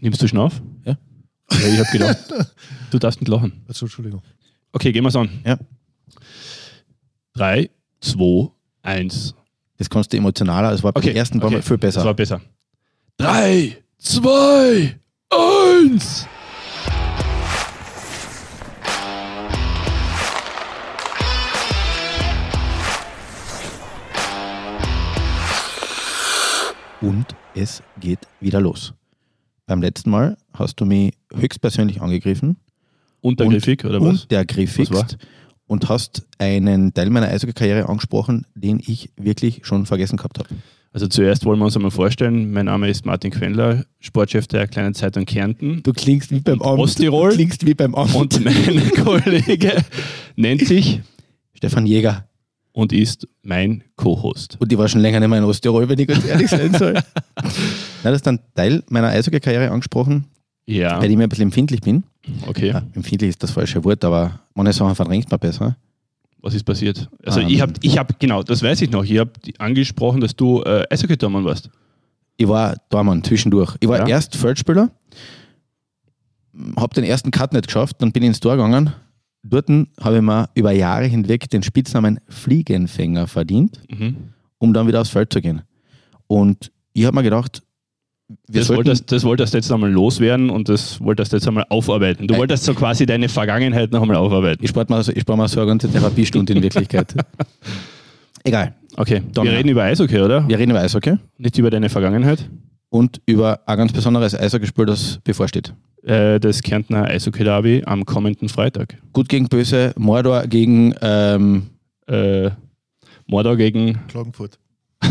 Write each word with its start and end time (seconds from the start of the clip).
Nimmst 0.00 0.22
du 0.22 0.28
schon 0.28 0.38
auf? 0.38 0.60
Ja. 0.84 0.98
ja 1.52 1.68
ich 1.68 1.78
habe 1.78 1.90
gedacht, 1.90 2.18
du 2.90 2.98
darfst 2.98 3.20
nicht 3.20 3.28
lachen. 3.28 3.64
Also, 3.66 3.86
Entschuldigung. 3.86 4.22
Okay, 4.72 4.92
gehen 4.92 5.04
wir 5.04 5.08
es 5.08 5.16
an. 5.16 5.28
Ja. 5.44 5.58
3, 7.34 7.70
2, 8.00 8.50
1. 8.82 9.34
Das 9.78 9.90
kannst 9.90 10.12
du 10.12 10.16
emotionaler, 10.16 10.72
es 10.72 10.82
war 10.82 10.92
beim 10.92 11.02
Okay, 11.02 11.12
ersten 11.12 11.38
Mal 11.38 11.46
okay. 11.46 11.62
viel 11.62 11.78
besser. 11.78 12.00
Das 12.00 12.06
war 12.06 12.14
besser. 12.14 12.40
3, 13.18 13.76
2, 13.98 15.00
1. 15.30 16.26
Und 27.00 27.26
es 27.54 27.82
geht 28.00 28.20
wieder 28.40 28.60
los. 28.60 28.94
Beim 29.66 29.82
letzten 29.82 30.10
Mal 30.10 30.36
hast 30.52 30.80
du 30.80 30.84
mich 30.84 31.12
höchstpersönlich 31.34 32.00
angegriffen 32.00 32.56
Untergriffig, 33.20 33.84
oder 33.84 34.00
was? 34.00 34.22
und 34.22 34.30
der 34.30 34.44
griffigst 34.44 34.92
Was 34.92 35.00
war? 35.12 35.18
und 35.66 35.88
hast 35.88 36.24
einen 36.38 36.94
Teil 36.94 37.10
meiner 37.10 37.26
Eishockey-Karriere 37.28 37.88
angesprochen, 37.88 38.46
den 38.54 38.78
ich 38.78 39.10
wirklich 39.16 39.60
schon 39.66 39.84
vergessen 39.86 40.16
gehabt 40.16 40.38
habe. 40.38 40.48
Also 40.92 41.08
zuerst 41.08 41.44
wollen 41.44 41.58
wir 41.58 41.64
uns 41.64 41.74
einmal 41.76 41.90
vorstellen, 41.90 42.52
mein 42.52 42.66
Name 42.66 42.88
ist 42.88 43.04
Martin 43.04 43.32
Quendler, 43.32 43.84
Sportchef 43.98 44.46
der 44.46 44.68
kleinen 44.68 44.94
Zeitung 44.94 45.24
Kärnten. 45.26 45.82
Du 45.82 45.92
klingst 45.92 46.30
wie 46.30 46.40
beim 46.40 46.62
Amt. 46.62 46.78
Osttirol. 46.78 47.30
Du 47.30 47.34
klingst 47.36 47.66
wie 47.66 47.74
beim 47.74 47.94
Amt. 47.96 48.14
Und 48.14 48.44
mein 48.44 48.90
Kollege 49.04 49.84
nennt 50.36 50.64
sich 50.66 51.00
Stefan 51.54 51.84
Jäger. 51.86 52.28
und 52.72 52.92
ist 52.92 53.26
mein 53.42 53.82
Co-Host. 53.96 54.56
Und 54.60 54.72
ich 54.72 54.78
war 54.78 54.86
schon 54.88 55.00
länger 55.00 55.18
nicht 55.20 55.28
mehr 55.28 55.38
in 55.38 55.44
Osttirol, 55.44 55.88
wenn 55.88 55.98
ich 55.98 56.06
ganz 56.06 56.24
ehrlich 56.24 56.48
sein 56.48 56.72
soll. 56.78 56.94
Nein, 58.06 58.12
das 58.12 58.20
ist 58.22 58.28
ein 58.28 58.38
Teil 58.54 58.84
meiner 58.88 59.08
Eishockey-Karriere 59.08 59.68
angesprochen, 59.72 60.26
Ja, 60.64 61.00
bei 61.00 61.08
dem 61.08 61.18
ich 61.18 61.24
ein 61.24 61.28
bisschen 61.28 61.42
empfindlich 61.48 61.80
bin. 61.80 62.04
okay. 62.46 62.68
Ja, 62.68 62.82
empfindlich 62.94 63.30
ist 63.30 63.42
das 63.42 63.50
falsche 63.50 63.82
Wort, 63.82 64.04
aber 64.04 64.38
manche 64.54 64.74
Sachen 64.74 64.94
verdrängt 64.94 65.28
man 65.28 65.40
besser. 65.40 65.76
Was 66.40 66.54
ist 66.54 66.62
passiert? 66.62 67.10
Also 67.24 67.40
Ähm. 67.40 67.48
ich 67.48 67.60
habe, 67.60 67.72
ich 67.82 67.98
hab, 67.98 68.20
genau, 68.20 68.44
das 68.44 68.62
weiß 68.62 68.80
ich 68.82 68.90
noch. 68.92 69.02
Ich 69.02 69.18
habe 69.18 69.32
angesprochen, 69.58 70.20
dass 70.20 70.36
du 70.36 70.62
äh, 70.62 70.84
Eishockey-Tormann 70.88 71.44
warst. 71.44 71.68
Ich 72.36 72.46
war 72.46 72.76
Dormann 72.90 73.24
zwischendurch. 73.24 73.74
Ich 73.80 73.88
war 73.88 73.98
Ja. 73.98 74.06
erst 74.06 74.36
Feldspieler, 74.36 74.88
habe 76.76 76.94
den 76.94 77.02
ersten 77.02 77.32
Cut 77.32 77.52
nicht 77.54 77.66
geschafft, 77.66 77.96
dann 77.98 78.12
bin 78.12 78.22
ich 78.22 78.28
ins 78.28 78.38
Tor 78.40 78.52
gegangen. 78.56 78.92
Dort 79.42 79.68
habe 80.00 80.16
ich 80.16 80.22
mir 80.22 80.48
über 80.54 80.70
Jahre 80.70 81.06
hinweg 81.06 81.50
den 81.50 81.64
Spitznamen 81.64 82.20
Fliegenfänger 82.28 83.26
verdient, 83.26 83.80
Mhm. 83.90 84.16
um 84.58 84.72
dann 84.72 84.86
wieder 84.86 85.00
aufs 85.00 85.10
Feld 85.10 85.32
zu 85.32 85.40
gehen. 85.40 85.62
Und 86.28 86.70
ich 86.92 87.04
habe 87.04 87.16
mir 87.16 87.24
gedacht, 87.24 87.62
Das, 88.48 88.68
wolltest, 88.70 89.12
das 89.12 89.22
wolltest 89.24 89.54
du 89.54 89.58
jetzt 89.58 89.70
einmal 89.70 89.90
loswerden 89.90 90.50
und 90.50 90.68
das 90.68 91.00
wolltest 91.00 91.32
du 91.32 91.36
jetzt 91.36 91.46
einmal 91.46 91.64
aufarbeiten. 91.68 92.26
Du 92.26 92.34
Äh. 92.34 92.38
wolltest 92.38 92.64
so 92.64 92.74
quasi 92.74 93.06
deine 93.06 93.28
Vergangenheit 93.28 93.92
noch 93.92 94.02
einmal 94.02 94.16
aufarbeiten. 94.16 94.64
ich 94.64 94.70
spare 94.70 95.02
so, 95.04 95.12
ich 95.12 95.26
mir 95.28 95.48
so 95.48 95.60
eine 95.60 95.68
ganze 95.68 95.88
Therapiestunde 95.90 96.52
in 96.52 96.62
Wirklichkeit. 96.62 97.14
Egal, 98.44 98.74
Okay, 98.96 99.22
Donner. 99.32 99.50
wir 99.50 99.58
reden 99.58 99.68
über 99.68 99.82
Eishockey, 99.84 100.20
oder? 100.20 100.48
wir 100.48 100.58
reden 100.58 100.70
über 100.70 100.80
Eishockey 100.80 101.16
Nicht 101.38 101.58
über 101.58 101.70
deine 101.70 101.88
Vergangenheit. 101.88 102.48
und 102.88 103.20
über 103.26 103.60
ein 103.66 103.76
ganz 103.76 103.92
besonderes 103.92 104.34
Eishockeyspiel, 104.38 104.86
das 104.86 105.18
bevorsteht. 105.22 105.74
Äh, 106.02 106.40
das 106.40 106.62
Kärntner 106.62 107.04
Eishockey-Derby 107.04 107.82
am 107.86 108.04
kommenden 108.06 108.48
Freitag. 108.48 108.96
Gut 109.12 109.28
gegen 109.28 109.48
Böse, 109.48 109.92
Mordor 109.96 110.46
gegen 110.46 110.94
ähm, 111.02 111.66
Äh, 112.08 112.50
Mordor 113.26 113.56
gegen 113.56 113.98
Klagenfurt. 114.08 114.58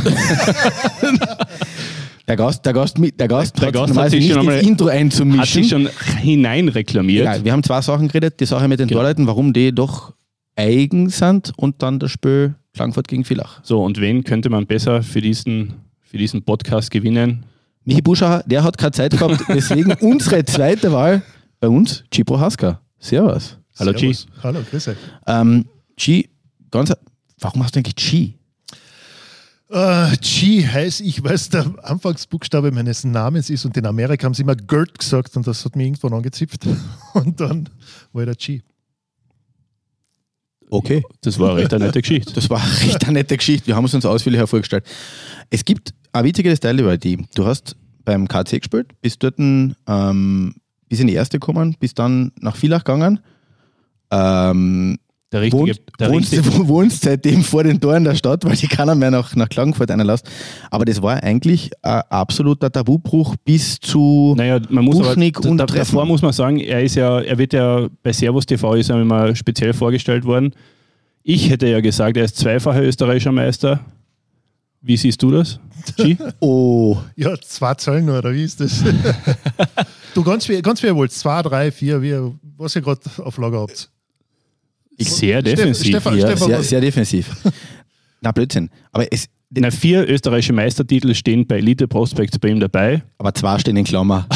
der 2.27 2.35
Gast, 2.35 2.65
der 2.65 2.73
Gast, 2.73 2.97
mit- 2.97 3.19
der 3.19 3.27
Gast, 3.27 3.57
Der 3.59 3.67
hat 3.67 3.73
Gast 3.73 3.81
hat 3.83 3.89
normalerweise 3.89 4.15
sich 4.17 4.25
nicht 4.25 4.33
schon 4.33 4.43
ins 4.43 4.49
einmal- 4.53 4.67
Intro 4.67 4.85
hat 4.87 4.93
einzumischen. 4.93 5.45
sich 5.63 5.69
schon 5.69 5.89
hineinreklamiert. 6.21 7.21
Egal, 7.21 7.43
wir 7.45 7.51
haben 7.51 7.63
zwei 7.63 7.81
Sachen 7.81 8.07
geredet. 8.07 8.39
Die 8.39 8.45
Sache 8.45 8.67
mit 8.67 8.79
den 8.79 8.87
Genau. 8.87 8.99
Torleuten, 9.01 9.27
warum 9.27 9.53
die 9.53 9.73
doch 9.73 10.13
eigen 10.55 11.09
sind 11.09 11.51
und 11.57 11.81
dann 11.81 11.99
das 11.99 12.11
Spiel 12.11 12.55
Klagenfurt 12.73 13.07
gegen 13.07 13.23
Villach. 13.23 13.59
So, 13.63 13.83
und 13.83 13.99
wen 14.01 14.23
könnte 14.23 14.49
man 14.49 14.65
besser 14.65 15.01
für 15.03 15.21
diesen, 15.21 15.73
für 16.01 16.17
diesen 16.17 16.43
Podcast 16.43 16.91
gewinnen? 16.91 17.45
Michi 17.83 18.01
Buschacher, 18.01 18.43
der 18.47 18.63
hat 18.63 18.77
keine 18.77 18.91
Zeit 18.91 19.11
gehabt, 19.11 19.43
deswegen 19.49 19.93
unsere 20.01 20.43
zweite 20.45 20.91
Wahl 20.91 21.21
bei 21.59 21.67
uns, 21.69 22.03
Cipo 22.13 22.39
Haska. 22.39 22.81
Servus. 22.99 23.57
Hallo, 23.77 23.91
G. 23.93 24.11
Servus. 24.13 24.27
Hallo, 24.43 24.59
grüß 24.69 24.87
euch. 24.89 24.97
Ähm, 25.27 25.65
G, 25.95 26.27
ganz, 26.71 26.91
warum 27.39 27.63
hast 27.63 27.75
du 27.75 27.79
eigentlich 27.79 27.95
G? 27.95 28.33
Äh, 29.69 30.15
G 30.17 30.67
heißt, 30.67 31.01
ich 31.01 31.23
weiß, 31.23 31.49
der 31.49 31.73
Anfangsbuchstabe 31.83 32.71
meines 32.71 33.03
Namens 33.03 33.49
ist 33.49 33.65
und 33.65 33.75
in 33.77 33.85
Amerika 33.85 34.25
haben 34.25 34.33
sie 34.33 34.43
immer 34.43 34.55
Gert 34.55 34.99
gesagt 34.99 35.35
und 35.35 35.47
das 35.47 35.65
hat 35.65 35.75
mich 35.75 35.87
irgendwann 35.87 36.13
angezipft. 36.13 36.67
Und 37.13 37.39
dann 37.39 37.69
war 38.11 38.23
ich 38.23 38.27
der 38.27 38.35
G. 38.35 38.61
Okay. 40.69 41.03
Das 41.21 41.39
war 41.39 41.55
recht 41.55 41.73
eine 41.73 41.85
nette 41.85 42.01
Geschichte. 42.01 42.33
Das 42.33 42.49
war 42.49 42.61
eine 42.61 42.81
recht 42.81 43.03
eine 43.03 43.13
nette 43.13 43.37
Geschichte. 43.37 43.67
Wir 43.67 43.75
haben 43.75 43.85
es 43.85 43.93
uns 43.93 44.05
ausführlich 44.05 44.39
hervorgestellt. 44.39 44.85
Es 45.49 45.63
gibt 45.63 45.93
ein 46.11 46.25
witziges 46.25 46.59
Teil 46.59 46.79
über 46.79 46.97
die. 46.97 47.25
Du 47.35 47.45
hast 47.45 47.75
beim 48.03 48.27
KC 48.27 48.59
gespielt, 48.59 48.93
bist 49.01 49.23
dort 49.23 49.39
ähm, 49.39 50.55
bis 50.89 50.99
in 50.99 51.07
die 51.07 51.13
erste 51.13 51.39
gekommen, 51.39 51.75
bist 51.79 51.97
dann 51.99 52.31
nach 52.39 52.55
Villach 52.55 52.83
gegangen. 52.83 53.19
Ähm, 54.11 54.99
Der 55.35 55.41
richtige, 55.41 55.63
wohnst, 55.63 55.81
der 55.99 56.09
wohnst, 56.11 56.31
richtige, 56.31 56.67
wohnst 56.69 57.01
seitdem 57.03 57.43
vor 57.43 57.61
den 57.65 57.81
Toren 57.81 58.05
der 58.05 58.15
Stadt, 58.15 58.45
weil 58.45 58.55
die 58.55 58.69
keiner 58.69 58.95
mehr 58.95 59.11
nach, 59.11 59.35
nach 59.35 59.49
Klagenfurt 59.49 59.91
einlässt. 59.91 60.25
Aber 60.71 60.85
das 60.85 61.01
war 61.01 61.21
eigentlich 61.21 61.71
ein 61.81 62.03
absoluter 62.07 62.71
Tabubruch 62.71 63.35
bis 63.43 63.77
zu. 63.81 64.33
naja, 64.37 64.61
man 64.69 64.85
muss 64.85 64.95
aber, 64.95 65.09
Buchnig 65.09 65.37
und 65.41 65.57
da, 65.57 65.65
Treffen. 65.65 65.93
davor 65.93 66.05
muss 66.05 66.21
man 66.21 66.31
sagen, 66.31 66.61
er 66.61 66.81
ist 66.81 66.95
ja, 66.95 67.19
er 67.19 67.37
wird 67.37 67.51
ja 67.51 67.89
bei 68.01 68.13
Servus 68.13 68.45
TV 68.45 68.75
ist 68.75 68.89
er 68.89 69.01
immer 69.01 69.35
speziell 69.35 69.73
vorgestellt 69.73 70.23
worden. 70.23 70.53
Ich 71.21 71.49
hätte 71.49 71.67
ja 71.67 71.81
gesagt, 71.81 72.15
er 72.15 72.23
ist 72.23 72.37
zweifacher 72.37 72.83
österreichischer 72.83 73.33
Meister. 73.33 73.81
Wie 74.79 74.95
siehst 74.95 75.21
du 75.21 75.31
das, 75.31 75.59
G? 75.97 76.15
Oh, 76.39 76.97
Ja, 77.17 77.35
zwei 77.41 77.73
Zahlen 77.73 78.05
nur, 78.05 78.19
oder 78.19 78.33
wie 78.33 78.43
ist 78.45 78.61
das? 78.61 78.81
du, 80.13 80.23
ganz 80.23 80.47
wie, 80.47 80.61
ganz 80.61 80.81
wie 80.81 80.87
ihr 80.87 80.95
wollt. 80.95 81.11
Zwei, 81.11 81.41
drei, 81.41 81.71
vier, 81.71 82.01
wie, 82.01 82.15
was 82.55 82.73
ihr 82.77 82.81
gerade 82.81 83.01
auf 83.17 83.37
Lager 83.37 83.59
habt. 83.59 83.89
Ich 84.97 85.11
sehr 85.11 85.41
defensiv. 85.41 85.87
Stefan- 85.87 86.17
ja, 86.17 86.27
Stefan, 86.27 86.47
sehr, 86.47 86.63
sehr 86.63 86.81
defensiv. 86.81 87.35
Na, 88.21 88.31
Blödsinn. 88.31 88.69
Aber, 88.91 89.11
es, 89.11 89.27
Na, 89.49 89.69
vier 89.71 90.07
österreichische 90.09 90.53
Meistertitel 90.53 91.13
stehen 91.13 91.45
bei 91.47 91.57
Elite 91.57 91.87
Prospects 91.87 92.39
bei 92.39 92.47
ihm 92.49 92.59
dabei. 92.59 93.03
aber 93.17 93.33
zwei 93.33 93.59
stehen 93.59 93.77
in 93.77 93.83
Klammer. 93.85 94.27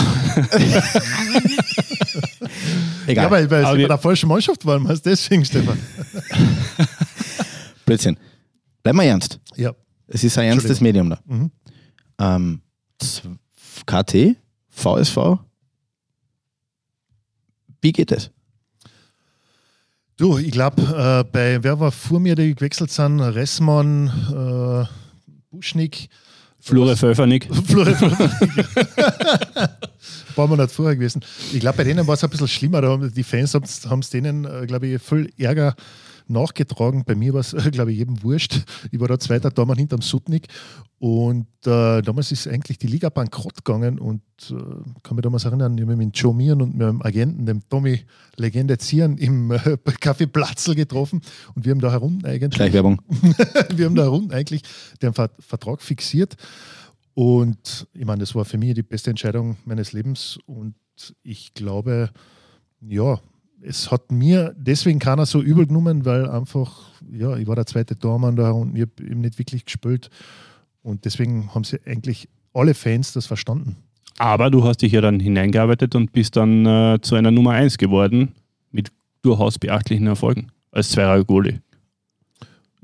Egal. 3.08 3.26
Ja, 3.26 3.32
weil, 3.32 3.50
weil 3.50 3.64
Aber 3.66 3.74
sie 3.74 3.80
wir- 3.80 3.88
bei 3.88 3.94
der 3.96 3.98
falschen 4.02 4.28
Mannschaft 4.30 4.66
waren, 4.66 4.84
meinst 4.84 5.06
du 5.06 5.10
deswegen, 5.10 5.44
Stefan? 5.46 5.78
Blödsinn. 7.86 8.18
Bleib 8.84 8.96
mal 8.96 9.04
ernst. 9.04 9.40
Ja. 9.56 9.74
Es 10.08 10.24
ist 10.24 10.38
ein 10.38 10.46
ernstes 10.46 10.80
Medium 10.82 11.10
da. 11.10 11.20
Mhm. 11.26 11.52
Ähm, 12.20 12.62
KT, 13.86 14.36
VSV. 14.70 15.18
Wie 17.82 17.92
geht 17.92 18.12
es? 18.12 18.30
Du, 20.20 20.38
ich 20.38 20.52
glaube, 20.52 20.82
äh, 20.82 21.24
bei 21.32 21.64
wer 21.64 21.80
war 21.80 21.94
vor 21.94 22.20
mir, 22.20 22.36
die 22.36 22.54
gewechselt 22.54 22.92
sind? 22.92 23.22
Ressmann, 23.22 24.12
äh, 24.30 24.86
Buschnick, 25.50 26.10
Flore 26.60 26.98
Pfeffernick. 26.98 27.48
Florian 27.66 27.96
War 30.36 30.48
mir 30.50 30.58
nicht 30.58 30.72
vorher 30.72 30.98
gewesen. 30.98 31.24
Ich 31.54 31.62
glaube, 31.62 31.78
bei 31.78 31.86
denen 31.86 32.06
war 32.06 32.16
es 32.16 32.24
ein 32.26 32.30
bisschen 32.30 32.50
schlimmer. 32.50 32.82
Da 32.82 32.90
haben 32.90 33.14
die 33.14 33.24
Fans 33.24 33.54
haben 33.54 34.00
es 34.02 34.10
denen, 34.10 34.44
äh, 34.44 34.66
glaube 34.68 34.88
ich, 34.88 35.02
viel 35.02 35.32
Ärger 35.38 35.74
nachgetragen. 36.30 37.04
Bei 37.06 37.16
mir 37.16 37.34
war 37.34 37.42
es, 37.42 37.56
glaube 37.72 37.92
ich, 37.92 38.00
jedem 38.00 38.22
wurscht. 38.24 38.64
Ich 38.92 39.00
war 39.00 39.08
da 39.08 39.20
zweiter 39.20 39.54
Tormann 39.54 39.78
hinterm 39.78 40.02
Sutnik. 40.02 40.48
Und 41.00 41.48
äh, 41.66 42.02
damals 42.02 42.32
ist 42.32 42.48
eigentlich 42.48 42.78
die 42.78 42.88
Liga 42.88 43.10
bankrott 43.10 43.64
gegangen. 43.64 44.00
Und 44.00 44.22
äh, 44.50 44.56
kann 45.02 45.16
mich 45.16 45.24
damals 45.24 45.46
erinnern, 45.46 45.78
ich 45.78 45.82
habe 45.82 45.96
mich 45.96 46.08
mit 46.08 46.18
Joe 46.18 46.34
Mian 46.34 46.62
und 46.62 46.78
meinem 46.78 47.02
Agenten, 47.02 47.46
dem 47.46 47.62
Tommy 47.70 48.02
Legende 48.36 48.78
Zieren, 48.78 49.18
im 49.18 49.52
äh, 49.52 49.56
Café 50.02 50.28
Platzl 50.28 50.76
getroffen. 50.76 51.22
Und 51.56 51.66
wir 51.66 51.72
haben 51.72 51.82
da 51.82 51.92
herum 51.92 52.20
eigentlich 52.24 52.54
Schleichwerbung. 52.54 53.02
wir 53.76 53.86
haben 53.86 53.96
da 53.96 54.08
rund 54.08 54.34
eigentlich 54.34 54.64
den 55.02 55.14
Ver 55.14 55.30
Vertrag 55.40 55.82
fixiert. 55.82 56.36
Und 57.14 57.88
ich 57.94 58.06
meine, 58.06 58.20
das 58.20 58.36
war 58.36 58.46
für 58.46 58.58
mich 58.58 58.74
die 58.76 58.84
beste 58.84 59.10
Entscheidung 59.10 59.58
meines 59.66 59.94
Lebens. 59.94 60.38
Und 60.46 60.76
ich 61.24 61.54
glaube, 61.54 62.12
ja, 62.82 63.20
es 63.62 63.92
hat 63.92 64.12
mir 64.12 64.54
deswegen 64.58 65.00
keiner 65.00 65.26
so 65.26 65.42
übel 65.42 65.68
genommen, 65.68 66.06
weil 66.06 66.30
einfach, 66.30 66.72
ja, 67.12 67.36
ich 67.38 67.48
war 67.48 67.56
der 67.56 67.66
zweite 67.66 67.98
Tormann 67.98 68.36
da 68.36 68.52
und 68.52 68.76
ich 68.76 68.82
habe 68.82 69.04
eben 69.04 69.22
nicht 69.22 69.38
wirklich 69.38 69.66
gespielt. 69.66 70.10
Und 70.82 71.06
deswegen 71.06 71.54
haben 71.54 71.64
sie 71.64 71.80
eigentlich 71.86 72.30
alle 72.54 72.74
Fans 72.74 73.14
das 73.14 73.26
verstanden. 73.26 73.76
Aber 74.18 74.50
du 74.50 74.64
hast 74.64 74.82
dich 74.82 74.92
ja 74.92 75.02
dann 75.02 75.20
hineingearbeitet 75.20 75.96
und 75.96 76.12
bist 76.12 76.36
dann 76.36 76.66
äh, 76.66 77.00
zu 77.02 77.16
einer 77.16 77.32
Nummer 77.32 77.52
1 77.52 77.78
geworden 77.78 78.34
mit 78.72 78.92
durchaus 79.22 79.58
beachtlichen 79.58 80.08
Erfolgen 80.08 80.52
als 80.72 80.90
Zweier 80.90 81.24
Goalie. 81.24 81.62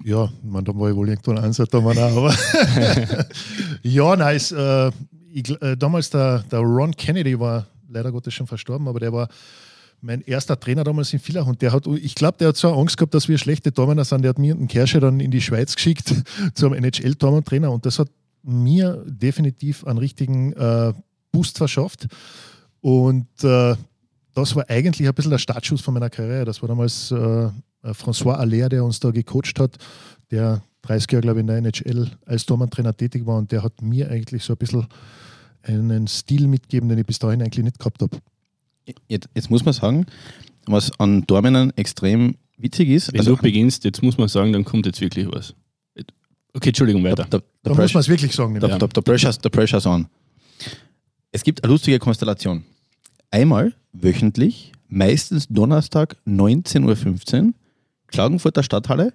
Ja, 0.04 0.26
ich 0.26 0.50
meine, 0.50 0.66
da 0.66 0.76
war 0.78 0.90
ich 0.90 0.96
wohl 0.96 1.10
irgendwo 1.10 1.32
ein 1.32 1.40
Einser, 1.40 1.66
da 1.66 1.84
war 1.84 1.98
auch, 1.98 2.18
aber 2.18 2.36
ja, 3.82 4.16
nein, 4.16 4.36
es, 4.36 4.52
äh, 4.52 4.92
ich, 5.32 5.50
äh, 5.62 5.76
damals 5.78 6.10
der, 6.10 6.40
der 6.52 6.60
Ron 6.60 6.92
Kennedy 6.92 7.40
war 7.40 7.66
leider 7.90 8.12
Gottes 8.12 8.34
schon 8.34 8.48
verstorben, 8.48 8.88
aber 8.88 9.00
der 9.00 9.14
war 9.14 9.30
mein 10.06 10.22
erster 10.22 10.60
Trainer 10.60 10.84
damals 10.84 11.12
in 11.14 11.20
Villach 11.20 11.48
und 11.48 11.62
der 11.62 11.74
hat, 11.74 11.88
ich 11.88 12.16
glaube, 12.16 12.38
der 12.38 12.50
hat 12.50 12.58
so 12.58 12.72
Angst 12.72 12.98
gehabt, 12.98 13.14
dass 13.14 13.28
wir 13.28 13.38
schlechte 13.38 13.74
Tormänner 13.74 14.06
sind. 14.06 14.22
Der 14.22 14.30
hat 14.30 14.40
mir 14.40 14.54
einen 14.54 14.68
Kersche 14.68 15.00
dann 15.00 15.20
in 15.20 15.32
die 15.32 15.42
Schweiz 15.42 15.76
geschickt 15.76 16.14
zum 16.54 16.74
NHL-Tormann-Trainer 16.74 17.72
und 17.72 17.86
das 17.86 17.98
hat 18.00 18.10
mir 18.44 19.04
definitiv 19.08 19.84
einen 19.86 19.98
richtigen 19.98 20.54
äh, 20.54 20.94
Boost 21.32 21.58
verschafft. 21.58 22.08
Und 22.82 23.28
äh, 23.44 23.76
das 24.36 24.56
war 24.56 24.70
eigentlich 24.70 25.08
ein 25.08 25.14
bisschen 25.16 25.32
der 25.32 25.40
Startschuss 25.40 25.82
von 25.82 25.96
meiner 25.96 26.12
Karriere. 26.12 26.46
Das 26.46 26.62
war 26.62 26.70
damals 26.70 27.12
äh, 27.12 27.50
François 27.84 28.36
Aller, 28.36 28.70
der 28.70 28.84
uns 28.84 29.00
da 29.00 29.10
gecoacht 29.10 29.60
hat, 29.60 29.78
der 30.30 30.62
30 30.84 31.12
Jahre, 31.12 31.22
glaube 31.22 31.40
ich, 31.40 31.42
in 31.42 31.48
der 31.48 31.58
NHL 31.58 32.12
als 32.28 32.46
Tormann-Trainer 32.46 32.96
tätig 32.96 33.26
war 33.26 33.38
und 33.38 33.52
der 33.52 33.64
hat 33.64 33.82
mir 33.82 34.12
eigentlich 34.12 34.44
so 34.44 34.54
ein 34.54 34.58
bisschen 34.58 34.86
einen 35.64 36.08
Stil 36.08 36.48
mitgegeben, 36.48 36.90
den 36.90 37.00
ich 37.00 37.08
bis 37.08 37.18
dahin 37.18 37.42
eigentlich 37.42 37.66
nicht 37.66 37.80
gehabt 37.80 38.04
habe. 38.04 38.20
Jetzt, 39.08 39.30
jetzt, 39.34 39.50
muss 39.50 39.66
man 39.66 39.74
sagen, 39.74 40.06
was 40.66 40.92
an 41.00 41.26
Dormännern 41.26 41.72
extrem 41.76 42.36
witzig 42.58 42.90
ist. 42.90 43.14
Wenn 43.14 43.22
also 43.22 43.36
du 43.36 43.42
beginnst, 43.42 43.84
jetzt 43.84 44.04
muss 44.04 44.18
man 44.18 44.28
sagen, 44.28 44.54
dann 44.54 44.64
kommt 44.64 44.86
jetzt 44.86 45.02
wirklich 45.02 45.28
was. 45.32 45.54
Okay, 46.54 46.70
Entschuldigung, 46.70 47.04
weiter. 47.04 47.28
Da, 47.30 47.40
da, 47.40 47.44
da 47.64 47.74
muss 47.74 47.94
man 47.94 48.02
es 48.02 48.08
wirklich 48.08 48.34
sagen. 48.34 48.58
Da, 48.60 48.78
da, 48.78 48.88
pressure's, 48.88 49.40
the 49.44 49.50
pressure's 49.50 49.86
on. 49.86 50.08
Es 51.32 51.44
gibt 51.44 51.64
eine 51.64 51.74
lustige 51.74 52.00
Konstellation. 52.00 52.64
Einmal 53.30 53.74
wöchentlich, 53.92 54.72
meistens 54.88 55.48
Donnerstag 55.50 56.16
19.15 56.26 57.48
Uhr, 57.48 57.54
Klagenfurter 58.08 58.64
Stadthalle, 58.64 59.14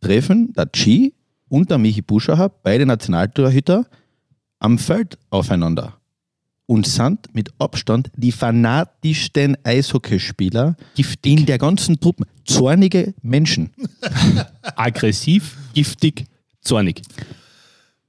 treffen 0.00 0.54
der 0.54 0.66
Chi 0.72 1.12
und 1.48 1.70
der 1.70 1.76
Michi 1.76 2.00
Buschacher, 2.00 2.48
beide 2.48 2.86
Nationaltorhüter, 2.86 3.86
am 4.58 4.78
Feld 4.78 5.18
aufeinander 5.28 5.99
und 6.70 6.86
sind 6.86 7.34
mit 7.34 7.50
Abstand 7.58 8.12
die 8.14 8.30
fanatischsten 8.30 9.56
Eishockeyspieler 9.64 10.76
giftig. 10.94 11.40
in 11.40 11.44
der 11.44 11.58
ganzen 11.58 11.98
Truppe. 11.98 12.26
Zornige 12.44 13.12
Menschen. 13.22 13.70
Aggressiv, 14.76 15.56
giftig, 15.74 16.26
zornig. 16.60 17.02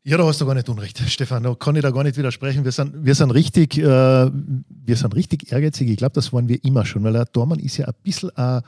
Ja, 0.03 0.17
da 0.17 0.27
hast 0.27 0.41
du 0.41 0.45
gar 0.45 0.53
nicht 0.53 0.69
Unrecht, 0.69 0.99
Stefan. 1.07 1.41
Da 1.41 1.55
kann 1.55 1.75
ich 1.75 1.81
da 1.81 1.89
gar 1.89 2.03
nicht 2.03 2.17
widersprechen. 2.17 2.63
Wir 2.63 2.71
sind, 2.71 3.03
wir 3.03 3.15
sind, 3.15 3.31
richtig, 3.31 3.79
äh, 3.79 3.81
wir 3.81 4.95
sind 4.95 5.15
richtig 5.15 5.51
ehrgeizig. 5.51 5.89
Ich 5.89 5.97
glaube, 5.97 6.13
das 6.13 6.31
waren 6.31 6.47
wir 6.47 6.63
immer 6.63 6.85
schon, 6.85 7.03
weil 7.03 7.13
der 7.13 7.25
Dormann 7.25 7.57
ist 7.57 7.77
ja 7.77 7.87
ein 7.87 7.95
bisschen 8.03 8.29
ein, 8.37 8.61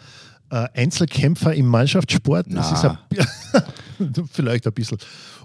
ein 0.50 0.68
Einzelkämpfer 0.74 1.54
im 1.54 1.68
Mannschaftssport. 1.68 2.48
Das 2.50 2.72
ist 2.72 2.84
ein, 2.84 2.98
vielleicht 4.32 4.66
ein 4.66 4.74
bisschen. 4.74 4.98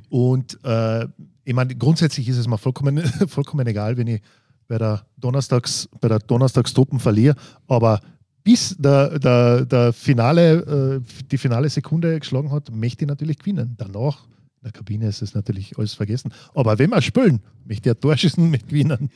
Und 0.09 0.59
äh, 0.65 1.07
ich 1.49 1.55
meine, 1.55 1.75
grundsätzlich 1.75 2.29
ist 2.29 2.37
es 2.37 2.47
mir 2.47 2.59
vollkommen, 2.59 2.99
vollkommen 3.27 3.67
egal, 3.67 3.97
wenn 3.97 4.07
ich 4.07 4.21
bei 4.69 4.77
der 4.77 5.07
Donnerstags, 5.17 5.89
bei 5.99 6.07
der 6.09 6.19
Donnerstagstruppen 6.19 7.01
verliere, 7.01 7.37
aber 7.67 8.03
bis 8.45 8.77
der, 8.79 9.19
der, 9.19 9.65
der 9.65 9.95
Finale, 9.95 11.01
äh, 11.01 11.25
die 11.31 11.39
finale 11.39 11.71
Sekunde 11.71 12.21
geschlagen 12.21 12.53
hat, 12.53 12.71
möchte 12.71 13.07
ich 13.07 13.09
natürlich 13.09 13.39
gewinnen. 13.39 13.75
Danach, 13.79 14.27
in 14.61 14.65
der 14.65 14.73
Kabine 14.73 15.09
ist 15.09 15.23
es 15.23 15.35
natürlich 15.35 15.79
alles 15.79 15.95
vergessen. 15.95 16.35
Aber 16.55 16.79
wenn 16.79 16.91
wir 16.91 17.01
spielen, 17.01 17.41
möchte 17.65 17.89
ich 17.89 17.97
ein 17.97 18.01
Tor 18.01 18.15
mit 18.43 18.69
gewinnen. 18.69 19.11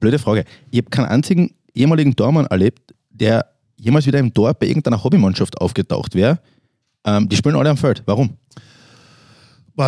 Blöde 0.00 0.18
Frage. 0.18 0.44
Ich 0.70 0.80
habe 0.80 0.90
keinen 0.90 1.06
einzigen 1.06 1.54
ehemaligen 1.72 2.14
Tormann 2.14 2.44
erlebt, 2.44 2.94
der 3.08 3.46
jemals 3.78 4.04
wieder 4.04 4.18
im 4.18 4.34
Tor 4.34 4.52
bei 4.52 4.66
irgendeiner 4.66 5.02
Hobbymannschaft 5.02 5.58
aufgetaucht 5.58 6.14
wäre. 6.14 6.40
Ähm, 7.06 7.26
die 7.26 7.36
spielen 7.36 7.56
alle 7.56 7.70
am 7.70 7.78
Feld. 7.78 8.02
Warum? 8.04 8.36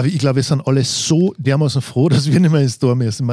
Ich 0.04 0.18
glaube, 0.18 0.36
wir 0.36 0.42
sind 0.42 0.66
alle 0.66 0.82
so 0.82 1.32
dermaßen 1.38 1.80
froh, 1.80 2.08
dass 2.10 2.30
wir 2.30 2.40
nicht 2.40 2.50
mehr 2.50 2.60
ins 2.60 2.78
Tor 2.78 2.94
müssen. 2.94 3.28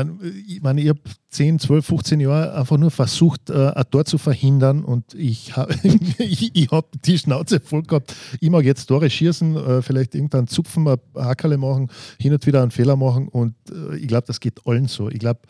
Ich 0.48 0.62
meine, 0.62 0.82
ich 0.82 0.90
habe 0.90 1.00
10, 1.30 1.60
12, 1.60 1.86
15 1.86 2.20
Jahre 2.20 2.54
einfach 2.54 2.78
nur 2.78 2.92
versucht, 2.92 3.50
äh, 3.50 3.72
ein 3.74 3.84
Tor 3.90 4.06
zu 4.06 4.18
verhindern 4.18 4.84
und 4.84 5.14
ich 5.16 5.56
habe 5.58 5.74
ich, 5.84 6.56
ich 6.56 6.72
hab 6.72 6.92
die 7.02 7.18
Schnauze 7.18 7.60
voll 7.60 7.84
gehabt. 7.84 8.16
Ich 8.40 8.50
mag 8.50 8.64
jetzt 8.66 8.86
Tore 8.86 9.10
schießen, 9.10 9.56
äh, 9.56 9.82
vielleicht 9.82 10.14
irgendwann 10.16 10.48
zupfen, 10.48 10.88
ein 10.88 10.98
Hackerle 11.16 11.58
machen, 11.58 11.90
hin 12.20 12.34
und 12.34 12.46
wieder 12.46 12.62
einen 12.62 12.72
Fehler 12.72 12.96
machen 12.96 13.28
und 13.28 13.56
äh, 13.72 13.98
ich 13.98 14.08
glaube, 14.08 14.28
das 14.28 14.40
geht 14.40 14.66
allen 14.66 14.88
so. 14.88 15.10
Ich 15.10 15.20
glaube, 15.20 15.42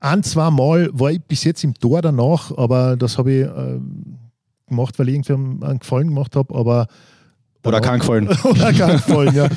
ein, 0.00 0.22
zwei 0.22 0.50
Mal 0.50 0.90
war 0.92 1.10
ich 1.10 1.20
bis 1.20 1.42
jetzt 1.42 1.64
im 1.64 1.74
Tor 1.74 2.00
danach, 2.00 2.56
aber 2.56 2.96
das 2.96 3.18
habe 3.18 3.32
ich 3.32 3.48
gemacht, 4.68 4.96
weil 4.98 5.08
ich 5.08 5.16
irgendwie 5.16 5.66
einen 5.66 5.80
Gefallen 5.80 6.08
gemacht 6.08 6.36
habe, 6.36 6.54
aber 6.54 6.86
oder 7.68 7.80
gefallen. 7.80 8.28
Oder 8.44 8.72
gefallen, 8.72 9.34
ja. 9.34 9.48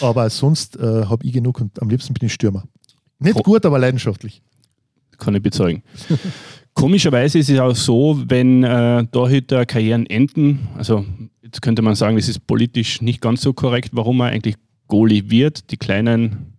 Aber 0.00 0.28
sonst 0.30 0.76
äh, 0.76 1.04
habe 1.06 1.24
ich 1.24 1.32
genug 1.32 1.60
und 1.60 1.80
am 1.80 1.88
liebsten 1.88 2.14
bin 2.14 2.26
ich 2.26 2.32
Stürmer. 2.32 2.64
Nicht 3.18 3.36
oh. 3.36 3.42
gut, 3.42 3.64
aber 3.64 3.78
leidenschaftlich. 3.78 4.42
Kann 5.18 5.34
ich 5.34 5.42
bezeugen. 5.42 5.82
Komischerweise 6.74 7.38
ist 7.38 7.50
es 7.50 7.58
auch 7.58 7.76
so, 7.76 8.22
wenn 8.26 8.64
äh, 8.64 9.04
Torhüter 9.06 9.66
Karrieren 9.66 10.06
enden, 10.06 10.68
also 10.76 11.04
jetzt 11.42 11.60
könnte 11.60 11.82
man 11.82 11.94
sagen, 11.94 12.16
das 12.16 12.28
ist 12.28 12.46
politisch 12.46 13.02
nicht 13.02 13.20
ganz 13.20 13.42
so 13.42 13.52
korrekt, 13.52 13.90
warum 13.92 14.20
er 14.20 14.26
eigentlich 14.28 14.56
Goalie 14.88 15.30
wird. 15.30 15.70
Die 15.70 15.76
kleinen 15.76 16.51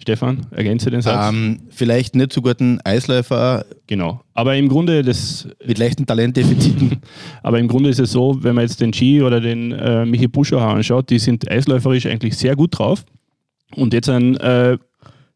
Stefan, 0.00 0.46
ergänze 0.52 0.90
den 0.90 1.02
Satz. 1.02 1.28
Ähm, 1.32 1.60
vielleicht 1.70 2.14
nicht 2.14 2.32
so 2.32 2.40
guten 2.40 2.80
Eisläufer. 2.84 3.64
Genau. 3.88 4.20
Aber 4.32 4.56
im 4.56 4.68
Grunde 4.68 5.02
das. 5.02 5.48
Mit 5.66 5.78
leichten 5.78 6.06
Talentdefiziten. 6.06 6.98
aber 7.42 7.58
im 7.58 7.66
Grunde 7.66 7.90
ist 7.90 7.98
es 7.98 8.12
so, 8.12 8.38
wenn 8.42 8.54
man 8.54 8.62
jetzt 8.62 8.80
den 8.80 8.92
Ski 8.92 9.22
oder 9.22 9.40
den 9.40 9.72
äh, 9.72 10.06
Michi 10.06 10.28
Buscher 10.28 10.60
anschaut, 10.60 11.10
die 11.10 11.18
sind 11.18 11.50
eisläuferisch 11.50 12.06
eigentlich 12.06 12.36
sehr 12.36 12.54
gut 12.54 12.78
drauf. 12.78 13.04
Und 13.74 13.92
jetzt 13.92 14.08
ein 14.08 14.36
äh, 14.36 14.78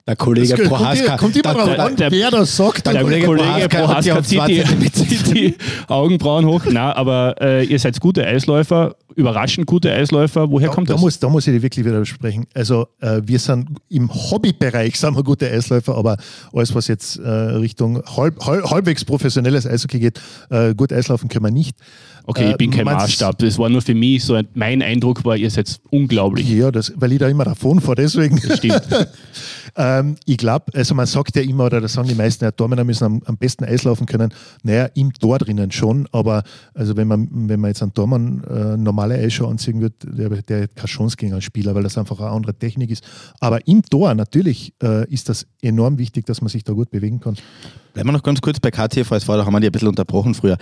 der 0.06 0.16
Kollege 0.16 0.56
das 0.56 0.69
Prohaska. 0.69 1.16
Kommt 1.16 1.37
immer 1.37 1.54
drauf 1.54 1.78
an, 1.78 1.94
wer 1.96 2.31
das 2.31 2.56
sagt. 2.56 2.87
Der, 2.87 2.93
der 2.93 3.02
Kollege, 3.02 3.26
Kollege 3.26 3.69
Prohaska, 3.69 4.14
Prohaska 4.14 4.22
zieht, 4.22 4.96
die, 4.96 5.32
die 5.32 5.54
Augenbrauen 5.88 6.46
hoch. 6.46 6.62
Na, 6.70 6.94
aber 6.96 7.37
äh, 7.40 7.64
ihr 7.64 7.78
seid 7.78 8.00
gute 8.00 8.26
Eisläufer, 8.26 8.96
überraschend 9.14 9.66
gute 9.66 9.93
Eisläufer. 9.93 10.50
Woher 10.50 10.69
da, 10.69 10.75
kommt 10.75 10.88
da 10.88 10.94
das? 10.94 11.00
Muss, 11.00 11.19
da 11.20 11.28
muss 11.28 11.46
ich 11.46 11.54
dir 11.54 11.62
wirklich 11.62 11.87
widersprechen. 11.87 12.46
Also 12.54 12.88
äh, 13.00 13.20
wir 13.25 13.38
sind 13.38 13.69
im 13.88 14.12
Hobbybereich 14.12 14.99
sind 14.99 15.16
wir 15.16 15.22
gute 15.22 15.49
Eisläufer, 15.49 15.96
aber 15.96 16.16
alles, 16.52 16.75
was 16.75 16.88
jetzt 16.88 17.19
äh, 17.19 17.28
Richtung 17.28 18.02
halb, 18.16 18.44
halb, 18.44 18.69
halbwegs 18.70 19.04
professionelles 19.04 19.66
Eishockey 19.66 20.00
geht, 20.00 20.20
äh, 20.50 20.75
gut 20.75 20.93
Eislaufen 20.93 21.28
können 21.28 21.44
wir 21.44 21.52
nicht. 21.52 21.76
Okay, 22.24 22.50
ich 22.50 22.56
bin 22.56 22.70
kein 22.70 22.84
Maßstab. 22.84 23.38
Das 23.38 23.58
war 23.58 23.69
nur 23.69 23.82
für 23.82 23.94
mich 23.94 24.24
so 24.24 24.34
ein, 24.34 24.48
mein 24.54 24.82
Eindruck 24.82 25.24
war, 25.24 25.36
ihr 25.36 25.50
seid 25.50 25.80
unglaublich. 25.90 26.48
Ja, 26.48 26.70
das, 26.70 26.92
weil 26.96 27.12
ich 27.12 27.19
da 27.19 27.28
immer 27.28 27.44
davon 27.44 27.80
fahre, 27.80 27.96
deswegen. 27.96 28.40
Das 28.40 28.58
stimmt. 28.58 28.82
Ähm, 29.74 30.16
ich 30.26 30.36
glaube, 30.36 30.66
also 30.74 30.94
man 30.94 31.06
sagt 31.06 31.34
ja 31.36 31.42
immer, 31.42 31.64
oder 31.64 31.80
das 31.80 31.94
sagen 31.94 32.08
die 32.08 32.14
meisten, 32.14 32.44
ja, 32.44 32.50
Tormänner 32.50 32.84
müssen 32.84 33.04
am, 33.04 33.22
am, 33.24 33.36
besten 33.36 33.64
Eislaufen 33.64 34.06
können. 34.06 34.32
Naja, 34.62 34.88
im 34.94 35.12
Tor 35.14 35.38
drinnen 35.38 35.70
schon, 35.70 36.06
aber 36.12 36.42
also 36.75 36.97
wenn 36.97 37.08
man, 37.08 37.28
wenn 37.49 37.58
man 37.58 37.70
jetzt 37.70 37.82
einen 37.82 37.94
Tormann 37.94 38.44
äh, 38.44 38.76
normale 38.76 39.14
Eisshow 39.14 39.47
anziehen 39.47 39.80
wird, 39.80 39.94
der, 40.02 40.28
der 40.28 40.62
hat 40.64 40.76
keine 40.76 40.88
Chance 40.88 41.16
gegen 41.16 41.32
einen 41.32 41.42
Spieler, 41.42 41.75
weil 41.75 41.85
das 41.85 41.97
einfach 41.97 42.20
eine 42.20 42.30
andere 42.30 42.54
Technik 42.54 42.90
ist. 42.90 43.02
Aber 43.40 43.66
im 43.66 43.82
Tor 43.82 44.14
natürlich 44.14 44.75
äh, 44.82 45.11
ist 45.11 45.28
das 45.30 45.47
enorm 45.62 45.99
wichtig, 45.99 46.26
dass 46.26 46.42
man 46.42 46.49
sich 46.49 46.64
da 46.64 46.75
gut 46.75 46.90
bewegen 46.90 47.20
kann. 47.20 47.37
Bleiben 47.92 48.08
wir 48.08 48.12
noch 48.12 48.22
ganz 48.22 48.40
kurz 48.40 48.58
bei 48.58 48.70
KTV, 48.70 49.11
da 49.26 49.44
haben 49.44 49.52
wir 49.52 49.61
die 49.61 49.66
ein 49.66 49.72
bisschen 49.72 49.88
unterbrochen 49.88 50.34
früher. 50.34 50.56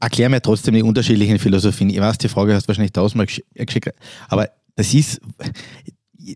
Erklär 0.00 0.28
mir 0.28 0.42
trotzdem 0.42 0.74
die 0.74 0.82
unterschiedlichen 0.82 1.38
Philosophien. 1.38 1.90
Ich 1.90 2.00
weiß, 2.00 2.18
die 2.18 2.28
Frage 2.28 2.54
hast 2.54 2.64
du 2.64 2.68
wahrscheinlich 2.68 2.92
tausendmal 2.92 3.26
geschickt, 3.26 3.90
aber 4.28 4.48
das 4.74 4.92
ist 4.94 5.20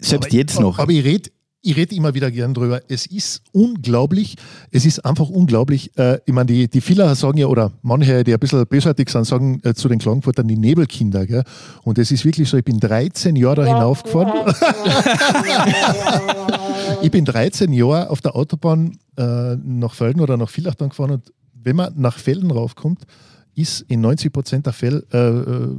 selbst 0.01 0.27
aber, 0.27 0.35
jetzt 0.35 0.61
noch. 0.61 0.79
Aber 0.79 0.93
ich 0.93 1.05
rede 1.05 1.31
ich 1.67 1.77
rede 1.77 1.97
immer 1.97 2.15
wieder 2.15 2.31
gern 2.31 2.55
drüber. 2.55 2.81
Es 2.89 3.07
ist 3.07 3.43
unglaublich, 3.51 4.37
es 4.71 4.87
ist 4.87 5.05
einfach 5.05 5.29
unglaublich. 5.29 5.91
Äh, 5.99 6.21
ich 6.25 6.33
meine, 6.33 6.47
die, 6.47 6.69
die 6.69 6.81
Vieler 6.81 7.13
sagen 7.17 7.39
ja, 7.39 7.47
oder 7.47 7.73
manche, 7.83 8.23
die 8.23 8.33
ein 8.33 8.39
bisschen 8.39 8.65
bösartig 8.67 9.11
sind, 9.11 9.27
sagen 9.27 9.61
äh, 9.65 9.75
zu 9.75 9.89
den 9.89 9.99
Klagenfurtern 9.99 10.47
die 10.47 10.57
Nebelkinder. 10.57 11.27
Gell? 11.27 11.43
Und 11.83 11.99
es 11.99 12.13
ist 12.13 12.25
wirklich 12.25 12.49
so, 12.49 12.57
ich 12.57 12.65
bin 12.65 12.79
13 12.79 13.35
Jahre 13.35 13.57
da 13.57 13.65
hinaufgefahren. 13.65 14.55
ich 17.03 17.11
bin 17.11 17.25
13 17.25 17.73
Jahre 17.73 18.11
auf 18.11 18.21
der 18.21 18.37
Autobahn 18.37 18.97
äh, 19.17 19.57
nach 19.57 19.95
Felden 19.95 20.21
oder 20.21 20.37
nach 20.37 20.51
Villach 20.51 20.77
dann 20.77 20.91
gefahren 20.91 21.11
und 21.11 21.33
wenn 21.53 21.75
man 21.75 21.93
nach 21.97 22.19
Felden 22.19 22.53
raufkommt, 22.53 23.03
ist 23.57 23.81
in 23.89 24.03
90 24.03 24.33
Prozent 24.33 24.67
der 24.67 24.73
Fälle 24.73 25.05
äh, 25.13 25.19
äh 25.19 25.77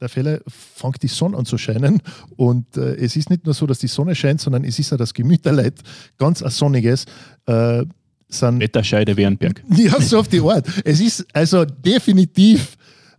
der 0.00 0.08
Fälle 0.08 0.42
fängt 0.46 1.02
die 1.02 1.08
Sonne 1.08 1.36
an 1.36 1.46
zu 1.46 1.58
scheinen. 1.58 2.02
Und 2.36 2.76
äh, 2.76 2.94
es 2.96 3.16
ist 3.16 3.30
nicht 3.30 3.44
nur 3.44 3.54
so, 3.54 3.66
dass 3.66 3.78
die 3.78 3.86
Sonne 3.86 4.14
scheint, 4.14 4.40
sondern 4.40 4.64
es 4.64 4.78
ist 4.78 4.90
ja 4.90 4.96
das 4.96 5.14
Gemüt 5.14 5.44
der 5.44 5.52
Leute, 5.52 5.82
ganz 6.18 6.42
ein 6.42 6.50
sonniges. 6.50 7.04
Äh, 7.46 7.84
sind, 8.28 8.60
Wetterscheide 8.60 9.16
Wernberg. 9.16 9.62
Ja, 9.76 10.00
so 10.00 10.18
auf 10.18 10.28
die 10.28 10.40
Art. 10.40 10.66
Es 10.84 11.00
ist 11.00 11.26
also 11.32 11.64
definitiv 11.64 12.76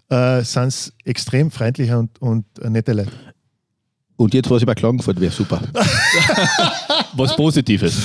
äh, 0.10 0.43
sind 0.43 0.67
es 0.67 0.93
extrem 1.03 1.51
freundliche 1.51 1.98
und, 1.98 2.19
und 2.19 2.46
nette 2.69 2.93
Leute. 2.93 3.12
Und 4.17 4.34
jetzt, 4.34 4.50
was 4.50 4.63
über 4.63 4.74
Klagenfurt 4.74 5.19
wäre 5.19 5.31
super. 5.31 5.62
was 7.13 7.36
Positives. 7.36 8.01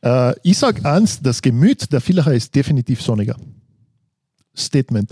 Äh, 0.00 0.34
ich 0.42 0.56
sage 0.56 0.84
eins: 0.84 1.20
das 1.20 1.42
Gemüt 1.42 1.92
der 1.92 2.00
Villacher 2.00 2.32
ist 2.32 2.54
definitiv 2.54 3.02
sonniger. 3.02 3.36
Statement. 4.56 5.10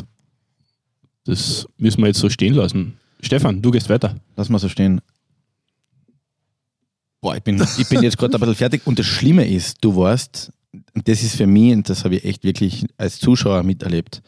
Das 1.25 1.67
müssen 1.77 2.01
wir 2.03 2.09
jetzt 2.09 2.21
so 2.21 2.31
stehen 2.31 2.55
lassen. 2.55 2.95
Stefan, 3.25 3.63
du 3.63 3.71
gehst 3.71 3.89
weiter. 3.89 4.17
Lass 4.37 4.49
mal 4.49 4.59
so 4.59 4.69
stehen. 4.69 5.01
Boah, 7.21 7.37
ich 7.37 7.43
bin, 7.43 7.61
ich 7.79 7.89
bin 7.89 8.03
jetzt 8.03 8.19
gerade 8.19 8.35
ein 8.35 8.41
bisschen 8.41 8.55
fertig. 8.55 8.83
Und 8.85 8.99
das 8.99 9.07
Schlimme 9.07 9.49
ist, 9.49 9.79
du 9.83 9.97
warst, 9.97 10.53
und 10.95 11.09
das 11.09 11.23
ist 11.23 11.37
für 11.37 11.47
mich, 11.47 11.73
und 11.73 11.89
das 11.89 12.05
habe 12.05 12.17
ich 12.17 12.25
echt 12.25 12.45
wirklich 12.45 12.85
als 12.99 13.19
Zuschauer 13.19 13.63
miterlebt, 13.63 14.23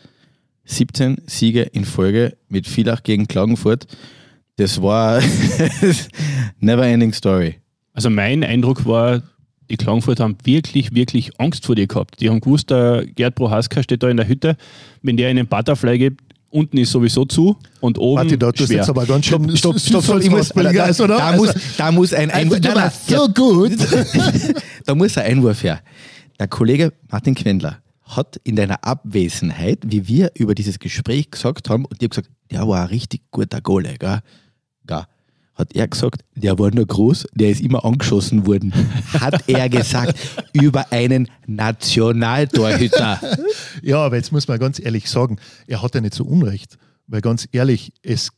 17 0.65 1.19
Siege 1.27 1.63
in 1.63 1.85
Folge 1.85 2.37
mit 2.49 2.67
Villach 2.67 3.03
gegen 3.03 3.29
Klagenfurt. 3.29 3.87
Das 4.57 4.81
war 4.81 5.21
never 6.61 6.87
ending 6.87 7.13
story. 7.13 7.57
Also 7.93 8.09
mein 8.09 8.43
Eindruck 8.43 8.87
war, 8.87 9.23
die 9.69 9.77
Klagenfurt 9.77 10.21
haben 10.21 10.39
wirklich, 10.45 10.95
wirklich 10.95 11.39
Angst 11.39 11.67
vor 11.67 11.75
dir 11.75 11.87
gehabt. 11.87 12.21
Die 12.21 12.31
haben 12.31 12.41
gewusst, 12.41 12.71
der 12.71 13.05
Gerd 13.07 13.35
Prohaska 13.35 13.83
steht 13.83 14.03
da 14.03 14.09
in 14.09 14.17
der 14.17 14.29
Hütte, 14.29 14.57
wenn 15.03 15.19
der 15.19 15.29
einen 15.29 15.47
Butterfly 15.47 15.99
gibt, 15.99 16.26
unten 16.57 16.79
ist 16.79 16.91
sowieso 16.91 17.25
zu 17.25 17.57
und 17.81 17.99
oben 17.99 18.17
Warte, 18.17 18.39
da, 18.39 18.51
schwer. 18.55 18.79
jetzt 18.79 18.89
aber 18.89 19.05
ganz 19.07 19.27
schön 19.27 19.57
Stopp, 19.57 19.79
stopp, 19.79 20.03
stopp, 20.03 20.23
ich 20.23 20.31
muss, 20.31 20.49
da, 20.49 20.63
da, 20.73 20.93
da, 20.93 21.33
muss, 21.37 21.55
da 21.77 21.93
muss 21.93 22.13
ein 22.15 22.31
Einwurf, 22.31 22.61
Also, 22.63 22.69
du 22.69 22.75
nein, 22.75 22.91
nein, 22.91 22.93
so 23.07 23.29
gut. 23.29 23.73
da 24.87 24.95
muss 24.95 25.17
ein 25.19 25.27
Einwurf 25.27 25.63
her. 25.63 25.81
Der 26.39 26.49
Kollege 26.49 26.93
Martin 27.11 27.35
Quendler 27.35 27.79
hat 28.03 28.41
in 28.45 28.57
deiner 28.57 28.85
Abwesenheit, 28.85 29.81
wie 29.87 30.09
wir 30.09 30.31
über 30.35 30.55
dieses 30.55 30.79
Gespräch 30.79 31.31
gesagt 31.31 31.69
haben, 31.69 31.85
und 31.85 31.95
ich 31.95 32.05
habe 32.05 32.09
gesagt, 32.09 32.31
der 32.51 32.67
war 32.67 32.83
ein 32.83 32.89
richtig 32.89 33.23
guter 33.31 33.61
Gole, 33.61 33.97
gell? 33.99 34.21
gell? 34.87 35.03
Hat 35.57 35.75
er 35.75 35.89
gesagt, 35.89 36.23
der 36.35 36.59
war 36.59 36.71
nur 36.71 36.87
groß, 36.87 37.27
der 37.35 37.49
ist 37.49 37.63
immer 37.63 37.83
angeschossen 37.85 38.47
worden. 38.47 38.75
Hat 39.19 39.49
er 39.49 39.71
gesagt, 39.71 40.15
über 40.53 40.93
einen 40.93 41.29
Nationaltorhüter. 41.47 43.21
Ja, 43.83 43.99
aber 43.99 44.17
jetzt 44.17 44.33
muss 44.33 44.49
man 44.49 44.59
ganz 44.59 44.81
ehrlich 44.81 45.09
sagen, 45.09 45.39
er 45.67 45.83
hat 45.83 45.95
ja 45.95 46.01
nicht 46.01 46.15
so 46.15 46.25
Unrecht. 46.25 46.77
Weil 47.07 47.21
ganz 47.21 47.47
ehrlich, 47.53 47.93
es, 48.03 48.31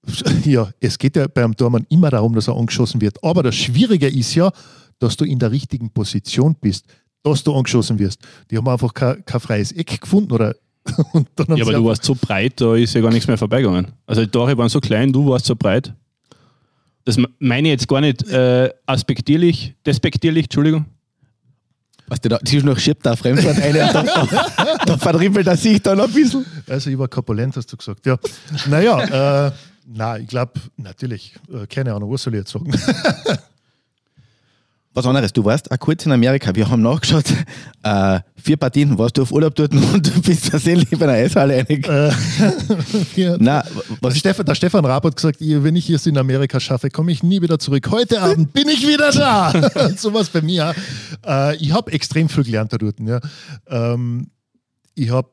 ja, 0.44 0.70
es 0.80 0.98
geht 0.98 1.16
ja 1.16 1.28
beim 1.28 1.56
Tormann 1.56 1.86
immer 1.88 2.10
darum, 2.10 2.34
dass 2.34 2.48
er 2.48 2.56
angeschossen 2.56 3.00
wird. 3.00 3.22
Aber 3.22 3.42
das 3.42 3.54
Schwierige 3.54 4.08
ist 4.08 4.34
ja, 4.34 4.50
dass 4.98 5.16
du 5.16 5.24
in 5.24 5.38
der 5.38 5.52
richtigen 5.52 5.90
Position 5.90 6.56
bist, 6.60 6.86
dass 7.22 7.44
du 7.44 7.54
angeschossen 7.54 7.98
wirst. 7.98 8.20
Die 8.50 8.56
haben 8.56 8.68
einfach 8.68 8.92
kein, 8.92 9.24
kein 9.24 9.40
freies 9.40 9.72
Eck 9.72 10.00
gefunden 10.00 10.32
oder 10.32 10.54
und 11.12 11.28
dann 11.34 11.48
haben 11.48 11.56
Ja, 11.56 11.64
aber 11.64 11.72
du 11.72 11.84
warst 11.84 12.04
so 12.04 12.14
breit, 12.14 12.60
da 12.60 12.74
ist 12.76 12.94
ja 12.94 13.00
gar 13.00 13.10
nichts 13.10 13.26
mehr 13.26 13.38
vorbeigegangen. 13.38 13.88
Also 14.06 14.22
die 14.22 14.30
Tore 14.30 14.56
waren 14.56 14.68
so 14.68 14.80
klein, 14.80 15.12
du 15.12 15.26
warst 15.28 15.46
so 15.46 15.56
breit. 15.56 15.92
Das 17.06 17.16
meine 17.38 17.68
ich 17.68 17.72
jetzt 17.72 17.88
gar 17.88 18.00
nicht 18.00 18.28
äh, 18.28 18.68
aspektierlich, 18.84 19.74
despektierlich, 19.86 20.46
Entschuldigung. 20.46 20.86
Weißt 22.08 22.24
du, 22.24 22.28
da 22.28 22.40
zwischendurch 22.40 22.80
schiebt 22.80 23.06
der 23.06 23.16
Fremdwort 23.16 23.58
ein 23.60 23.70
und 23.70 23.94
da, 23.94 24.02
da, 24.02 24.78
da 24.84 24.98
verdribbelt 24.98 25.46
er 25.46 25.56
sich 25.56 25.80
dann 25.80 26.00
ein 26.00 26.10
bisschen. 26.12 26.44
Also 26.68 26.90
ich 26.90 26.98
war 26.98 27.06
korpulent, 27.06 27.56
hast 27.56 27.72
du 27.72 27.76
gesagt. 27.76 28.04
Ja. 28.06 28.18
Naja, 28.68 29.46
äh, 29.46 29.52
na, 29.86 30.18
ich 30.18 30.26
glaube, 30.26 30.52
natürlich, 30.76 31.34
äh, 31.52 31.66
keine 31.68 31.94
Ahnung, 31.94 32.10
was 32.10 32.22
soll 32.22 32.34
ich 32.34 32.40
jetzt 32.40 32.50
sagen? 32.50 32.72
Was 34.96 35.04
anderes, 35.04 35.30
du 35.30 35.44
warst 35.44 35.70
auch 35.70 35.78
kurz 35.78 36.06
in 36.06 36.12
Amerika, 36.12 36.54
wir 36.54 36.70
haben 36.70 36.80
nachgeschaut, 36.80 37.26
äh, 37.82 38.20
vier 38.42 38.56
Partien 38.56 38.96
warst 38.96 39.18
du 39.18 39.22
auf 39.22 39.30
Urlaub 39.30 39.54
dort 39.54 39.74
und 39.92 40.06
du 40.06 40.22
bist 40.22 40.50
tatsächlich 40.50 40.88
bei 40.98 41.04
einer 41.04 41.12
Eishalle 41.12 41.52
einig. 41.56 41.86
Äh. 41.86 42.10
Nein, 43.38 43.62
Was 44.00 44.00
was 44.00 44.18
Stefan, 44.18 44.46
der 44.46 44.54
Stefan 44.54 44.86
Raab 44.86 45.04
hat 45.04 45.14
gesagt, 45.14 45.36
wenn 45.42 45.76
ich 45.76 45.90
es 45.90 46.06
in 46.06 46.16
Amerika 46.16 46.58
schaffe, 46.60 46.88
komme 46.88 47.12
ich 47.12 47.22
nie 47.22 47.42
wieder 47.42 47.58
zurück. 47.58 47.90
Heute 47.90 48.22
Abend 48.22 48.54
bin 48.54 48.70
ich 48.70 48.88
wieder 48.88 49.10
da. 49.12 49.52
Sowas 49.98 50.30
bei 50.30 50.40
mir. 50.40 50.74
Äh, 51.26 51.56
ich 51.56 51.74
habe 51.74 51.92
extrem 51.92 52.30
viel 52.30 52.44
gelernt 52.44 52.72
da 52.72 52.78
dort. 52.78 52.98
Ja. 52.98 53.20
Ähm, 53.68 54.30
ich 54.94 55.10
habe 55.10 55.28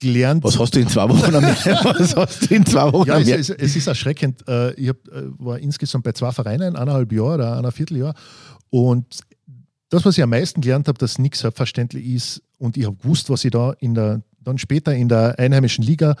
gelernt. 0.00 0.42
was 0.42 0.58
hast 0.58 0.74
du 0.74 0.80
in 0.80 0.88
zwei 0.88 1.08
Wochen? 1.08 1.32
Was 1.32 2.16
hast 2.16 2.50
du 2.50 2.54
in 2.54 2.66
zwei 2.66 2.92
Wochen 2.92 3.08
ja, 3.08 3.18
es, 3.18 3.28
es, 3.28 3.50
es 3.50 3.76
ist 3.76 3.86
erschreckend. 3.86 4.42
Äh, 4.48 4.72
Ich 4.74 4.88
hab, 4.88 4.96
äh, 5.08 5.26
war 5.38 5.58
insgesamt 5.58 6.04
bei 6.04 6.12
zwei 6.12 6.32
Vereinen, 6.32 6.74
eineinhalb 6.74 7.12
Jahre 7.12 7.34
oder 7.34 7.58
ein 7.58 7.70
Vierteljahr. 7.70 8.14
Und 8.70 9.20
das, 9.90 10.04
was 10.04 10.16
ich 10.16 10.22
am 10.22 10.30
meisten 10.30 10.60
gelernt 10.60 10.88
habe, 10.88 10.98
dass 10.98 11.18
nichts 11.18 11.40
selbstverständlich 11.40 12.06
ist. 12.06 12.42
Und 12.58 12.76
ich 12.76 12.86
habe 12.86 12.96
gewusst, 12.96 13.28
was 13.28 13.44
ich 13.44 13.50
da 13.50 13.72
in 13.80 13.94
der, 13.94 14.22
dann 14.40 14.58
später 14.58 14.94
in 14.94 15.08
der 15.08 15.38
einheimischen 15.38 15.84
Liga 15.84 16.16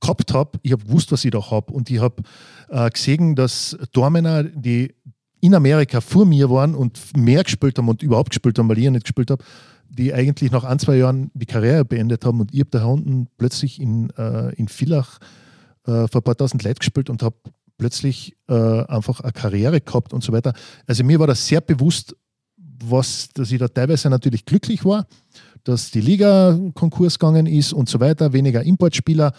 gehabt 0.00 0.32
habe. 0.32 0.58
Ich 0.62 0.72
habe 0.72 0.84
gewusst, 0.84 1.12
was 1.12 1.24
ich 1.24 1.30
da 1.30 1.50
habe. 1.50 1.72
Und 1.72 1.90
ich 1.90 2.00
habe 2.00 2.22
äh, 2.68 2.88
gesehen, 2.90 3.34
dass 3.36 3.76
Dormener, 3.92 4.44
die 4.44 4.94
in 5.40 5.54
Amerika 5.54 6.00
vor 6.00 6.24
mir 6.24 6.48
waren 6.48 6.74
und 6.74 7.14
mehr 7.16 7.44
gespielt 7.44 7.76
haben 7.76 7.88
und 7.88 8.02
überhaupt 8.02 8.30
gespielt 8.30 8.58
haben, 8.58 8.68
weil 8.68 8.78
ich 8.78 8.84
ja 8.84 8.90
nicht 8.90 9.04
gespielt 9.04 9.30
habe, 9.30 9.44
die 9.90 10.14
eigentlich 10.14 10.50
nach 10.50 10.64
ein, 10.64 10.78
zwei 10.78 10.96
Jahren 10.96 11.30
die 11.34 11.46
Karriere 11.46 11.84
beendet 11.84 12.24
haben. 12.24 12.40
Und 12.40 12.54
ich 12.54 12.60
habe 12.60 12.70
da 12.70 12.84
unten 12.86 13.28
plötzlich 13.36 13.80
in, 13.80 14.08
äh, 14.16 14.54
in 14.54 14.68
Villach 14.68 15.18
äh, 15.86 16.08
vor 16.08 16.20
ein 16.20 16.22
paar 16.22 16.36
tausend 16.36 16.62
Leute 16.62 16.78
gespielt 16.78 17.10
und 17.10 17.22
habe 17.22 17.36
plötzlich 17.76 18.36
äh, 18.48 18.54
einfach 18.54 19.20
eine 19.20 19.32
Karriere 19.32 19.80
gehabt 19.80 20.12
und 20.12 20.22
so 20.22 20.32
weiter. 20.32 20.52
Also 20.86 21.04
mir 21.04 21.18
war 21.18 21.26
das 21.26 21.46
sehr 21.46 21.60
bewusst, 21.60 22.16
was, 22.56 23.28
dass 23.34 23.50
ich 23.52 23.58
da 23.58 23.68
teilweise 23.68 24.10
natürlich 24.10 24.44
glücklich 24.44 24.84
war, 24.84 25.06
dass 25.64 25.90
die 25.90 26.00
Liga 26.00 26.58
Konkurs 26.74 27.18
gegangen 27.18 27.46
ist 27.46 27.72
und 27.72 27.88
so 27.88 28.00
weiter, 28.00 28.32
weniger 28.32 28.62
Importspieler. 28.62 29.32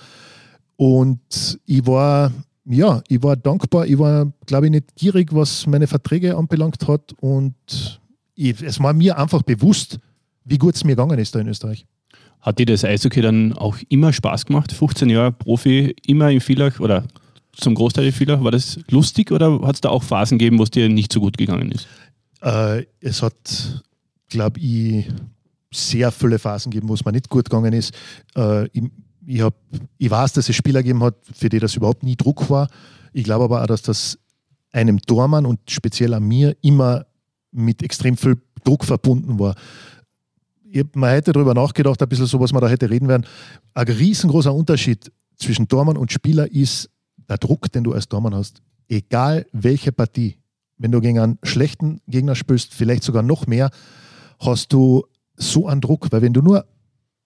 Und 0.75 1.59
ich 1.65 1.85
war, 1.85 2.31
ja, 2.65 3.01
ich 3.07 3.21
war 3.23 3.35
dankbar, 3.35 3.85
ich 3.85 3.97
war, 3.97 4.31
glaube 4.45 4.67
ich, 4.67 4.71
nicht 4.71 4.95
gierig, 4.95 5.33
was 5.33 5.67
meine 5.67 5.87
Verträge 5.87 6.35
anbelangt 6.35 6.87
hat. 6.87 7.13
Und 7.19 7.55
ich, 8.33 8.61
es 8.61 8.79
war 8.79 8.93
mir 8.93 9.17
einfach 9.17 9.43
bewusst, 9.43 9.99
wie 10.43 10.57
gut 10.57 10.75
es 10.75 10.83
mir 10.83 10.95
gegangen 10.95 11.19
ist 11.19 11.35
da 11.35 11.39
in 11.39 11.47
Österreich. 11.47 11.85
Hat 12.41 12.59
dir 12.59 12.65
das 12.65 12.83
Eishockey 12.83 13.21
dann 13.21 13.53
auch 13.53 13.77
immer 13.89 14.13
Spaß 14.13 14.45
gemacht? 14.45 14.71
15 14.71 15.09
Jahre 15.09 15.31
Profi, 15.31 15.95
immer 16.05 16.29
in 16.29 16.41
Villach 16.41 16.79
oder 16.79 17.03
zum 17.55 17.75
Großteil 17.75 18.05
in 18.05 18.11
Villach? 18.11 18.43
War 18.43 18.51
das 18.51 18.79
lustig 18.89 19.31
oder 19.31 19.61
hat 19.61 19.75
es 19.75 19.81
da 19.81 19.89
auch 19.89 20.03
Phasen 20.03 20.37
gegeben, 20.37 20.59
wo 20.59 20.63
es 20.63 20.71
dir 20.71 20.89
nicht 20.89 21.11
so 21.11 21.19
gut 21.19 21.37
gegangen 21.37 21.71
ist? 21.71 21.87
Äh, 22.41 22.85
es 22.99 23.21
hat, 23.21 23.83
glaube 24.29 24.59
ich, 24.59 25.07
sehr 25.73 26.11
viele 26.11 26.39
Phasen 26.39 26.71
gegeben, 26.71 26.89
wo 26.89 26.93
es 26.93 27.03
mir 27.05 27.11
nicht 27.11 27.29
gut 27.29 27.49
gegangen 27.49 27.73
ist. 27.73 27.93
Äh, 28.35 28.67
ich, 28.67 28.83
ich, 29.25 29.41
hab, 29.41 29.55
ich 29.97 30.09
weiß, 30.09 30.33
dass 30.33 30.49
es 30.49 30.55
Spieler 30.55 30.83
gegeben 30.83 31.03
hat, 31.03 31.15
für 31.33 31.49
die 31.49 31.59
das 31.59 31.75
überhaupt 31.75 32.03
nie 32.03 32.15
Druck 32.15 32.49
war. 32.49 32.69
Ich 33.13 33.23
glaube 33.23 33.45
aber 33.45 33.61
auch, 33.61 33.67
dass 33.67 33.81
das 33.81 34.19
einem 34.71 35.01
Tormann 35.01 35.45
und 35.45 35.59
speziell 35.69 36.13
an 36.13 36.23
mir 36.23 36.55
immer 36.61 37.05
mit 37.51 37.81
extrem 37.81 38.17
viel 38.17 38.37
Druck 38.63 38.83
verbunden 38.83 39.39
war. 39.39 39.55
Ich 40.69 40.83
mir 40.93 41.11
heute 41.11 41.31
darüber 41.31 41.53
nachgedacht, 41.53 42.01
ein 42.01 42.09
bisschen 42.09 42.25
so, 42.25 42.39
was 42.39 42.51
wir 42.51 42.59
da 42.59 42.67
hätte 42.67 42.89
reden 42.89 43.07
werden. 43.07 43.25
Ein 43.73 43.87
riesengroßer 43.87 44.53
Unterschied 44.53 45.11
zwischen 45.37 45.67
Tormann 45.67 45.95
und 45.95 46.11
Spieler 46.11 46.51
ist 46.51 46.89
der 47.29 47.37
Druck, 47.37 47.71
den 47.71 47.83
du 47.83 47.93
als 47.93 48.07
Tormann 48.07 48.35
hast. 48.35 48.61
Egal 48.87 49.45
welche 49.51 49.91
Partie, 49.91 50.37
wenn 50.77 50.91
du 50.91 51.01
gegen 51.01 51.19
einen 51.19 51.39
schlechten 51.43 52.01
Gegner 52.07 52.35
spielst, 52.35 52.73
vielleicht 52.73 53.03
sogar 53.03 53.23
noch 53.23 53.47
mehr, 53.47 53.69
hast 54.39 54.73
du 54.73 55.05
so 55.35 55.67
einen 55.67 55.81
Druck, 55.81 56.11
weil 56.11 56.21
wenn 56.21 56.33
du 56.33 56.41
nur 56.41 56.65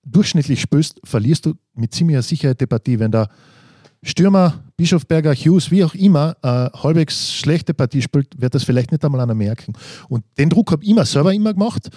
durchschnittlich 0.06 0.62
spielst, 0.62 1.00
verlierst 1.04 1.46
du 1.46 1.54
mit 1.74 1.94
ziemlicher 1.94 2.22
Sicherheit 2.22 2.62
die 2.62 2.68
Partie. 2.68 3.00
Wenn 3.00 3.12
der 3.12 3.30
Stürmer, 4.02 4.64
Bischofberger, 4.78 5.34
Hughes, 5.34 5.72
wie 5.72 5.84
auch 5.84 5.94
immer, 5.94 6.38
eine 6.42 6.72
halbwegs 6.74 7.34
schlechte 7.34 7.74
Partie 7.74 8.02
spielt, 8.02 8.40
wird 8.40 8.56
das 8.56 8.64
vielleicht 8.64 8.92
nicht 8.92 9.04
einmal 9.04 9.22
einer 9.22 9.36
merken. 9.36 9.74
Und 10.08 10.24
den 10.38 10.50
Druck 10.50 10.72
habe 10.72 10.84
ich 10.84 10.90
immer 10.90 11.06
selber 11.06 11.34
immer 11.34 11.54
gemacht. 11.54 11.90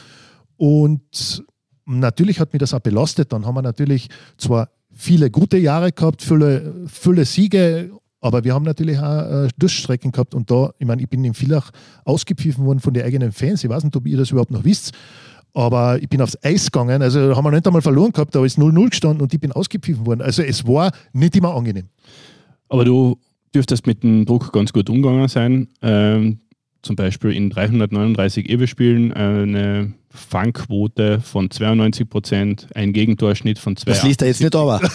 Und 0.57 1.45
natürlich 1.87 2.41
hat 2.41 2.53
mich 2.53 2.61
das 2.61 2.75
auch 2.75 2.81
belastet. 2.81 3.33
Dann 3.33 3.47
haben 3.47 3.55
wir 3.55 3.63
natürlich 3.63 4.09
zwar 4.37 4.71
viele 5.03 5.31
gute 5.31 5.59
Jahre 5.59 5.91
gehabt, 5.91 6.23
viele, 6.23 6.87
viele 6.87 7.25
Siege, 7.25 7.91
aber 8.21 8.45
wir 8.45 8.55
haben 8.55 8.65
natürlich 8.65 8.99
auch 9.01 9.45
äh, 9.45 9.49
Durchstrecken 9.59 10.13
gehabt. 10.13 10.33
Und 10.33 10.49
da, 10.49 10.73
ich 10.79 10.87
meine, 10.87 11.03
ich 11.03 11.09
bin 11.09 11.25
in 11.25 11.35
Villach 11.35 11.73
ausgepfiffen 12.05 12.65
worden 12.65 12.79
von 12.79 12.95
den 12.95 13.05
eigenen 13.05 13.33
Fans. 13.33 13.65
Ich 13.65 13.71
weiß 13.71 13.83
nicht, 13.83 13.97
ob 13.97 14.07
ihr 14.07 14.17
das 14.17 14.31
überhaupt 14.31 14.53
noch 14.53 14.65
wisst. 14.65 14.93
Aber 15.55 16.01
ich 16.01 16.09
bin 16.09 16.23
aufs 16.23 16.39
Eis 16.43 16.71
gegangen, 16.71 17.03
also 17.03 17.37
haben 17.37 17.45
wir 17.45 17.51
nicht 17.51 17.67
einmal 17.67 17.83
verloren 17.83 18.13
gehabt, 18.13 18.35
da 18.35 18.43
ist 18.43 18.59
0-0 18.59 18.89
gestanden 18.89 19.21
und 19.21 19.35
ich 19.35 19.41
bin 19.41 19.53
ausgepfiffen 19.53 20.07
worden. 20.07 20.23
Also 20.23 20.43
es 20.43 20.67
war 20.67 20.93
nicht 21.13 21.37
immer 21.37 21.55
angenehm. 21.55 21.89
Aber 22.69 22.85
du 22.85 23.19
dürftest 23.55 23.87
mit 23.87 24.03
dem 24.03 24.25
Druck 24.25 24.51
ganz 24.53 24.73
gut 24.73 24.89
umgegangen 24.89 25.29
sein. 25.29 25.69
Ähm, 25.83 26.39
zum 26.83 26.97
Beispiel 26.97 27.31
in 27.33 27.51
339 27.51 28.49
Ewe-Spielen 28.49 29.13
eine 29.13 29.93
Fangquote 30.11 31.21
von 31.21 31.51
92 31.51 32.09
Prozent, 32.09 32.67
ein 32.75 32.93
Gegentorschnitt 32.93 33.59
von 33.59 33.77
2. 33.77 33.91
Das 33.91 34.03
liest 34.03 34.23
er 34.23 34.29
jetzt 34.29 34.41
nicht 34.41 34.55
aber. 34.55 34.81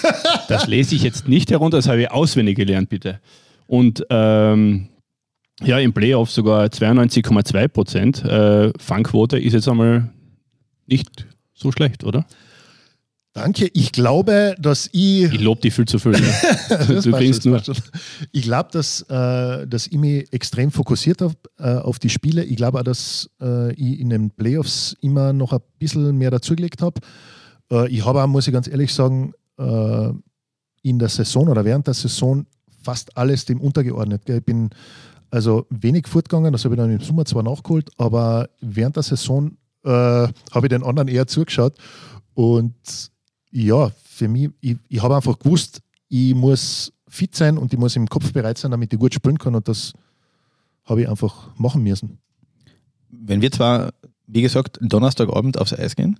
Das 0.48 0.68
lese 0.68 0.96
ich 0.96 1.04
jetzt 1.04 1.28
nicht 1.28 1.52
herunter, 1.52 1.78
das 1.78 1.90
habe 1.90 2.02
ich 2.02 2.12
auswendig 2.12 2.56
gelernt, 2.56 2.88
bitte. 2.88 3.20
Und 3.66 4.06
ähm, 4.10 4.88
ja, 5.62 5.80
im 5.80 5.92
Playoff 5.92 6.32
sogar 6.32 6.66
92,2 6.68 7.68
Prozent. 7.68 8.24
Äh, 8.24 8.72
Fangquote 8.78 9.40
ist 9.40 9.54
jetzt 9.54 9.68
einmal 9.68 10.10
nicht 10.86 11.28
so 11.54 11.72
schlecht, 11.72 12.04
oder? 12.04 12.26
Danke. 13.38 13.70
Ich 13.74 13.92
glaube, 13.92 14.56
dass 14.60 14.90
ich. 14.92 15.32
Ich 15.32 15.40
lobe 15.40 15.62
dich 15.62 15.74
viel 15.74 15.86
zu 15.86 16.00
viel. 16.00 16.14
Das 16.70 17.04
du 17.04 17.12
schon, 17.12 17.52
nur. 17.52 17.62
Ich 18.32 18.44
glaube, 18.44 18.70
dass, 18.72 19.02
äh, 19.04 19.68
dass 19.68 19.88
ich 19.88 19.98
mich 19.98 20.32
extrem 20.34 20.72
fokussiert 20.72 21.22
habe 21.22 21.36
äh, 21.60 21.76
auf 21.76 22.00
die 22.00 22.10
Spiele. 22.10 22.44
Ich 22.44 22.58
glaube 22.58 22.80
auch, 22.80 22.84
dass 22.84 23.30
äh, 23.42 23.74
ich 23.74 24.00
in 24.00 24.10
den 24.10 24.32
Playoffs 24.32 24.96
immer 25.02 25.34
noch 25.34 25.54
ein 25.54 25.60
bisschen 25.80 26.18
mehr 26.18 26.32
dazugelegt 26.32 26.82
habe. 26.82 27.00
Äh, 27.72 27.90
ich 27.90 28.06
habe 28.06 28.24
auch, 28.24 28.28
muss 28.28 28.48
ich 28.48 28.54
ganz 28.54 28.68
ehrlich 28.68 28.94
sagen, 28.94 29.34
äh, 29.58 30.10
in 30.82 31.00
der 31.00 31.10
Saison 31.10 31.48
oder 31.48 31.64
während 31.64 31.88
der 31.88 31.94
Saison 31.94 32.46
fast 32.82 33.16
alles 33.16 33.46
dem 33.46 33.62
untergeordnet. 33.62 34.26
Gell. 34.26 34.38
Ich 34.40 34.46
bin 34.46 34.70
Also 35.30 35.66
wenig 35.70 36.08
fortgegangen, 36.08 36.54
das 36.54 36.64
habe 36.64 36.76
ich 36.76 36.80
dann 36.80 36.92
im 36.92 37.02
Sommer 37.02 37.26
zwar 37.26 37.44
nachgeholt, 37.44 37.90
aber 37.98 38.50
während 38.62 38.96
der 38.96 39.04
Saison 39.04 39.58
äh, 39.84 39.90
habe 39.90 40.34
ich 40.64 40.70
den 40.70 40.84
anderen 40.84 41.08
eher 41.08 41.28
zugeschaut. 41.28 41.76
Und 42.34 42.76
ja, 43.64 43.92
für 44.04 44.28
mich, 44.28 44.50
ich, 44.62 44.78
ich 44.88 45.02
habe 45.02 45.16
einfach 45.16 45.40
gewusst, 45.40 45.82
ich 46.10 46.36
muss 46.36 46.94
fit 47.08 47.36
sein 47.36 47.58
und 47.58 47.74
ich 47.74 47.80
muss 47.80 47.96
im 47.96 48.08
Kopf 48.08 48.32
bereit 48.32 48.58
sein, 48.58 48.72
damit 48.72 48.94
ich 48.94 49.00
gut 49.00 49.14
spielen 49.14 49.38
kann. 49.38 49.56
Und 49.56 49.68
das 49.68 49.94
habe 50.86 51.02
ich 51.02 51.10
einfach 51.10 51.50
machen 51.58 51.84
müssen. 51.84 52.20
Wenn 53.10 53.42
wir 53.42 53.52
zwar, 53.52 53.94
wie 54.28 54.42
gesagt, 54.42 54.78
Donnerstagabend 54.82 55.58
aufs 55.60 55.74
Eis 55.74 55.96
gehen, 55.96 56.20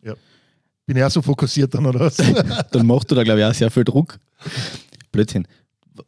Bin 0.86 0.96
ich 0.96 1.04
auch 1.04 1.12
so 1.12 1.22
fokussiert 1.22 1.74
dann 1.74 1.86
oder 1.86 2.00
was? 2.00 2.18
dann 2.72 2.88
machst 2.88 3.12
du 3.12 3.16
da, 3.16 3.24
glaube 3.24 3.42
ich, 3.42 3.46
auch 3.46 3.54
sehr 3.54 3.70
viel 3.70 3.84
Druck. 3.84 4.20
Blödsinn. 5.12 5.48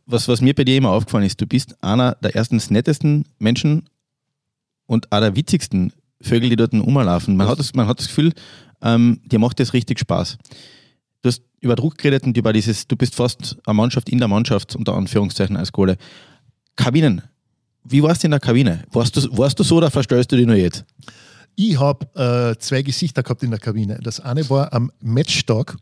Was, 0.06 0.28
was 0.28 0.42
mir 0.42 0.56
bei 0.56 0.64
dir 0.64 0.78
immer 0.78 0.92
aufgefallen 0.92 1.26
ist, 1.26 1.42
du 1.42 1.46
bist 1.46 1.76
einer 1.84 2.16
der 2.24 2.36
erstens 2.36 2.70
nettesten 2.70 3.26
Menschen 3.40 3.90
und 4.86 5.12
auch 5.12 5.20
der 5.20 5.36
witzigsten 5.36 5.92
Vögel, 6.22 6.50
die 6.50 6.56
dort 6.56 6.74
rumlaufen. 6.74 7.36
Man, 7.36 7.48
hat 7.48 7.60
das, 7.60 7.74
man 7.74 7.88
hat 7.88 8.00
das 8.00 8.08
Gefühl, 8.08 8.34
ähm, 8.82 9.22
dir 9.26 9.40
macht 9.40 9.60
das 9.60 9.74
richtig 9.74 10.00
Spaß. 10.00 10.38
Über 11.62 11.76
Druck 11.76 11.98
geredet 11.98 12.24
und 12.24 12.38
über 12.38 12.54
dieses, 12.54 12.88
du 12.88 12.96
bist 12.96 13.16
fast 13.16 13.58
eine 13.66 13.74
Mannschaft 13.74 14.10
in 14.10 14.20
der 14.20 14.28
Mannschaft, 14.28 14.76
unter 14.76 14.94
Anführungszeichen 14.94 15.58
als 15.58 15.72
Kohle. 15.72 15.98
Kabinen. 16.76 17.22
Wie 17.84 18.04
warst 18.04 18.24
du 18.24 18.28
in 18.28 18.32
der 18.32 18.40
Kabine? 18.40 18.84
Warst 18.92 19.18
du, 19.18 19.38
warst 19.38 19.60
du 19.60 19.64
so 19.64 19.78
oder 19.78 19.92
verstellst 19.92 20.32
du 20.32 20.36
dich 20.36 20.46
nur 20.46 20.56
jetzt? 20.56 20.86
Ich 21.56 21.78
habe 21.80 22.06
äh, 22.16 22.58
zwei 22.60 22.82
Gesichter 22.84 23.24
gehabt 23.24 23.44
in 23.44 23.50
der 23.50 23.60
Kabine. 23.60 24.00
Das 24.02 24.20
eine 24.20 24.50
war 24.50 24.72
am 24.72 24.92
Matchtag. 25.02 25.76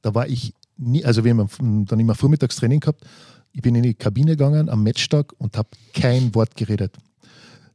Da 0.00 0.14
war 0.14 0.28
ich 0.28 0.54
nie, 0.76 1.04
also 1.04 1.24
wir 1.24 1.34
haben 1.36 1.86
dann 1.86 1.98
immer 1.98 2.14
Vormittagstraining 2.14 2.80
gehabt. 2.80 3.02
Ich 3.52 3.62
bin 3.62 3.74
in 3.74 3.82
die 3.82 3.94
Kabine 3.94 4.32
gegangen 4.32 4.68
am 4.68 4.82
Matchtag 4.82 5.32
und 5.38 5.56
habe 5.56 5.68
kein 5.92 6.34
Wort 6.34 6.56
geredet. 6.56 6.96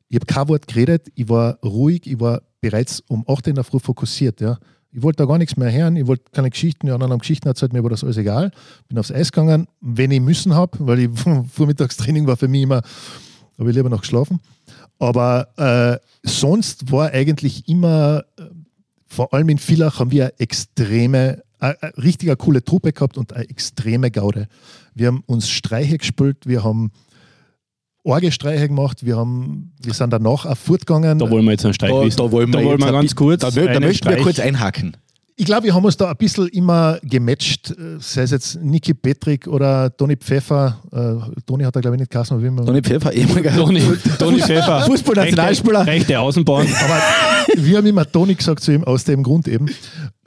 Ich 0.10 0.16
habe 0.16 0.26
kein 0.26 0.48
Wort 0.48 0.68
geredet. 0.68 1.08
Ich 1.16 1.28
war 1.28 1.60
ruhig. 1.64 2.08
Ich 2.08 2.20
war 2.20 2.42
bereits 2.62 3.02
um 3.08 3.24
8 3.28 3.30
Uhr 3.30 3.48
in 3.48 3.56
der 3.56 3.64
Früh 3.64 3.80
fokussiert. 3.80 4.42
Ja. 4.42 4.58
Ich 4.91 5.01
wollte 5.03 5.17
da 5.17 5.25
gar 5.25 5.38
nichts 5.38 5.58
mehr 5.58 5.72
hören. 5.72 5.96
Ich 5.96 6.08
wollte 6.08 6.24
keine 6.32 6.50
Geschichten. 6.50 6.89
Anderen 6.89 7.12
haben 7.12 7.20
Geschichten 7.20 7.48
erzählt. 7.48 7.74
Mir 7.74 7.84
war 7.84 7.89
das 7.89 8.03
alles 8.03 8.17
egal. 8.17 8.51
Bin 8.88 8.98
aufs 8.98 9.12
Eis 9.12 9.32
gegangen, 9.32 9.67
wenn 9.82 10.12
ich 10.12 10.22
müssen 10.22 10.53
habe, 10.53 10.77
weil 10.79 11.00
ich 11.00 11.10
Vormittagstraining 11.51 12.25
war 12.27 12.38
für 12.38 12.48
mich 12.48 12.63
immer, 12.63 12.82
habe 13.58 13.70
ich 13.70 13.75
lieber 13.75 13.89
noch 13.89 14.01
geschlafen. 14.01 14.39
Aber 15.00 15.50
äh, 15.58 16.27
sonst 16.27 16.91
war 16.91 17.12
eigentlich 17.12 17.67
immer, 17.67 18.24
äh, 18.38 18.44
vor 19.06 19.34
allem 19.34 19.50
in 19.50 19.58
Villach 19.58 20.00
haben 20.00 20.12
wir 20.12 20.25
eine 20.25 20.39
extreme, 20.39 21.44
äh, 21.60 21.74
äh, 21.82 21.88
richtig 22.01 22.36
coole 22.39 22.63
Truppe 22.63 22.94
gehabt 22.94 23.17
und 23.17 23.34
eine 23.34 23.50
extreme 23.50 24.10
Gaude. 24.10 24.48
Wir 24.96 25.08
haben 25.08 25.24
uns 25.27 25.50
Streiche 25.50 25.98
gespielt, 25.98 26.48
wir 26.48 26.63
haben 26.63 26.91
Orgestreiche 28.08 28.68
gemacht, 28.68 29.06
wir, 29.06 29.18
haben, 29.18 29.72
wir 29.84 29.94
sind 29.94 30.12
danach 30.12 30.46
auch 30.46 30.58
fortgegangen. 30.58 31.20
Da 31.20 31.30
wollen 31.30 31.46
wir 31.46 31.52
jetzt 31.52 31.66
einen 31.66 31.74
Streich 31.74 31.92
Da, 31.92 32.02
wissen. 32.06 32.18
da 32.18 32.32
wollen 32.32 32.48
wir, 32.48 32.60
Da 32.60 32.66
wollen 32.66 32.80
jetzt 32.80 32.82
wir 32.82 32.88
ein 32.88 32.94
ganz 33.02 33.16
kurz 33.16 33.42
Da, 33.42 33.52
da 33.52 33.62
möchten 33.80 33.84
wir 33.84 33.94
Streich- 33.94 34.22
kurz 34.24 34.40
einhaken. 34.40 34.96
Ich 35.40 35.46
glaube, 35.46 35.66
wir 35.66 35.76
haben 35.76 35.86
uns 35.86 35.96
da 35.96 36.10
ein 36.10 36.16
bisschen 36.18 36.48
immer 36.48 36.98
gematcht, 37.04 37.70
äh, 37.70 38.00
sei 38.00 38.24
es 38.24 38.32
jetzt 38.32 38.56
Niki 38.60 38.96
Petrik 38.96 39.46
oder 39.48 39.96
Toni 39.96 40.16
Pfeffer. 40.16 40.80
Äh, 40.92 41.42
Toni 41.46 41.64
hat 41.64 41.76
da, 41.76 41.80
glaube 41.80 41.96
ich, 41.96 42.00
nicht 42.00 42.10
Kassen, 42.10 42.42
wie 42.44 42.50
man. 42.50 42.66
Toni 42.66 42.82
Pfeffer, 42.82 43.14
ehemaliger 43.14 43.56
Toni, 43.56 43.84
Toni 44.18 44.40
Pfeffer. 44.42 44.82
Fußballnationalspieler. 44.88 45.82
Rechte, 45.82 45.92
rechte 45.92 46.20
Außenbahn. 46.20 46.66
Aber 46.84 47.02
wir 47.64 47.78
haben 47.78 47.86
immer 47.86 48.12
Toni 48.12 48.34
gesagt 48.34 48.62
zu 48.64 48.72
ihm, 48.72 48.84
aus 48.84 49.04
dem 49.04 49.22
Grund 49.22 49.48
eben. 49.48 49.68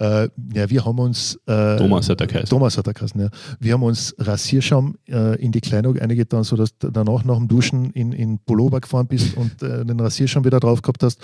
Äh, 0.00 0.30
ja, 0.54 0.70
wir 0.70 0.84
haben 0.86 0.98
uns. 0.98 1.38
Äh, 1.46 1.76
Thomas 1.76 2.08
hat 2.08 2.22
er 2.22 2.26
geheißen. 2.26 2.48
Thomas 2.48 2.78
hat 2.78 2.86
er 2.86 2.94
geheißen, 2.94 3.20
ja. 3.20 3.28
Wir 3.58 3.74
haben 3.74 3.82
uns 3.82 4.14
Rasierschaum 4.18 4.96
äh, 5.06 5.36
in 5.42 5.52
die 5.52 5.60
Kleidung 5.60 5.98
eingetan, 5.98 6.42
sodass 6.42 6.76
du 6.78 6.90
danach 6.90 7.22
nach 7.24 7.36
dem 7.36 7.48
Duschen 7.48 7.90
in, 7.90 8.12
in 8.12 8.38
Pullover 8.38 8.80
gefahren 8.80 9.06
bist 9.06 9.36
und 9.36 9.62
äh, 9.62 9.84
den 9.84 10.00
Rasierschaum 10.00 10.44
wieder 10.46 10.58
drauf 10.58 10.80
gehabt 10.80 11.02
hast. 11.02 11.20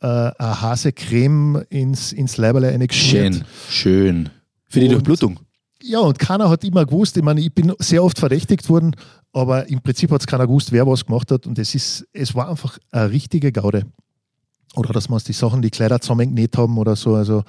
Äh, 0.00 0.06
eine 0.06 0.62
Hasecreme 0.62 1.64
ins, 1.68 2.12
ins 2.12 2.38
Leiberle 2.38 2.68
eingeschmiert. 2.68 3.34
Schön, 3.34 3.44
schön. 3.68 4.28
Für 4.70 4.80
die 4.80 4.86
Und- 4.86 4.92
Durchblutung. 4.94 5.40
Ja, 5.86 5.98
und 5.98 6.18
keiner 6.18 6.48
hat 6.48 6.64
immer 6.64 6.86
gewusst, 6.86 7.14
ich 7.18 7.22
meine, 7.22 7.42
ich 7.42 7.52
bin 7.54 7.70
sehr 7.78 8.02
oft 8.02 8.18
verdächtigt 8.18 8.66
worden, 8.70 8.96
aber 9.34 9.68
im 9.68 9.82
Prinzip 9.82 10.10
hat 10.10 10.22
es 10.22 10.26
keiner 10.26 10.46
gewusst, 10.46 10.72
wer 10.72 10.86
was 10.86 11.04
gemacht 11.04 11.30
hat. 11.30 11.46
Und 11.46 11.58
es 11.58 11.74
ist, 11.74 12.06
es 12.14 12.34
war 12.34 12.48
einfach 12.48 12.78
eine 12.90 13.10
richtige 13.10 13.52
Gaude. 13.52 13.84
Oder 14.76 14.94
dass 14.94 15.10
wir 15.10 15.14
uns 15.14 15.24
die 15.24 15.34
Sachen, 15.34 15.60
die 15.60 15.68
Kleider 15.68 16.00
zusammengenäht 16.00 16.56
haben 16.56 16.78
oder 16.78 16.96
so. 16.96 17.16
Also 17.16 17.44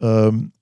ähm, 0.00 0.52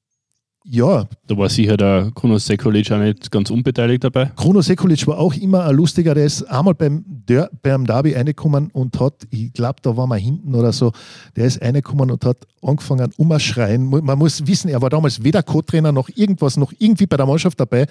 ja, 0.70 1.06
Da 1.26 1.36
war 1.38 1.48
sicher 1.48 1.78
der 1.78 2.10
Kunos 2.14 2.44
Sekulic 2.44 2.92
auch 2.92 2.98
nicht 2.98 3.30
ganz 3.30 3.48
unbeteiligt 3.48 4.04
dabei. 4.04 4.26
Kruno 4.36 4.60
Sekulic 4.60 5.06
war 5.06 5.18
auch 5.18 5.32
immer 5.34 5.64
ein 5.64 5.74
lustiger, 5.74 6.14
der 6.14 6.26
ist 6.26 6.42
einmal 6.42 6.74
beim, 6.74 7.04
Der 7.06 7.48
beim 7.62 7.86
Derby 7.86 8.12
reingekommen 8.12 8.70
und 8.72 9.00
hat, 9.00 9.14
ich 9.30 9.52
glaube, 9.54 9.76
da 9.80 9.96
waren 9.96 10.10
wir 10.10 10.16
hinten 10.16 10.54
oder 10.54 10.72
so, 10.72 10.92
der 11.36 11.46
ist 11.46 11.62
reingekommen 11.62 12.10
und 12.10 12.22
hat 12.22 12.46
angefangen 12.60 13.10
umschreien. 13.16 13.88
Man 13.88 14.18
muss 14.18 14.46
wissen, 14.46 14.68
er 14.68 14.82
war 14.82 14.90
damals 14.90 15.24
weder 15.24 15.42
Co-Trainer 15.42 15.90
noch 15.90 16.10
irgendwas, 16.14 16.58
noch 16.58 16.72
irgendwie 16.78 17.06
bei 17.06 17.16
der 17.16 17.26
Mannschaft 17.26 17.58
dabei. 17.58 17.86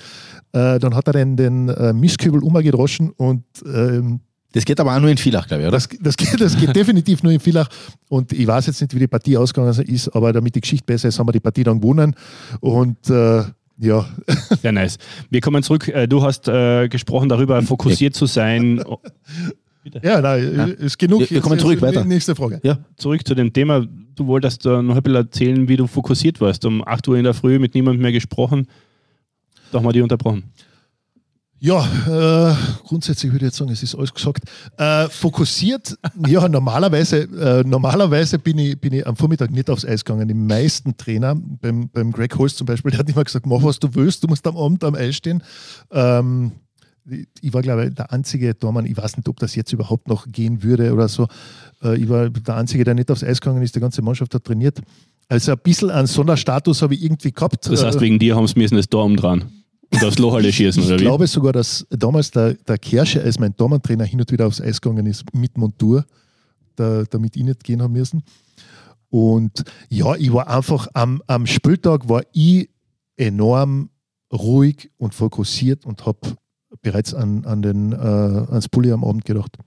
Äh, 0.52 0.78
dann 0.78 0.94
hat 0.94 1.08
er 1.08 1.14
den, 1.14 1.36
den 1.36 1.70
äh, 1.70 1.94
Mistkübel 1.94 2.44
umgedroschen 2.44 3.10
und 3.10 3.44
ähm, 3.66 4.20
Das 4.54 4.64
geht 4.66 4.80
aber 4.80 4.96
auch 4.96 5.00
nur 5.00 5.10
in 5.10 5.18
Villach, 5.18 5.48
glaube 5.48 5.64
ich, 5.64 5.68
oder? 5.68 5.78
das, 5.78 5.90
das, 6.00 6.16
geht, 6.18 6.40
das 6.40 6.58
geht 6.58 6.76
definitiv 6.76 7.22
nur 7.22 7.32
in 7.34 7.40
Villach. 7.40 7.68
Und 8.10 8.32
ich 8.34 8.48
weiß 8.48 8.68
jetzt 8.68 8.82
nicht, 8.82 8.96
wie 8.96 9.00
die 9.00 9.08
Partie 9.08 9.38
ausgegangen 9.38 9.78
ist, 9.88 10.08
aber 10.10 10.32
damit 10.34 10.56
die 10.56 10.62
Geschichte 10.62 10.86
besser 10.86 11.10
ist, 11.10 11.20
haben 11.20 11.28
wir 11.28 11.34
die 11.34 11.40
Partie 11.42 11.64
dann 11.64 11.80
gewonnen. 11.82 12.16
Und 12.62 13.10
äh, 13.10 13.44
ja, 13.80 14.06
Sehr 14.62 14.72
nice. 14.72 14.98
Wir 15.30 15.42
kommen 15.42 15.62
zurück. 15.64 15.88
Äh, 15.90 16.08
Du 16.08 16.24
hast 16.24 16.48
äh, 16.48 16.88
gesprochen 16.88 17.30
darüber, 17.30 17.62
fokussiert 17.62 18.16
zu 18.16 18.26
sein. 18.26 18.82
Oh, 18.84 18.98
ja, 20.02 20.20
nein, 20.20 20.72
ist 20.80 20.98
genug. 20.98 21.20
Wir- 21.22 21.30
wir 21.30 21.42
kommen 21.42 21.54
Jetzt- 21.56 21.62
zurück, 21.62 21.82
jetzt- 21.82 21.96
weiter. 21.96 22.04
Nächste 22.06 22.36
Frage. 22.36 22.60
ja. 22.64 22.80
Zurück 22.98 23.26
zu 23.28 23.36
dem 23.36 23.54
Thema. 23.54 23.86
Du 24.16 24.26
wolltest 24.28 24.66
äh, 24.66 24.82
noch 24.82 24.96
ein 24.96 25.04
bisschen 25.04 25.16
erzählen, 25.18 25.68
wie 25.68 25.78
du 25.78 25.86
fokussiert 25.88 26.42
warst. 26.42 26.66
Um 26.66 26.84
8 26.88 27.08
Uhr 27.08 27.18
in 27.18 27.24
der 27.24 27.34
Früh 27.36 27.60
mit 27.60 27.76
niemandem 27.76 28.02
mehr 28.02 28.12
gesprochen. 28.12 28.68
Da 29.72 29.78
haben 29.78 29.86
wir 29.86 29.94
die 29.94 30.02
unterbrochen. 30.02 30.46
Ja, 31.60 32.52
äh, 32.52 32.56
grundsätzlich 32.88 33.32
würde 33.32 33.46
ich 33.46 33.50
jetzt 33.50 33.58
sagen, 33.58 33.72
es 33.72 33.82
ist 33.82 33.96
alles 33.96 34.14
gesagt. 34.14 34.44
Äh, 34.78 35.08
fokussiert, 35.10 35.98
ja, 36.28 36.48
normalerweise, 36.48 37.22
äh, 37.24 37.64
normalerweise 37.68 38.38
bin 38.38 38.60
ich, 38.60 38.80
bin 38.80 38.94
ich 38.94 39.08
am 39.08 39.16
Vormittag 39.16 39.50
nicht 39.52 39.70
aufs 39.70 39.84
Eis 39.84 40.06
gegangen. 40.06 40.28
Die 40.28 40.34
meisten 40.36 40.96
Trainer, 40.98 41.34
beim, 41.36 41.90
beim 41.90 42.12
Greg 42.12 42.38
Holst 42.38 42.58
zum 42.58 42.68
Beispiel, 42.68 42.92
der 42.92 43.00
hat 43.00 43.10
immer 43.10 43.24
gesagt, 43.24 43.46
mach 43.48 43.64
was 43.64 43.80
du 43.80 43.88
willst, 43.94 44.24
du 44.24 44.28
musst 44.28 44.46
am 44.46 44.56
Abend 44.56 44.84
am 44.84 44.94
Eis 44.96 45.16
stehen. 45.16 45.42
Ähm, 45.92 46.52
ich- 47.42 47.54
war, 47.54 47.62
glaube 47.64 47.88
ich, 47.88 47.96
der 47.96 48.12
einzige 48.12 48.58
Tormann, 48.58 48.86
ich 48.86 48.96
weiß 48.98 49.18
nicht, 49.18 49.28
ob 49.28 49.40
das 49.40 49.56
jetzt 49.56 49.74
überhaupt 49.74 50.08
noch 50.08 50.28
gehen 50.32 50.62
würde 50.62 50.94
oder 50.94 51.08
so. 51.08 51.28
Äh, 51.82 51.98
ich 51.98 52.08
war 52.08 52.30
der 52.30 52.56
einzige, 52.56 52.84
der 52.84 52.94
nicht 52.94 53.10
aufs 53.10 53.24
Eis 53.24 53.42
gegangen 53.42 53.64
ist, 53.64 53.76
die 53.76 53.80
ganze 53.80 54.02
Mannschaft 54.04 54.34
hat 54.36 54.44
trainiert. 54.44 54.80
Also 55.30 55.54
ein 55.54 55.58
bisschen 55.58 55.90
einen 55.90 56.08
Sonderstatus 56.08 56.82
habe 56.84 56.94
ich 56.94 57.04
irgendwie 57.04 57.32
gehabt. 57.32 57.68
Das 57.70 57.84
heißt, 57.84 57.98
Äh, 57.98 58.02
wegen 58.02 58.20
dir 58.20 58.36
haben 58.36 58.46
sie 58.48 58.60
müssen 58.60 58.76
das 58.76 58.88
Dorm 58.88 59.16
dran. 59.16 59.46
Und 59.90 60.04
aufs 60.04 60.20
Loch 60.20 60.34
alle 60.34 60.52
schießen, 60.52 60.84
oder 60.84 60.96
ich 60.96 61.02
wie? 61.02 61.06
glaube 61.06 61.28
sogar, 61.28 61.54
dass 61.54 61.86
damals 61.90 62.32
der, 62.32 62.54
der 62.56 62.78
Kersche 62.78 63.22
als 63.22 63.40
mein 63.40 63.56
Dormantrainer 63.56 64.04
hin 64.04 64.20
und 64.20 64.32
wieder 64.32 64.48
aufs 64.48 64.62
Eis 64.62 64.82
gegangen 64.82 65.06
ist 65.06 65.24
mit 65.34 65.58
Montur, 65.58 66.06
da, 66.76 67.04
damit 67.10 67.36
ich 67.36 67.44
nicht 67.44 67.64
gehen 67.64 67.82
haben 67.82 67.94
müssen. 67.94 68.24
Und 69.10 69.64
ja, 69.90 70.16
ich 70.16 70.32
war 70.34 70.48
einfach 70.50 70.88
am, 70.94 71.22
am 71.28 71.46
Spieltag 71.46 72.10
war 72.10 72.24
ich 72.34 72.70
enorm 73.16 73.90
ruhig 74.32 74.92
und 74.98 75.16
fokussiert 75.16 75.86
und 75.86 76.06
habe 76.06 76.20
bereits 76.82 77.14
an, 77.14 77.46
an 77.46 77.62
den, 77.62 77.94
äh, 77.94 77.96
ans 77.96 78.68
Pulli 78.68 78.92
am 78.92 79.04
Abend 79.04 79.26
gedacht. 79.26 79.58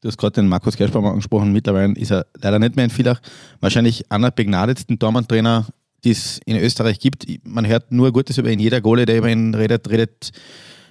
Du 0.00 0.08
hast 0.08 0.18
gerade 0.18 0.34
den 0.34 0.48
Markus 0.48 0.76
Kerschbaum 0.76 1.06
angesprochen. 1.06 1.52
Mittlerweile 1.52 1.94
ist 1.94 2.12
er 2.12 2.26
leider 2.40 2.58
nicht 2.58 2.76
mehr 2.76 2.84
in 2.84 2.90
Villach. 2.90 3.20
Wahrscheinlich 3.60 4.10
einer 4.12 4.28
der 4.28 4.36
begnadetsten 4.36 4.98
Tormann-Trainer, 4.98 5.66
die 6.04 6.10
es 6.10 6.40
in 6.46 6.56
Österreich 6.56 6.98
gibt. 6.98 7.26
Man 7.44 7.66
hört 7.66 7.92
nur 7.92 8.12
Gutes 8.12 8.38
über 8.38 8.50
ihn. 8.50 8.60
Jeder 8.60 8.80
Gole, 8.80 9.06
der 9.06 9.18
über 9.18 9.28
ihn 9.28 9.54
redet, 9.54 9.88
redet 9.90 10.32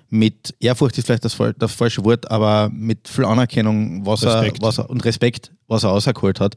mit 0.10 0.56
Ehrfurcht 0.60 0.98
ist 0.98 1.06
vielleicht 1.06 1.26
das, 1.26 1.38
das 1.58 1.74
falsche 1.74 2.04
Wort, 2.06 2.30
aber 2.30 2.70
mit 2.72 3.08
viel 3.08 3.26
Anerkennung 3.26 4.06
was 4.06 4.24
Respekt. 4.24 4.60
Er, 4.60 4.62
was 4.62 4.78
er, 4.78 4.90
und 4.90 5.04
Respekt, 5.06 5.52
was 5.68 5.84
er 5.84 5.90
rausgeholt 5.90 6.40
hat. 6.40 6.56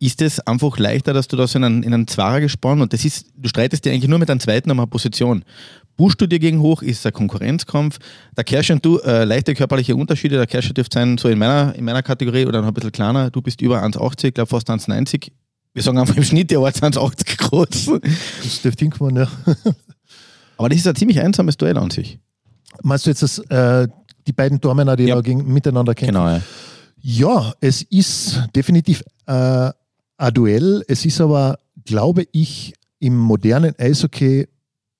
Ist 0.00 0.22
es 0.22 0.38
einfach 0.40 0.78
leichter, 0.78 1.12
dass 1.12 1.26
du 1.26 1.36
da 1.36 1.46
so 1.46 1.58
in 1.58 1.64
einen, 1.64 1.82
in 1.82 1.92
einen 1.92 2.06
Zwarer 2.06 2.40
gespannt 2.40 2.80
und 2.80 2.92
das 2.92 3.04
ist, 3.04 3.26
du 3.36 3.48
streitest 3.48 3.84
dir 3.84 3.92
eigentlich 3.92 4.08
nur 4.08 4.18
mit 4.18 4.30
einem 4.30 4.40
zweiten 4.40 4.70
um 4.70 4.78
eine 4.78 4.86
Position. 4.86 5.44
Buschst 5.96 6.20
du 6.20 6.28
dir 6.28 6.38
gegen 6.38 6.60
hoch, 6.60 6.82
ist 6.82 7.00
es 7.00 7.06
ein 7.06 7.12
Konkurrenzkampf. 7.12 7.98
Der 8.36 8.44
Kersche 8.44 8.72
und 8.72 8.84
du, 8.84 8.98
äh, 8.98 9.24
leichte 9.24 9.54
körperliche 9.54 9.96
Unterschiede. 9.96 10.36
Der 10.36 10.46
Kersche 10.46 10.72
dürfte 10.72 10.94
sein, 10.94 11.18
so 11.18 11.28
in 11.28 11.38
meiner, 11.38 11.74
in 11.74 11.84
meiner 11.84 12.04
Kategorie 12.04 12.46
oder 12.46 12.60
noch 12.60 12.68
ein 12.68 12.74
bisschen 12.74 12.92
kleiner. 12.92 13.30
Du 13.30 13.42
bist 13.42 13.60
über 13.60 13.82
1,80, 13.82 14.30
glaube 14.30 14.48
fast 14.48 14.70
1,90. 14.70 15.32
Wir 15.74 15.82
sagen 15.82 15.98
einfach 15.98 16.16
im 16.16 16.24
Schnitt, 16.24 16.50
der 16.50 16.60
war 16.60 16.70
1,80 16.70 17.36
groß. 17.38 17.90
Das 18.42 18.62
dürfte 18.62 18.84
hinkommen, 18.84 19.16
ja. 19.16 19.28
Aber 20.56 20.68
das 20.68 20.78
ist 20.78 20.86
ein 20.86 20.96
ziemlich 20.96 21.20
einsames 21.20 21.56
Duell 21.56 21.76
an 21.78 21.90
sich. 21.90 22.18
Meinst 22.82 23.06
du 23.06 23.10
jetzt 23.10 23.22
das, 23.22 23.38
äh, 23.38 23.86
die 24.26 24.32
beiden 24.32 24.60
Tormänner, 24.60 24.96
die 24.96 25.04
Ja. 25.04 25.14
da 25.16 25.20
gegen, 25.20 25.52
miteinander 25.52 25.94
kämpfen? 25.94 26.14
Genau, 26.14 26.28
ja. 26.28 26.42
Ja, 27.00 27.52
es 27.60 27.82
ist 27.82 28.42
definitiv 28.56 29.04
äh, 29.26 29.70
ein 30.16 30.34
Duell. 30.34 30.82
Es 30.88 31.04
ist 31.04 31.20
aber, 31.20 31.58
glaube 31.84 32.24
ich, 32.32 32.74
im 32.98 33.16
modernen 33.16 33.74
Eishockey 33.78 34.48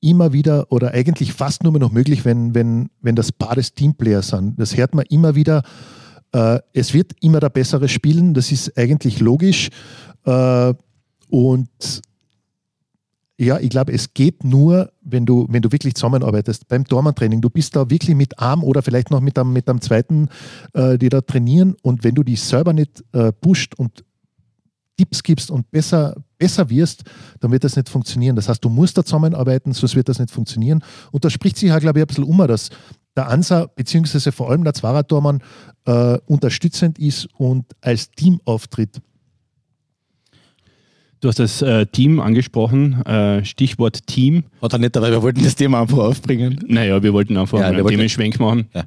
immer 0.01 0.33
wieder 0.33 0.71
oder 0.71 0.93
eigentlich 0.93 1.33
fast 1.33 1.65
nur 1.65 1.73
mehr 1.73 1.81
noch 1.81 1.91
möglich, 1.91 2.25
wenn, 2.25 2.55
wenn, 2.55 2.89
wenn 3.01 3.17
das 3.17 3.33
Paar 3.33 3.57
des 3.57 3.75
Teamplayer 3.75 4.23
sind. 4.23 4.61
Das 4.61 4.77
hört 4.77 4.95
man 4.95 5.05
immer 5.07 5.35
wieder. 5.35 5.63
Äh, 6.33 6.61
es 6.73 6.95
wird 6.95 7.13
immer 7.21 7.41
der 7.41 7.49
Bessere 7.49 7.89
spielen, 7.89 8.33
das 8.35 8.53
ist 8.53 8.79
eigentlich 8.79 9.19
logisch. 9.19 9.71
Äh, 10.25 10.75
und 11.31 12.03
ja, 13.41 13.59
ich 13.61 13.71
glaube, 13.71 13.93
es 13.93 14.15
geht 14.15 14.43
nur, 14.43 14.91
wenn 15.01 15.25
du, 15.25 15.47
wenn 15.49 15.63
du 15.63 15.71
wirklich 15.71 15.95
zusammenarbeitest. 15.95 16.67
Beim 16.67 16.85
Tormann-Training, 16.85 17.41
du 17.41 17.51
bist 17.51 17.77
da 17.77 17.89
wirklich 17.89 18.17
mit 18.17 18.39
Arm 18.41 18.65
oder 18.65 18.83
vielleicht 18.83 19.13
noch 19.13 19.21
mit 19.21 19.39
einem, 19.39 19.53
mit 19.53 19.69
einem 19.69 19.81
zweiten, 19.81 20.29
äh, 20.73 20.99
die 20.99 21.09
da 21.09 21.21
trainieren. 21.21 21.77
Und 21.83 22.03
wenn 22.03 22.17
du 22.17 22.25
dich 22.25 22.41
selber 22.41 22.73
nicht 22.73 23.05
äh, 23.13 23.31
pusht 23.33 23.77
und 23.77 24.05
Tipps 24.97 25.23
gibst 25.23 25.53
und 25.53 25.71
besser, 25.71 26.17
besser 26.37 26.69
wirst, 26.69 27.05
dann 27.39 27.53
wird 27.53 27.63
das 27.63 27.77
nicht 27.77 27.89
funktionieren. 27.89 28.35
Das 28.35 28.49
heißt, 28.49 28.65
du 28.65 28.69
musst 28.69 28.99
da 28.99 29.05
zusammenarbeiten, 29.05 29.73
sonst 29.73 29.95
wird 29.95 30.09
das 30.09 30.19
nicht 30.19 30.33
funktionieren. 30.33 30.83
Und 31.13 31.25
da 31.25 31.31
spricht 31.31 31.57
sich 31.57 31.69
ja, 31.69 31.79
glaube 31.79 32.01
ich, 32.01 32.03
ein 32.03 32.09
bisschen 32.09 32.25
um, 32.25 32.39
dass 32.39 32.71
der 33.17 33.29
Ansa, 33.29 33.67
beziehungsweise 33.67 34.33
vor 34.33 34.51
allem 34.51 34.65
der 34.65 34.75
Zwarer-Tormann, 34.75 35.43
äh, 35.87 36.19
unterstützend 36.27 36.99
ist 36.99 37.29
und 37.39 37.67
als 37.81 38.11
Team 38.11 38.41
auftritt. 38.45 39.01
Du 41.21 41.29
hast 41.29 41.39
das 41.41 41.63
äh, 41.63 41.85
Team 41.87 42.21
angesprochen, 42.21 43.05
äh, 43.05 43.45
Stichwort 43.45 44.07
Team. 44.07 44.45
Hat 44.63 44.73
er 44.73 44.79
nicht, 44.79 44.97
aber 44.97 45.11
wir 45.11 45.21
wollten 45.23 45.43
das 45.43 45.57
Thema 45.57 45.81
einfach 45.81 45.99
aufbringen. 45.99 46.61
Naja, 46.69 47.03
wir 47.03 47.13
wollten 47.13 47.37
einfach 47.37 47.59
Ja, 47.59 47.67
einen 47.67 47.85
Themenschwenk 47.87 48.39
machen. 48.39 48.69
Ja. 48.73 48.85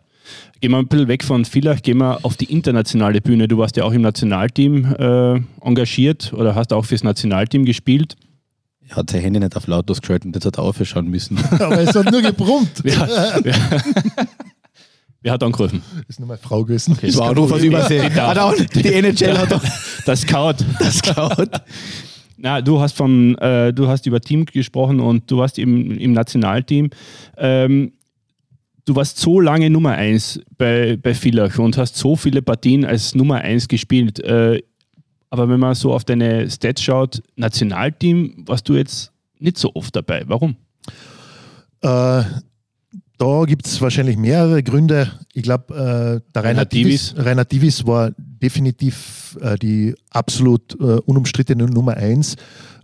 Gehen 0.61 0.71
wir 0.71 0.77
ein 0.77 0.87
bisschen 0.87 1.07
weg 1.09 1.23
von 1.25 1.43
Villach, 1.43 1.81
gehen 1.81 1.97
wir 1.97 2.23
auf 2.23 2.37
die 2.37 2.45
internationale 2.45 3.19
Bühne. 3.19 3.47
Du 3.49 3.57
warst 3.57 3.75
ja 3.75 3.83
auch 3.83 3.91
im 3.91 4.01
Nationalteam 4.01 4.85
äh, 4.97 5.41
engagiert 5.67 6.31
oder 6.33 6.55
hast 6.55 6.71
auch 6.71 6.85
fürs 6.85 7.03
Nationalteam 7.03 7.65
gespielt. 7.65 8.15
Er 8.87 8.97
hat 8.97 9.09
sein 9.09 9.21
Handy 9.21 9.39
nicht 9.39 9.55
auf 9.57 9.67
lautlos 9.67 9.99
geschaltet, 9.99 10.33
jetzt 10.35 10.45
hat 10.45 10.57
er 10.57 10.63
aufschauen 10.63 11.07
müssen. 11.09 11.37
Aber 11.51 11.79
es 11.79 11.93
hat 11.93 12.11
nur 12.11 12.21
gebrummt. 12.21 12.71
Wer, 12.83 13.09
wer, 13.43 13.55
wer 15.21 15.31
hat 15.33 15.43
angerufen? 15.43 15.81
Das 15.95 16.03
ist 16.09 16.19
nur 16.19 16.27
meine 16.27 16.39
Frau 16.39 16.63
gewesen. 16.63 16.97
Das 17.01 17.17
war 17.17 17.31
auch 17.31 17.35
nur 17.35 17.49
was 17.49 17.63
Übersee. 17.63 18.01
Hat 18.01 18.37
auch, 18.37 18.53
die 18.55 18.87
NHL 18.93 19.37
hat 19.37 19.51
auch 19.53 19.63
Das 20.05 20.21
Scout. 20.21 20.55
das 20.79 21.01
geklaut. 21.01 21.49
Na, 22.43 22.59
du 22.59 22.79
hast 22.79 22.93
vom, 22.93 23.37
äh, 23.37 23.71
du 23.71 23.87
hast 23.87 24.07
über 24.07 24.19
Team 24.19 24.45
gesprochen 24.45 24.99
und 24.99 25.29
du 25.29 25.37
warst 25.37 25.59
im, 25.59 25.91
im 25.91 26.11
Nationalteam. 26.13 26.89
Ähm, 27.37 27.93
du 28.85 28.95
warst 28.95 29.19
so 29.19 29.39
lange 29.39 29.69
Nummer 29.69 29.91
1 29.91 30.41
bei, 30.57 30.97
bei 30.97 31.13
Villach 31.13 31.59
und 31.59 31.77
hast 31.77 31.97
so 31.97 32.15
viele 32.15 32.41
Partien 32.41 32.83
als 32.83 33.13
Nummer 33.13 33.35
1 33.35 33.67
gespielt. 33.67 34.19
Äh, 34.21 34.63
aber 35.29 35.49
wenn 35.49 35.59
man 35.59 35.75
so 35.75 35.93
auf 35.93 36.03
deine 36.03 36.49
Stats 36.49 36.81
schaut, 36.81 37.21
Nationalteam 37.35 38.43
warst 38.47 38.67
du 38.67 38.73
jetzt 38.73 39.11
nicht 39.37 39.59
so 39.59 39.71
oft 39.75 39.95
dabei. 39.95 40.23
Warum? 40.25 40.55
Äh, 41.83 42.23
da 43.21 43.45
gibt 43.45 43.67
es 43.67 43.79
wahrscheinlich 43.79 44.17
mehrere 44.17 44.63
Gründe. 44.63 45.11
Ich 45.33 45.43
glaube, 45.43 46.23
äh, 46.25 46.33
der 46.33 46.43
Rainer 46.43 46.65
Divis, 46.65 47.13
Rainer 47.15 47.45
Divis 47.45 47.85
war 47.85 48.09
definitiv 48.17 49.37
äh, 49.41 49.59
die 49.59 49.93
absolut 50.09 50.73
äh, 50.79 50.99
unumstrittene 51.05 51.67
Nummer 51.67 51.97
eins. 51.97 52.35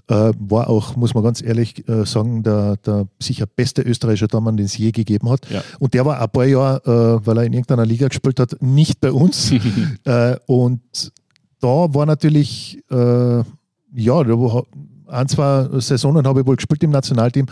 Äh, 0.07 0.33
war 0.37 0.69
auch, 0.69 0.95
muss 0.95 1.15
man 1.15 1.23
ganz 1.23 1.41
ehrlich 1.41 1.89
äh, 1.89 2.05
sagen, 2.05 2.43
der, 2.43 2.77
der 2.77 3.07
sicher 3.19 3.47
beste 3.47 3.81
österreichische 3.81 4.27
Tormann, 4.27 4.57
den 4.57 4.67
es 4.67 4.77
je 4.77 4.91
gegeben 4.91 5.27
hat. 5.27 5.49
Ja. 5.49 5.63
Und 5.79 5.95
der 5.95 6.05
war 6.05 6.21
ein 6.21 6.29
paar 6.29 6.45
Jahre, 6.45 7.19
äh, 7.23 7.25
weil 7.25 7.37
er 7.39 7.43
in 7.43 7.53
irgendeiner 7.53 7.87
Liga 7.87 8.07
gespielt 8.07 8.39
hat, 8.39 8.61
nicht 8.61 8.99
bei 8.99 9.11
uns. 9.11 9.51
und 10.45 10.81
da 11.59 11.67
war 11.67 12.05
natürlich, 12.05 12.83
ja, 12.91 13.43
ein, 15.07 15.27
zwei 15.27 15.79
Saisonen 15.79 16.27
habe 16.27 16.41
ich 16.41 16.45
wohl 16.45 16.57
gespielt 16.57 16.83
im 16.83 16.91
Nationalteam, 16.91 17.47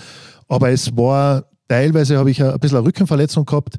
aber 0.47 0.69
es 0.69 0.95
war 0.95 1.45
teilweise 1.67 2.17
habe 2.17 2.31
ich 2.31 2.43
ein 2.43 2.59
bisschen 2.59 2.77
eine 2.77 2.87
Rückenverletzung 2.87 3.45
gehabt. 3.45 3.75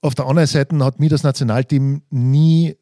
Auf 0.00 0.14
der 0.14 0.26
anderen 0.26 0.48
Seite 0.48 0.76
hat 0.84 0.98
mir 0.98 1.08
das 1.08 1.22
Nationalteam 1.22 2.02
nie 2.10 2.74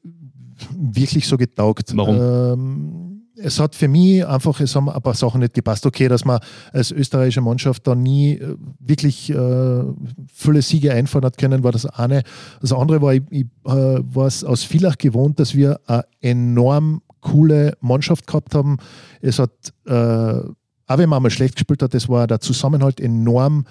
wirklich 0.76 1.26
so 1.26 1.36
getaugt. 1.36 1.92
Warum? 1.94 2.16
Ähm, 2.16 3.10
es 3.42 3.58
hat 3.58 3.74
für 3.74 3.88
mich 3.88 4.26
einfach, 4.26 4.60
es 4.60 4.74
haben 4.74 4.88
ein 4.88 5.02
paar 5.02 5.14
Sachen 5.14 5.40
nicht 5.40 5.54
gepasst. 5.54 5.86
Okay, 5.86 6.08
dass 6.08 6.24
man 6.24 6.40
als 6.72 6.90
österreichische 6.90 7.40
Mannschaft 7.40 7.86
da 7.86 7.94
nie 7.94 8.34
äh, 8.34 8.56
wirklich 8.78 9.30
äh, 9.30 9.84
viele 10.32 10.62
Siege 10.62 10.92
einfahren 10.92 11.24
hat 11.24 11.38
können, 11.38 11.64
war 11.64 11.72
das 11.72 11.86
eine. 11.86 12.22
Das 12.60 12.72
andere 12.72 13.00
war, 13.02 13.14
ich, 13.14 13.22
ich 13.30 13.46
äh, 13.64 14.00
war 14.02 14.26
es 14.26 14.44
aus 14.44 14.64
Villach 14.64 14.98
gewohnt, 14.98 15.40
dass 15.40 15.54
wir 15.54 15.80
eine 15.86 16.04
enorm 16.20 17.02
coole 17.20 17.74
Mannschaft 17.80 18.26
gehabt 18.26 18.54
haben. 18.54 18.78
Es 19.20 19.38
hat, 19.38 19.52
äh, 19.86 19.92
auch 19.92 20.98
wenn 20.98 21.08
man 21.08 21.22
mal 21.22 21.30
schlecht 21.30 21.56
gespielt 21.56 21.82
hat, 21.82 21.94
es 21.94 22.08
war 22.08 22.26
der 22.26 22.40
Zusammenhalt 22.40 23.00
enorm. 23.00 23.64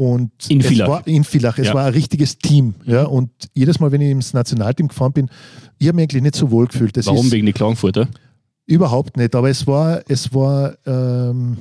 Und 0.00 0.30
In 0.48 0.60
es 0.60 0.66
Villach. 0.68 0.86
war 0.88 1.06
in 1.08 1.24
Villach. 1.24 1.58
Es 1.58 1.66
Ja. 1.66 1.74
war 1.74 1.86
ein 1.86 1.92
richtiges 1.92 2.38
Team. 2.38 2.74
Ja? 2.84 3.02
Und 3.06 3.30
jedes 3.52 3.80
Mal, 3.80 3.90
wenn 3.90 4.00
ich 4.00 4.12
ins 4.12 4.32
Nationalteam 4.32 4.86
gefahren 4.86 5.12
bin, 5.12 5.28
ich 5.78 5.88
habe 5.88 5.96
mich 5.96 6.04
eigentlich 6.04 6.22
nicht 6.22 6.36
so 6.36 6.52
wohl 6.52 6.68
gefühlt. 6.68 6.96
Das 6.96 7.06
Warum? 7.06 7.26
ist 7.26 7.32
Wegen 7.32 7.46
die 7.46 7.52
Klagenfurter? 7.52 8.06
überhaupt 8.64 9.16
nicht. 9.16 9.34
Aber 9.34 9.50
es 9.50 9.66
war, 9.66 10.00
es 10.06 10.32
war, 10.32 10.76
ähm, 10.86 11.56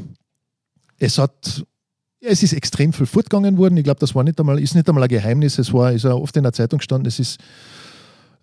es 0.99 1.17
hat, 1.17 1.65
es 2.21 2.43
ist 2.43 2.53
extrem 2.53 2.93
viel 2.93 3.07
fortgegangen 3.07 3.57
worden. 3.57 3.75
Ich 3.77 3.83
glaube, 3.83 3.99
das 4.01 4.13
war 4.13 4.23
nicht 4.23 4.39
einmal, 4.39 4.59
ist 4.59 4.75
nicht 4.75 4.87
einmal 4.87 5.03
ein 5.03 5.09
Geheimnis. 5.09 5.57
Es 5.57 5.73
war, 5.73 5.91
ist 5.93 6.03
ja 6.03 6.13
oft 6.13 6.37
in 6.37 6.43
der 6.43 6.53
Zeitung 6.53 6.77
gestanden. 6.77 7.07
Es 7.07 7.17
ist 7.17 7.39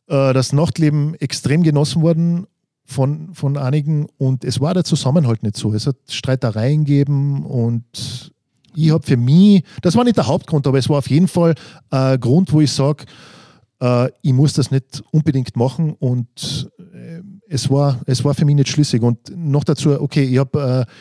äh, 0.08 0.32
das 0.32 0.52
Nachtleben 0.52 1.14
extrem 1.20 1.62
genossen 1.62 2.02
worden 2.02 2.46
von, 2.84 3.32
von 3.32 3.56
einigen 3.56 4.06
und 4.18 4.44
es 4.44 4.60
war 4.60 4.74
der 4.74 4.82
Zusammenhalt 4.84 5.44
nicht 5.44 5.56
so. 5.56 5.72
Es 5.72 5.86
hat 5.86 5.96
Streitereien 6.08 6.84
gegeben 6.84 7.46
und 7.46 8.32
ich 8.76 8.90
habe 8.90 9.06
für 9.06 9.16
mich, 9.16 9.64
das 9.82 9.96
war 9.96 10.04
nicht 10.04 10.16
der 10.16 10.26
Hauptgrund, 10.26 10.66
aber 10.66 10.78
es 10.78 10.88
war 10.88 10.98
auf 10.98 11.08
jeden 11.08 11.28
Fall 11.28 11.54
ein 11.90 12.20
Grund, 12.20 12.52
wo 12.52 12.60
ich 12.60 12.72
sage, 12.72 13.04
äh, 13.80 14.10
ich 14.22 14.32
muss 14.32 14.52
das 14.54 14.70
nicht 14.70 15.02
unbedingt 15.12 15.56
machen 15.56 15.94
und 15.98 16.70
äh, 16.78 17.20
es, 17.48 17.70
war, 17.70 18.00
es 18.06 18.24
war 18.24 18.34
für 18.34 18.44
mich 18.44 18.56
nicht 18.56 18.68
schlüssig. 18.68 19.02
Und 19.02 19.18
noch 19.36 19.64
dazu, 19.64 20.00
okay, 20.00 20.24
ich 20.24 20.38
habe 20.38 20.86
äh, 20.88 20.92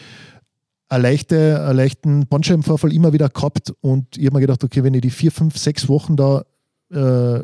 eine 0.90 1.04
leichte, 1.04 1.64
einen 1.66 1.78
leichten 1.78 2.28
Bandscheibenvorfall 2.28 2.94
immer 2.94 3.14
wieder 3.14 3.30
gehabt 3.30 3.74
und 3.82 4.18
ich 4.18 4.26
habe 4.26 4.36
mir 4.36 4.42
gedacht, 4.42 4.64
okay, 4.64 4.84
wenn 4.84 4.94
ich 4.94 5.02
die 5.02 5.10
vier, 5.10 5.32
fünf, 5.32 5.58
sechs 5.58 5.90
Wochen 5.90 6.16
da 6.16 6.44
äh, 6.94 7.42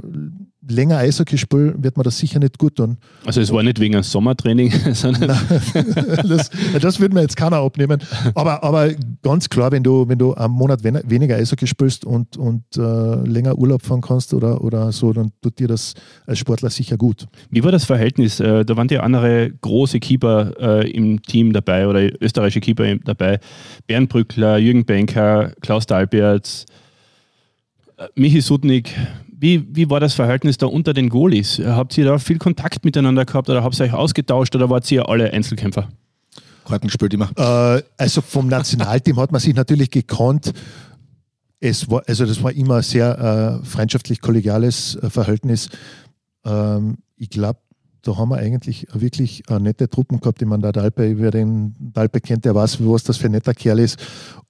länger 0.72 0.98
Eishockey 0.98 1.38
spiele, 1.38 1.74
wird 1.82 1.98
mir 1.98 2.04
das 2.04 2.20
sicher 2.20 2.38
nicht 2.38 2.60
gut 2.60 2.76
tun. 2.76 2.98
Also 3.26 3.42
es 3.42 3.52
war 3.52 3.64
nicht 3.64 3.80
wegen 3.80 3.96
einem 3.96 4.04
Sommertraining, 4.04 4.72
sondern 4.94 5.30
das, 6.28 6.52
das 6.80 7.00
würde 7.00 7.16
mir 7.16 7.22
jetzt 7.22 7.36
keiner 7.38 7.58
abnehmen. 7.58 8.00
Aber, 8.36 8.64
aber 8.64 8.92
ganz 9.24 9.50
klar, 9.50 9.72
wenn 9.72 9.82
du, 9.84 10.08
wenn 10.08 10.20
du 10.20 10.34
einen 10.36 10.54
Monat 10.54 10.84
wen- 10.84 11.02
weniger 11.06 11.38
Eishockey 11.38 11.66
spielst 11.66 12.06
und, 12.06 12.38
und 12.38 12.64
äh, 12.78 12.82
länger 13.28 13.58
Urlaub 13.58 13.82
fahren 13.82 14.02
kannst 14.02 14.34
oder, 14.34 14.64
oder 14.64 14.92
so, 14.92 15.12
dann 15.14 15.32
tut 15.42 15.58
dir 15.58 15.68
das 15.68 15.96
als 16.28 16.38
Sportler 16.38 16.70
sicher 16.70 16.98
gut. 16.98 17.26
Wie 17.50 17.64
war 17.64 17.72
das 17.72 17.86
Verhältnis? 17.86 18.40
Äh, 18.40 18.64
Da 18.66 18.78
waren 18.78 18.90
ja 18.90 19.02
andere 19.02 19.50
große 19.62 20.00
Keeper 20.00 20.52
äh, 20.84 20.92
im 20.92 21.22
Team 21.24 21.52
dabei 21.54 21.88
oder 21.88 22.02
österreichische 22.22 22.60
Keeper 22.62 22.86
im- 22.86 23.04
dabei. 23.04 23.40
Bernd 23.88 24.10
Brückler, 24.10 24.58
Jürgen 24.58 24.86
Benker, 24.86 25.54
Klaus 25.62 25.88
Dalberts, 25.88 26.66
äh, 27.98 28.08
Michi 28.16 28.42
Sudnik. 28.42 28.94
Wie, 29.42 29.66
wie 29.74 29.90
war 29.90 30.02
das 30.02 30.16
Verhältnis 30.16 30.58
da 30.58 30.66
unter 30.66 30.94
den 30.94 31.08
Goalies? 31.08 31.60
Habt 31.60 31.98
ihr 31.98 32.04
da 32.04 32.18
viel 32.18 32.40
Kontakt 32.40 32.84
miteinander 32.84 33.24
gehabt 33.24 33.50
oder 33.50 33.64
habt 33.64 33.80
ihr 33.80 33.86
euch 33.86 33.94
ausgetauscht 33.94 34.54
oder 34.54 34.70
wart 34.70 34.92
ihr 34.92 35.08
alle 35.08 35.32
Einzelkämpfer? 35.32 35.88
Karten 36.66 36.88
gespielt 36.88 37.14
immer. 37.14 37.30
Äh, 37.38 37.82
also 37.98 38.22
vom 38.22 38.48
Nationalteam 38.48 39.18
hat 39.18 39.32
man 39.32 39.40
sich 39.40 39.56
natürlich 39.56 39.92
gekannt. 39.92 40.52
Es 41.62 41.90
war, 41.90 42.04
also 42.06 42.26
das 42.26 42.44
war 42.44 42.52
immer 42.52 42.78
ein 42.78 42.84
sehr 42.84 43.62
äh, 43.62 43.66
freundschaftlich 43.66 44.20
kollegiales 44.20 44.96
äh, 44.96 45.10
Verhältnis. 45.10 45.70
Ähm, 46.46 46.98
ich 47.16 47.30
glaube, 47.30 47.60
da 48.02 48.18
haben 48.18 48.30
wir 48.30 48.38
eigentlich 48.38 48.88
wirklich 48.94 49.44
äh, 49.50 49.60
nette 49.60 49.90
Truppen 49.90 50.20
gehabt. 50.20 50.42
Ich 50.42 50.48
meine, 50.48 50.64
der 50.64 50.74
Dalpe, 50.74 51.18
wer 51.18 51.32
den 51.32 51.76
Dalpe 51.80 52.20
kennt, 52.20 52.44
der 52.44 52.56
weiß, 52.56 52.78
was 52.82 53.04
das 53.04 53.18
für 53.18 53.28
ein 53.28 53.32
netter 53.32 53.54
Kerl 53.54 53.80
ist. 53.80 54.00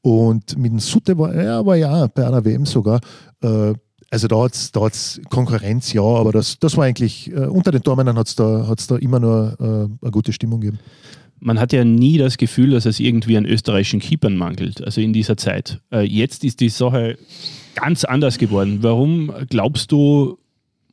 Und 0.02 0.58
mit 0.58 0.72
dem 0.72 0.80
Sutte 0.80 1.18
war 1.18 1.34
er 1.34 1.66
war 1.66 1.76
ja 1.76 2.08
bei 2.08 2.26
einer 2.26 2.44
WM 2.44 2.66
sogar. 2.66 3.00
Also 4.12 4.28
da 4.28 4.42
hat 4.42 4.56
es 4.56 4.72
da 4.72 4.82
hat's 4.82 5.22
Konkurrenz, 5.30 5.94
ja, 5.94 6.02
aber 6.02 6.32
das, 6.32 6.58
das 6.60 6.76
war 6.78 6.86
eigentlich, 6.86 7.32
äh, 7.32 7.46
unter 7.46 7.72
den 7.72 7.84
Tormännern 7.84 8.18
hat 8.18 8.28
es 8.28 8.36
da, 8.36 8.68
hat's 8.68 8.88
da 8.88 8.96
immer 8.96 9.20
nur 9.20 9.56
äh, 9.60 10.04
eine 10.04 10.12
gute 10.12 10.34
Stimmung 10.34 10.62
gegeben. 10.62 10.80
Man 11.40 11.60
hat 11.60 11.72
ja 11.72 11.86
nie 11.86 12.18
das 12.18 12.38
Gefühl, 12.38 12.72
dass 12.72 12.86
es 12.86 13.00
irgendwie 13.00 13.38
an 13.38 13.46
österreichischen 13.46 14.00
Keepern 14.00 14.36
mangelt, 14.36 14.84
also 14.84 15.00
in 15.00 15.14
dieser 15.14 15.38
Zeit. 15.38 15.80
Äh, 15.92 16.02
Jetzt 16.02 16.44
ist 16.44 16.60
die 16.60 16.70
Sache 16.70 17.18
ganz 17.76 18.04
anders 18.04 18.38
geworden. 18.38 18.80
Warum 18.82 19.32
glaubst 19.50 19.92
du, 19.92 20.38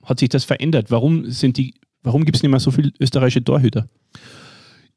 hat 0.05 0.21
sich 0.21 0.29
das 0.29 0.45
verändert? 0.45 0.91
Warum 0.91 1.31
sind 1.31 1.57
die, 1.57 1.75
warum 2.03 2.25
gibt 2.25 2.37
es 2.37 2.43
nicht 2.43 2.51
mehr 2.51 2.61
so 2.61 2.71
viele 2.71 2.93
österreichische 3.01 3.43
Torhüter? 3.43 3.89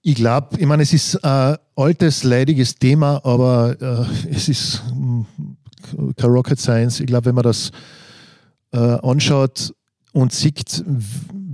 Ich 0.02 0.16
glaube, 0.16 0.58
ich 0.58 0.66
meine, 0.66 0.84
es 0.84 0.94
ist 0.94 1.24
ein 1.24 1.58
altes, 1.76 2.24
leidiges 2.24 2.76
Thema, 2.76 3.24
aber 3.26 3.76
äh, 3.82 4.30
es 4.30 4.48
ist 4.48 4.84
mm, 4.94 5.22
kein 6.16 6.30
Rocket 6.30 6.60
Science. 6.60 7.00
Ich 7.00 7.08
glaube, 7.08 7.26
wenn 7.26 7.36
man 7.36 7.44
das 7.44 7.72
äh, 8.72 8.78
anschaut 8.78 9.74
und 10.14 10.32
sieht, 10.32 10.84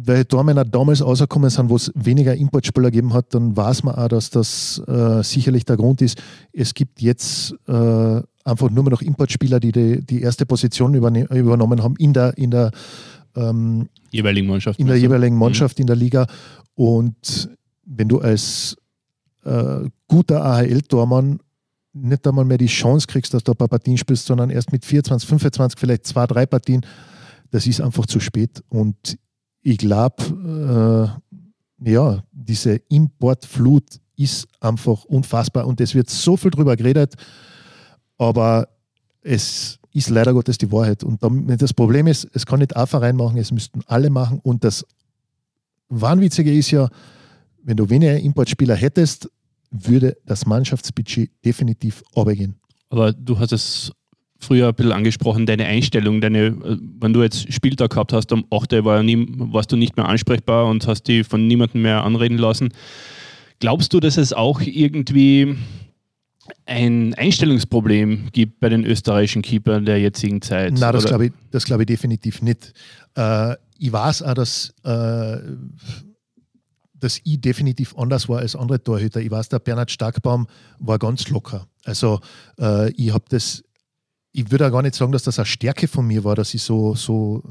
welche 0.06 0.28
Tormänner 0.28 0.66
damals 0.66 1.04
rausgekommen 1.04 1.50
sind, 1.50 1.70
wo 1.70 1.76
es 1.76 1.92
weniger 1.96 2.36
Importspieler 2.36 2.92
gegeben 2.92 3.14
hat, 3.14 3.34
dann 3.34 3.56
weiß 3.56 3.84
man 3.84 3.96
auch, 3.96 4.08
dass 4.08 4.30
das 4.30 4.82
äh, 4.88 5.24
sicherlich 5.24 5.66
der 5.66 5.78
Grund 5.78 6.02
ist. 6.02 6.22
Es 6.54 6.74
gibt 6.74 7.02
jetzt 7.02 7.56
äh, 7.68 8.22
einfach 8.44 8.70
nur 8.70 8.84
mehr 8.84 8.92
noch 8.92 9.02
Importspieler, 9.02 9.60
die, 9.60 9.72
die 9.72 10.06
die 10.06 10.22
erste 10.22 10.46
Position 10.46 10.94
übernommen 10.94 11.84
haben 11.84 11.96
in 11.98 12.14
der, 12.14 12.38
in 12.38 12.52
der 12.52 12.72
ähm, 13.36 13.90
jeweiligen 14.12 14.48
Mannschaft. 14.48 14.80
in 14.80 14.88
der 14.88 14.98
jeweiligen 14.98 15.38
Mannschaft 15.38 15.80
in 15.80 15.88
der 15.88 15.96
Liga. 15.96 16.28
Und 16.76 17.50
wenn 17.86 18.08
du 18.08 18.20
als 18.20 18.78
äh, 19.44 19.90
guter 20.08 20.44
AHL-Tormann 20.46 21.40
nicht 21.96 22.28
einmal 22.28 22.46
mehr 22.46 22.58
die 22.58 22.66
Chance 22.68 23.08
kriegst, 23.08 23.34
dass 23.34 23.44
du 23.44 23.54
ein 23.54 23.58
paar 23.58 23.70
Partien 23.70 23.98
spielst, 23.98 24.26
sondern 24.26 24.50
erst 24.50 24.72
mit 24.72 24.86
24, 24.86 25.28
25, 25.28 25.80
vielleicht 25.80 26.06
zwei, 26.06 26.28
drei 26.28 26.46
Partien, 26.46 26.86
das 27.52 27.66
ist 27.66 27.82
einfach 27.82 28.06
zu 28.06 28.20
spät. 28.20 28.62
Und 28.70 29.18
ich 29.62 29.78
glaube, 29.78 31.18
äh, 31.82 31.90
ja, 31.90 32.24
diese 32.32 32.76
Importflut 32.90 34.00
ist 34.18 34.48
einfach 34.60 35.06
unfassbar 35.06 35.66
und 35.68 35.80
es 35.82 35.96
wird 35.96 36.10
so 36.10 36.38
viel 36.38 36.52
drüber 36.52 36.76
geredet, 36.76 37.16
aber 38.18 38.68
es 39.22 39.80
ist 39.92 40.10
leider 40.10 40.34
Gottes 40.34 40.58
die 40.58 40.72
Wahrheit. 40.72 41.04
Und 41.04 41.22
das 41.62 41.74
Problem 41.74 42.08
ist, 42.08 42.28
es 42.34 42.46
kann 42.46 42.60
nicht 42.60 42.76
ein 42.76 42.88
Verein 42.88 43.16
machen, 43.16 43.38
es 43.38 43.52
müssten 43.52 43.82
alle 43.88 44.10
machen. 44.10 44.40
Und 44.44 44.64
das 44.64 44.86
Wahnwitzige 45.90 46.54
ist 46.54 46.72
ja, 46.72 46.90
wenn 47.64 47.78
du 47.78 47.90
weniger 47.90 48.20
Importspieler 48.20 48.76
hättest, 48.76 49.30
würde 49.80 50.18
das 50.26 50.46
Mannschaftsbudget 50.46 51.32
definitiv 51.44 52.04
runtergehen. 52.16 52.56
Aber 52.90 53.14
du 53.14 53.40
hast 53.40 53.52
es 53.52 53.92
früher 54.40 54.70
ein 54.70 54.76
bisschen 54.76 54.92
angesprochen, 54.92 55.46
deine 55.46 55.66
Einstellung, 55.66 56.22
deine, 56.22 56.48
äh, 56.48 56.78
wenn 57.00 57.14
du 57.14 57.24
jetzt 57.24 57.52
Spieltag 57.52 57.92
gehabt 57.92 58.14
hast, 58.14 58.32
um 58.32 58.46
8 58.52 58.74
Uhr 58.74 58.86
war 58.86 58.98
ja 58.98 59.04
nie, 59.04 59.26
warst 59.30 59.72
du 59.72 59.76
nicht 59.76 59.98
mehr 59.98 60.08
ansprechbar 60.08 60.68
und 60.68 60.88
hast 60.88 61.04
die 61.04 61.24
von 61.24 61.48
niemandem 61.48 61.82
mehr 61.82 62.04
anreden 62.04 62.38
lassen. 62.38 62.70
Glaubst 63.60 63.94
du, 63.94 64.00
dass 64.00 64.18
es 64.18 64.34
auch 64.34 64.62
irgendwie 64.62 65.56
ein 66.66 67.14
Einstellungsproblem 67.16 68.30
gibt 68.32 68.60
bei 68.60 68.70
den 68.70 68.86
österreichischen 68.86 69.42
Keepern 69.42 69.86
der 69.86 70.00
jetzigen 70.00 70.42
Zeit? 70.42 70.74
Nein, 70.74 70.94
das 70.94 71.06
glaube 71.06 71.28
ich, 71.28 71.32
das 71.52 71.66
glaube 71.66 71.84
ich 71.84 71.88
definitiv 71.88 72.42
nicht. 72.42 72.74
Äh, 73.16 73.56
ich 73.78 73.92
weiß 73.92 74.22
auch, 74.24 74.34
dass, 74.34 74.74
äh, 74.84 75.38
dass 77.06 77.22
ich 77.24 77.40
definitiv 77.40 77.96
anders 77.98 78.28
war 78.28 78.40
als 78.40 78.56
andere 78.56 78.84
Torhüter. 78.84 79.22
Ich 79.22 79.30
weiß, 79.30 79.50
der 79.50 79.60
Bernhard 79.60 79.92
Starkbaum 79.92 80.48
war 80.80 80.98
ganz 80.98 81.30
locker. 81.30 81.68
Also 81.84 82.20
äh, 82.60 82.92
ich 82.94 83.14
habe 83.14 83.26
das, 83.30 83.64
ich 84.32 84.50
würde 84.50 84.66
auch 84.68 84.72
gar 84.72 84.82
nicht 84.82 84.96
sagen, 84.96 85.12
dass 85.12 85.22
das 85.22 85.38
eine 85.38 85.46
Stärke 85.46 85.88
von 85.88 86.08
mir 86.08 86.24
war, 86.24 86.36
dass 86.36 86.56
ich 86.56 86.64
so, 86.64 86.96
so 86.96 87.44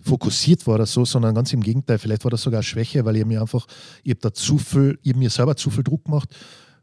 fokussiert 0.00 0.66
war 0.66 0.76
oder 0.76 0.86
so, 0.86 1.04
sondern 1.04 1.34
ganz 1.34 1.52
im 1.52 1.62
Gegenteil. 1.62 1.98
Vielleicht 1.98 2.24
war 2.24 2.30
das 2.30 2.40
sogar 2.40 2.60
eine 2.60 2.64
Schwäche, 2.64 3.04
weil 3.04 3.16
ich 3.16 3.26
mir 3.26 3.42
einfach, 3.42 3.66
ich 4.02 4.12
habe 4.12 4.20
da 4.20 4.32
zu 4.32 4.56
viel, 4.56 4.98
ich 5.02 5.14
mir 5.14 5.28
selber 5.28 5.56
zu 5.56 5.68
viel 5.68 5.84
Druck 5.84 6.06
gemacht. 6.06 6.34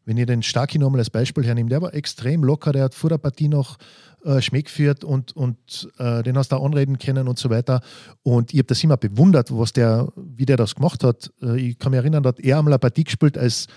Wenn 0.05 0.17
ich 0.17 0.25
den 0.25 0.43
Starki 0.43 0.79
nochmal 0.79 0.99
als 0.99 1.09
Beispiel 1.09 1.45
hernehme, 1.45 1.69
der 1.69 1.81
war 1.81 1.93
extrem 1.93 2.43
locker, 2.43 2.71
der 2.71 2.83
hat 2.83 2.95
vor 2.95 3.09
der 3.09 3.17
Partie 3.17 3.47
noch 3.47 3.77
äh, 4.25 4.41
Schmäh 4.41 4.61
geführt 4.61 5.03
und, 5.03 5.35
und 5.35 5.89
äh, 5.97 6.23
den 6.23 6.37
hast 6.37 6.51
du 6.51 6.55
auch 6.55 6.65
anreden 6.65 6.97
können 6.97 7.27
und 7.27 7.39
so 7.39 7.49
weiter. 7.49 7.81
Und 8.21 8.53
ich 8.53 8.59
habe 8.59 8.67
das 8.67 8.83
immer 8.83 8.97
bewundert, 8.97 9.49
was 9.57 9.73
der, 9.73 10.07
wie 10.15 10.45
der 10.45 10.57
das 10.57 10.75
gemacht 10.75 11.03
hat. 11.03 11.31
Äh, 11.41 11.59
ich 11.59 11.79
kann 11.79 11.91
mich 11.91 11.99
erinnern, 11.99 12.23
da 12.23 12.29
hat 12.29 12.39
er 12.39 12.57
einmal 12.57 12.73
eine 12.73 12.79
Partie 12.79 13.03
gespielt 13.03 13.37
als, 13.37 13.67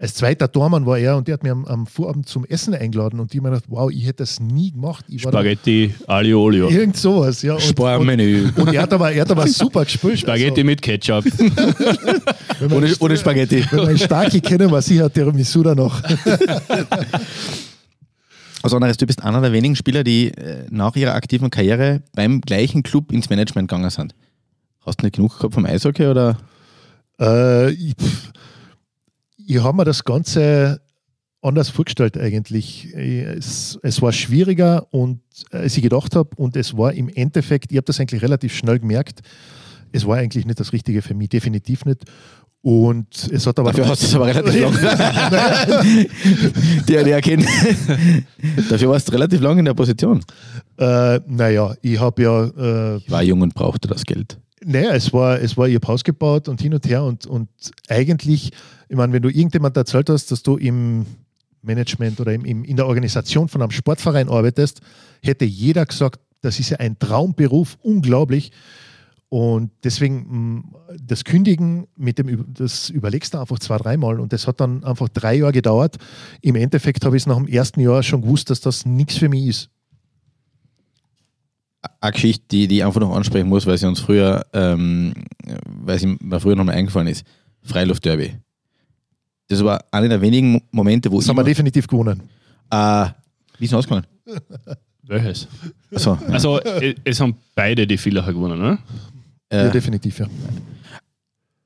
als 0.00 0.14
zweiter 0.14 0.50
Tormann 0.50 0.86
war 0.86 0.98
er 0.98 1.18
und 1.18 1.28
der 1.28 1.34
hat 1.34 1.42
mir 1.42 1.52
am, 1.52 1.66
am 1.66 1.86
Vorabend 1.86 2.26
zum 2.26 2.46
Essen 2.46 2.72
eingeladen 2.74 3.20
und 3.20 3.34
ich 3.34 3.38
habe 3.38 3.50
mir 3.50 3.54
gedacht, 3.56 3.70
wow, 3.70 3.90
ich 3.90 4.06
hätte 4.06 4.22
das 4.22 4.40
nie 4.40 4.72
gemacht. 4.72 5.04
Ich 5.10 5.20
Spaghetti 5.20 5.94
Aglio 6.06 6.42
Olio. 6.42 6.70
Irgend 6.70 6.96
sowas, 6.96 7.42
ja. 7.42 7.52
Und, 7.52 7.58
und, 7.62 7.68
Sparmenü. 7.68 8.48
und 8.56 8.72
er 8.72 8.80
hat 8.82 8.92
aber, 8.94 9.12
er 9.12 9.20
hat 9.20 9.30
aber 9.30 9.46
super 9.46 9.84
gespielt. 9.84 10.20
Spaghetti 10.20 10.64
mit 10.64 10.80
Ketchup. 10.80 11.26
Also, 11.26 11.44
wenn 12.60 12.68
man- 12.70 12.78
Ohne, 12.78 12.94
ohne 12.98 13.16
Spaghetti. 13.18 13.62
Wenn 13.70 13.84
man 13.84 13.98
Starki 13.98 14.40
kennen, 14.40 14.70
was 14.70 14.88
ich 14.90 15.00
hat 15.00 15.12
Tiramisu 15.12 15.62
da 15.62 15.74
noch. 15.74 16.00
Also 18.62 18.76
anderes, 18.76 18.98
du 18.98 19.06
bist 19.06 19.22
einer 19.24 19.40
der 19.40 19.52
wenigen 19.52 19.74
Spieler, 19.74 20.04
die 20.04 20.28
äh, 20.34 20.66
nach 20.70 20.94
ihrer 20.94 21.14
aktiven 21.14 21.48
Karriere 21.48 22.02
beim 22.14 22.42
gleichen 22.42 22.82
Club 22.82 23.10
ins 23.10 23.30
Management 23.30 23.68
gegangen 23.70 23.88
sind. 23.88 24.14
Hast 24.84 25.00
du 25.00 25.06
nicht 25.06 25.16
genug 25.16 25.38
gehabt 25.38 25.54
vom 25.54 25.64
Eishockey 25.64 26.06
oder? 26.06 26.36
Äh, 27.18 27.70
ich 27.70 27.94
ich 29.50 29.60
habe 29.60 29.76
mir 29.76 29.84
das 29.84 30.04
Ganze 30.04 30.80
anders 31.42 31.70
vorgestellt 31.70 32.16
eigentlich. 32.16 32.94
Es, 32.94 33.78
es 33.82 34.00
war 34.00 34.12
schwieriger 34.12 34.86
und 34.92 35.20
als 35.50 35.76
ich 35.76 35.82
gedacht 35.82 36.14
habe 36.14 36.30
und 36.36 36.56
es 36.56 36.76
war 36.76 36.92
im 36.92 37.08
Endeffekt, 37.08 37.72
ich 37.72 37.76
habe 37.76 37.86
das 37.86 37.98
eigentlich 37.98 38.22
relativ 38.22 38.54
schnell 38.54 38.78
gemerkt, 38.78 39.20
es 39.90 40.06
war 40.06 40.18
eigentlich 40.18 40.46
nicht 40.46 40.60
das 40.60 40.72
Richtige 40.72 41.02
für 41.02 41.14
mich, 41.14 41.30
definitiv 41.30 41.84
nicht. 41.84 42.04
Und 42.62 43.08
es 43.32 43.46
hat 43.46 43.58
aber 43.58 43.70
Dafür 43.72 43.88
hast 43.88 44.02
du 44.02 44.06
es 44.06 44.14
aber 44.14 44.26
relativ 44.26 44.60
lang. 44.60 46.06
die, 46.86 47.04
die 47.04 47.10
erkennen. 47.10 47.46
Dafür 48.68 48.90
warst 48.90 49.08
du 49.08 49.12
relativ 49.12 49.40
lang 49.40 49.58
in 49.58 49.64
der 49.64 49.74
Position. 49.74 50.20
äh, 50.78 51.18
naja, 51.26 51.74
ich 51.82 51.98
habe 51.98 52.22
ja 52.22 52.44
äh, 52.44 52.96
Ich 52.98 53.10
war 53.10 53.22
jung 53.22 53.40
und 53.40 53.54
brauchte 53.54 53.88
das 53.88 54.04
Geld. 54.04 54.38
Naja, 54.62 54.92
es 54.92 55.12
war, 55.12 55.40
es 55.40 55.56
war 55.56 55.66
ihr 55.66 55.80
Haus 55.86 56.04
gebaut 56.04 56.48
und 56.48 56.60
hin 56.60 56.74
und 56.74 56.86
her 56.86 57.02
und, 57.02 57.26
und 57.26 57.48
eigentlich, 57.88 58.52
ich 58.90 58.96
meine, 58.96 59.12
wenn 59.12 59.22
du 59.22 59.28
irgendjemand 59.28 59.76
erzählt 59.76 60.10
hast, 60.10 60.32
dass 60.32 60.42
du 60.42 60.56
im 60.56 61.06
Management 61.62 62.18
oder 62.18 62.34
im, 62.34 62.44
im, 62.44 62.64
in 62.64 62.74
der 62.74 62.88
Organisation 62.88 63.48
von 63.48 63.62
einem 63.62 63.70
Sportverein 63.70 64.28
arbeitest, 64.28 64.80
hätte 65.22 65.44
jeder 65.44 65.86
gesagt, 65.86 66.18
das 66.40 66.58
ist 66.58 66.70
ja 66.70 66.78
ein 66.78 66.98
Traumberuf, 66.98 67.78
unglaublich. 67.82 68.50
Und 69.28 69.70
deswegen 69.84 70.64
mh, 70.64 70.98
das 71.00 71.22
Kündigen, 71.22 71.86
mit 71.94 72.18
dem, 72.18 72.52
das 72.52 72.90
überlegst 72.90 73.32
du 73.32 73.38
einfach 73.38 73.60
zwei, 73.60 73.76
dreimal 73.76 74.18
und 74.18 74.32
das 74.32 74.48
hat 74.48 74.60
dann 74.60 74.82
einfach 74.82 75.08
drei 75.08 75.36
Jahre 75.36 75.52
gedauert. 75.52 75.98
Im 76.40 76.56
Endeffekt 76.56 77.04
habe 77.04 77.16
ich 77.16 77.22
es 77.22 77.26
nach 77.28 77.36
dem 77.36 77.46
ersten 77.46 77.78
Jahr 77.78 78.02
schon 78.02 78.22
gewusst, 78.22 78.50
dass 78.50 78.60
das 78.60 78.84
nichts 78.84 79.18
für 79.18 79.28
mich 79.28 79.46
ist. 79.46 79.70
Eine 82.00 82.12
Geschichte, 82.12 82.44
die, 82.50 82.66
die 82.66 82.78
ich 82.78 82.84
einfach 82.84 83.00
noch 83.00 83.14
ansprechen 83.14 83.48
muss, 83.48 83.66
weil 83.66 83.78
sie 83.78 83.86
uns 83.86 84.00
früher, 84.00 84.44
ähm, 84.52 85.14
weil 85.64 86.00
sie 86.00 86.18
mir 86.20 86.40
früher 86.40 86.56
nochmal 86.56 86.74
eingefallen 86.74 87.06
ist. 87.06 87.24
Freiluftderby. 87.62 88.40
Das 89.50 89.64
war 89.64 89.84
einer 89.90 90.08
der 90.08 90.20
wenigen 90.20 90.52
Mo- 90.52 90.62
Momente, 90.70 91.10
wo 91.10 91.16
Das 91.16 91.24
ich 91.24 91.28
haben 91.28 91.36
wir 91.36 91.42
definitiv 91.44 91.86
gewonnen. 91.88 92.22
äh, 92.70 93.06
wie 93.58 93.64
ist 93.64 93.70
denn 93.72 93.78
ausgegangen? 93.78 94.06
Welches? 95.02 95.48
Also, 96.28 96.60
äh, 96.60 96.94
es 97.02 97.20
haben 97.20 97.34
beide 97.56 97.84
die 97.86 97.98
Villacher 97.98 98.32
gewonnen, 98.32 98.60
ne? 98.60 98.78
Ja, 99.52 99.66
äh, 99.66 99.70
definitiv, 99.72 100.20
ja. 100.20 100.26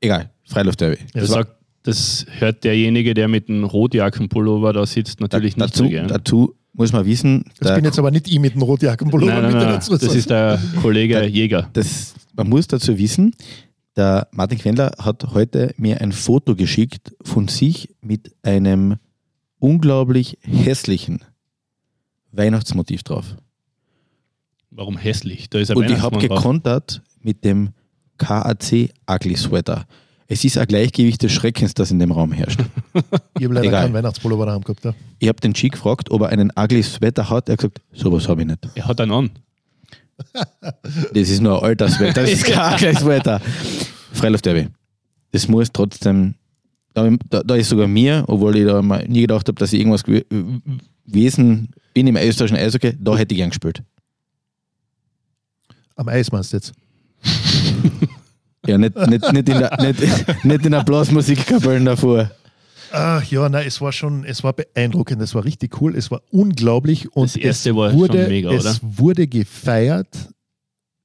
egal, 0.00 0.30
Freiluftderby. 0.48 0.96
Ja, 1.14 1.20
Das, 1.20 1.30
sagt, 1.30 1.50
das 1.82 2.24
hört 2.38 2.64
derjenige, 2.64 3.12
der 3.12 3.28
mit 3.28 3.48
dem 3.48 3.64
Rotjackenpullover 3.64 4.72
da 4.72 4.86
sitzt, 4.86 5.20
natürlich 5.20 5.54
Da, 5.56 5.64
nicht 5.66 5.74
dazu, 5.78 5.84
so 5.90 6.06
dazu 6.08 6.54
muss 6.72 6.90
man 6.92 7.04
wissen, 7.04 7.44
Das 7.60 7.68
der- 7.68 7.74
bin 7.76 7.84
jetzt 7.84 7.98
aber 7.98 8.10
nicht 8.10 8.26
ich 8.28 8.40
mit 8.40 8.54
dem 8.54 8.62
Rotjackenpullover, 8.62 9.32
Nein, 9.42 9.52
nein, 9.52 9.62
nein, 9.62 9.74
das 9.88 10.02
ist 10.02 10.30
der 10.30 10.58
Kollege 10.80 11.22
Jäger. 11.26 11.68
das, 11.74 12.14
man 12.34 12.48
muss 12.48 12.66
dazu 12.66 12.96
wissen, 12.96 13.34
der 13.96 14.28
Martin 14.32 14.58
Quendler 14.58 14.92
hat 14.98 15.24
heute 15.34 15.74
mir 15.76 16.00
ein 16.00 16.12
Foto 16.12 16.54
geschickt 16.56 17.14
von 17.22 17.48
sich 17.48 17.94
mit 18.00 18.34
einem 18.42 18.96
unglaublich 19.58 20.38
hässlichen 20.42 21.20
Weihnachtsmotiv 22.32 23.02
drauf. 23.02 23.36
Warum 24.70 24.96
hässlich? 24.96 25.48
Da 25.50 25.58
ist 25.60 25.70
ein 25.70 25.76
Und 25.76 25.90
ich 25.90 26.00
habe 26.00 26.18
gekontert 26.18 27.02
mit 27.20 27.44
dem 27.44 27.70
KAC 28.18 28.90
Ugly 29.08 29.36
Sweater. 29.36 29.86
Es 30.26 30.44
ist 30.44 30.58
ein 30.58 30.66
Gleichgewicht 30.66 31.22
des 31.22 31.32
Schreckens, 31.32 31.74
das 31.74 31.90
in 31.90 31.98
dem 31.98 32.10
Raum 32.10 32.32
herrscht. 32.32 32.60
Ich 33.36 33.44
habe 33.44 33.54
leider 33.54 33.66
Egal. 33.66 33.82
keinen 33.82 33.94
Weihnachtspullover 33.94 34.46
daheim 34.46 34.62
gehabt. 34.62 34.84
Ja. 34.84 34.94
Ich 35.18 35.26
habe 35.28 35.40
den 35.40 35.52
G 35.52 35.68
gefragt, 35.68 36.12
ob 36.12 36.22
er 36.22 36.28
einen 36.28 36.52
Ugly 36.56 36.84
Sweater 36.84 37.28
hat. 37.28 37.48
Er 37.48 37.54
hat 37.54 37.58
gesagt, 37.58 37.80
sowas 37.92 38.28
habe 38.28 38.42
ich 38.42 38.46
nicht. 38.46 38.68
Er 38.76 38.86
hat 38.86 39.00
einen 39.00 39.10
an. 39.10 39.30
Das 41.12 41.28
ist 41.28 41.40
nur 41.40 41.58
ein 41.58 41.64
alter 41.70 41.88
Sweater, 41.88 42.22
das 42.22 42.30
ist 42.30 42.44
kein 42.46 42.74
Ugly 42.74 42.94
Sweater. 42.96 43.40
Freiluftderby. 44.12 44.68
Das 45.32 45.48
muss 45.48 45.68
trotzdem, 45.72 46.34
da, 46.92 47.10
da, 47.28 47.54
ist 47.56 47.68
sogar 47.68 47.88
mir, 47.88 48.24
obwohl 48.28 48.56
ich 48.56 48.66
da 48.66 48.80
mal 48.82 49.04
nie 49.08 49.22
gedacht 49.22 49.48
habe, 49.48 49.58
dass 49.58 49.72
ich 49.72 49.80
irgendwas 49.80 50.04
gew- 50.04 50.24
gewesen 51.06 51.70
bin 51.92 52.06
im 52.06 52.16
österreichischen 52.16 52.56
Eishockey, 52.56 52.94
da 52.98 53.16
hätte 53.16 53.34
ich 53.34 53.38
gern 53.38 53.50
gespielt. 53.50 53.82
Am 55.96 56.08
Eis 56.08 56.30
meinst 56.32 56.52
du 56.52 56.56
jetzt? 56.56 56.72
Ja, 58.66 58.78
nicht, 58.78 58.96
nicht, 58.96 59.32
nicht, 59.32 59.48
in, 59.48 59.58
der, 59.58 59.76
nicht, 59.80 60.44
nicht 60.44 60.64
in 60.66 60.72
der 60.72 60.82
Blasmusikkapelle 60.84 61.84
davor. 61.84 62.30
Ach 62.96 63.24
ja, 63.24 63.48
nein, 63.48 63.66
es 63.66 63.80
war 63.80 63.90
schon, 63.90 64.24
es 64.24 64.44
war 64.44 64.52
beeindruckend, 64.52 65.20
es 65.20 65.34
war 65.34 65.44
richtig 65.44 65.80
cool, 65.80 65.96
es 65.96 66.12
war 66.12 66.22
unglaublich 66.30 67.10
und 67.16 67.24
Das 67.24 67.34
erste 67.36 67.70
es 67.70 67.76
war 67.76 67.92
wurde, 67.92 68.20
schon 68.20 68.28
mega, 68.28 68.52
es 68.52 68.64
oder? 68.64 68.78
wurde 68.82 69.26
gefeiert 69.26 70.28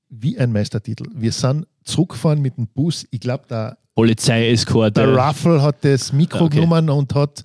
wie 0.09 0.37
ein 0.37 0.51
Meistertitel. 0.51 1.05
Wir 1.15 1.31
sind 1.31 1.65
zurückgefahren 1.83 2.41
mit 2.43 2.57
dem 2.57 2.67
Bus, 2.67 3.07
ich 3.09 3.19
glaube, 3.19 3.45
der, 3.49 3.77
Polizeieskorte. 3.95 5.01
der 5.01 5.15
Ruffle 5.15 5.61
hat 5.63 5.83
das 5.83 6.13
Mikro 6.13 6.45
Okay. 6.45 6.57
genommen 6.59 6.89
und 6.91 7.15
hat 7.15 7.43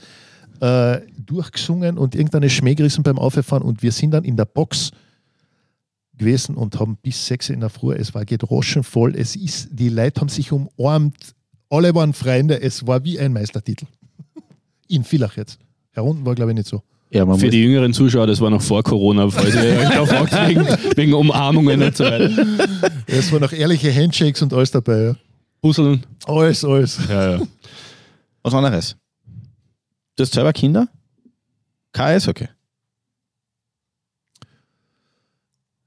äh, 0.60 1.00
durchgesungen 1.18 1.96
und 1.96 2.14
irgendeine 2.14 2.50
Schmäh 2.50 2.74
gerissen 2.74 3.02
beim 3.02 3.18
Auffahren 3.18 3.62
und 3.62 3.82
wir 3.82 3.92
sind 3.92 4.10
dann 4.10 4.24
in 4.24 4.36
der 4.36 4.44
Box 4.44 4.90
gewesen 6.16 6.54
und 6.56 6.78
haben 6.78 6.96
bis 7.02 7.26
sechs 7.26 7.48
in 7.48 7.60
der 7.60 7.70
Früh, 7.70 7.94
es 7.94 8.14
war 8.14 8.24
gedroschen 8.26 8.84
voll, 8.84 9.14
es 9.16 9.36
ist, 9.36 9.68
die 9.72 9.88
Leute 9.88 10.20
haben 10.20 10.28
sich 10.28 10.52
umarmt, 10.52 11.34
alle 11.70 11.94
waren 11.94 12.12
Freunde, 12.12 12.60
es 12.60 12.86
war 12.86 13.02
wie 13.04 13.18
ein 13.18 13.32
Meistertitel. 13.32 13.86
In 14.88 15.04
Villach 15.04 15.36
jetzt. 15.36 15.58
Herunten 15.92 16.26
war, 16.26 16.34
glaube 16.34 16.52
ich, 16.52 16.56
nicht 16.56 16.68
so. 16.68 16.82
Ja, 17.10 17.24
man 17.24 17.38
Für 17.38 17.48
die 17.48 17.62
jüngeren 17.62 17.92
Zuschauer, 17.92 18.26
das 18.26 18.40
war 18.40 18.50
noch 18.50 18.62
vor 18.62 18.82
Corona, 18.82 19.30
falls 19.30 19.54
ihr 19.54 19.78
euch 19.78 19.88
da 19.88 20.06
fragt, 20.26 20.48
wegen, 20.48 20.66
wegen 20.96 21.14
Umarmungen 21.14 21.80
und 21.82 21.96
so 21.96 22.04
weiter. 22.04 22.30
Es 23.06 23.30
waren 23.30 23.40
noch 23.40 23.52
ehrliche 23.52 23.94
Handshakes 23.94 24.42
und 24.42 24.52
alles 24.52 24.72
dabei. 24.72 25.02
Ja. 25.02 25.16
Puzzeln. 25.62 26.04
Alles, 26.26 26.64
alles. 26.64 26.98
Ja, 27.08 27.36
ja. 27.36 27.46
was 28.42 28.52
anderes. 28.52 28.96
Du 30.16 30.22
hast 30.22 30.32
selber 30.32 30.52
Kinder? 30.52 30.88
KS, 31.92 32.26
okay. 32.26 32.48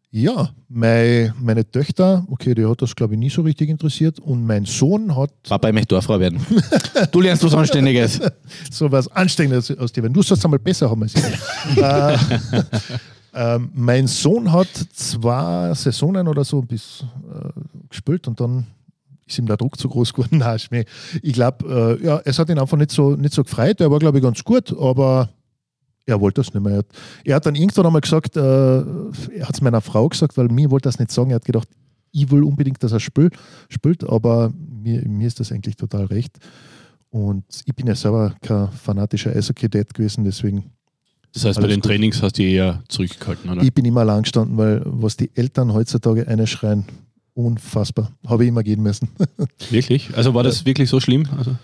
Ja, 0.10 0.50
mein, 0.70 1.34
meine 1.40 1.70
Töchter, 1.70 2.26
okay, 2.30 2.56
die 2.56 2.66
hat 2.66 2.82
das 2.82 2.96
glaube 2.96 3.16
ich 3.16 3.20
nie 3.20 3.30
so 3.30 3.42
richtig 3.42 3.70
interessiert 3.70 4.20
und 4.20 4.46
mein 4.46 4.64
Sohn 4.64 5.14
hat 5.16 5.32
Papa, 5.44 5.68
ich 5.68 5.74
möchte 5.74 5.96
Dorffrau 5.96 6.18
werden. 6.20 6.40
du 7.12 7.20
lernst 7.20 7.44
was 7.44 7.54
Anständiges. 7.54 8.22
so 8.72 8.90
was 8.90 9.10
Anständiges 9.10 9.78
aus 9.78 9.92
dir. 9.92 10.04
Wenn 10.04 10.14
du 10.14 10.22
sollst 10.22 10.46
einmal 10.46 10.60
besser 10.60 10.90
haben 10.90 11.04
als 11.04 11.14
ich. 11.14 11.24
äh, 11.78 12.18
ähm, 13.34 13.70
mein 13.74 14.08
Sohn 14.08 14.52
hat 14.52 14.70
zwei 14.94 15.74
Saisonen 15.74 16.28
oder 16.30 16.46
so 16.46 16.62
bis 16.62 17.04
äh, 17.30 17.50
gespielt 17.90 18.30
und 18.30 18.40
dann 18.40 18.66
ist 19.26 19.38
ihm 19.38 19.46
der 19.46 19.58
Druck 19.58 19.78
zu 19.78 19.90
groß 19.90 20.14
geworden. 20.14 20.38
Nein, 20.38 20.86
ich 21.22 21.34
glaube, 21.34 22.00
äh, 22.02 22.06
ja, 22.06 22.22
es 22.24 22.40
hat 22.40 22.50
ihn 22.50 22.60
einfach 22.60 22.78
nicht 22.78 22.92
so, 22.92 23.18
nicht 23.18 23.34
so 23.34 23.44
gefreut. 23.44 23.82
Er 23.82 23.92
war, 23.92 24.00
glaube 24.00 24.20
ich, 24.20 24.24
ganz 24.24 24.42
gut, 24.42 24.74
aber 24.80 25.30
er 26.08 26.22
wollte 26.22 26.42
das 26.42 26.54
nicht 26.54 26.64
mehr. 26.64 26.74
Er 26.74 26.78
hat, 26.80 26.88
er 27.26 27.36
hat 27.36 27.46
dann 27.46 27.56
irgendwann 27.56 27.86
einmal 27.86 28.02
gesagt, 28.02 28.38
äh, 28.38 28.40
er 28.42 29.48
hat 29.48 29.54
es 29.54 29.62
meiner 29.62 29.82
Frau 29.82 30.08
gesagt, 30.08 30.38
weil 30.38 30.48
mir 30.48 30.72
wollte 30.72 30.88
das 30.88 31.00
nicht 31.00 31.12
sagen. 31.12 31.32
Er 31.32 31.36
hat 31.36 31.46
gedacht, 31.46 31.68
ich 32.12 32.32
will 32.32 32.44
unbedingt, 32.44 32.82
dass 32.82 32.94
er 32.94 33.00
spielt, 33.00 33.36
spielt 33.70 34.04
aber 34.08 34.52
mir, 34.58 35.08
mir 35.08 35.28
ist 35.28 35.40
das 35.40 35.52
eigentlich 35.52 35.76
total 35.76 36.06
recht. 36.06 36.38
Und 37.10 37.44
ich 37.66 37.76
bin 37.76 37.88
ja 37.88 37.96
selber 37.96 38.36
kein 38.42 38.72
fanatischer 38.72 39.36
Eishockey-Dad 39.36 39.94
gewesen, 39.94 40.24
deswegen 40.24 40.72
Das 41.34 41.46
heißt, 41.46 41.60
bei 41.60 41.68
den 41.68 41.82
gut. 41.82 41.90
Trainings 41.90 42.22
hast 42.22 42.38
du 42.38 42.44
eher 42.44 42.82
zurückgehalten, 42.88 43.50
oder? 43.50 43.62
ich 43.62 43.74
bin 43.74 43.86
immer 43.86 44.02
allein 44.02 44.24
gestanden, 44.24 44.58
weil 44.58 44.82
was 44.86 45.18
die 45.18 45.30
Eltern 45.36 45.74
heutzutage 45.74 46.28
eine 46.28 46.48
schreien, 46.48 46.86
unfassbar. 47.34 48.12
Habe 48.26 48.44
ich 48.44 48.50
immer 48.50 48.64
gehen 48.64 48.82
müssen. 48.82 49.10
Wirklich? 49.70 50.16
Also 50.16 50.34
war 50.34 50.44
das 50.44 50.66
wirklich 50.66 50.90
so 50.90 51.00
schlimm? 51.00 51.28
Also, 51.38 51.56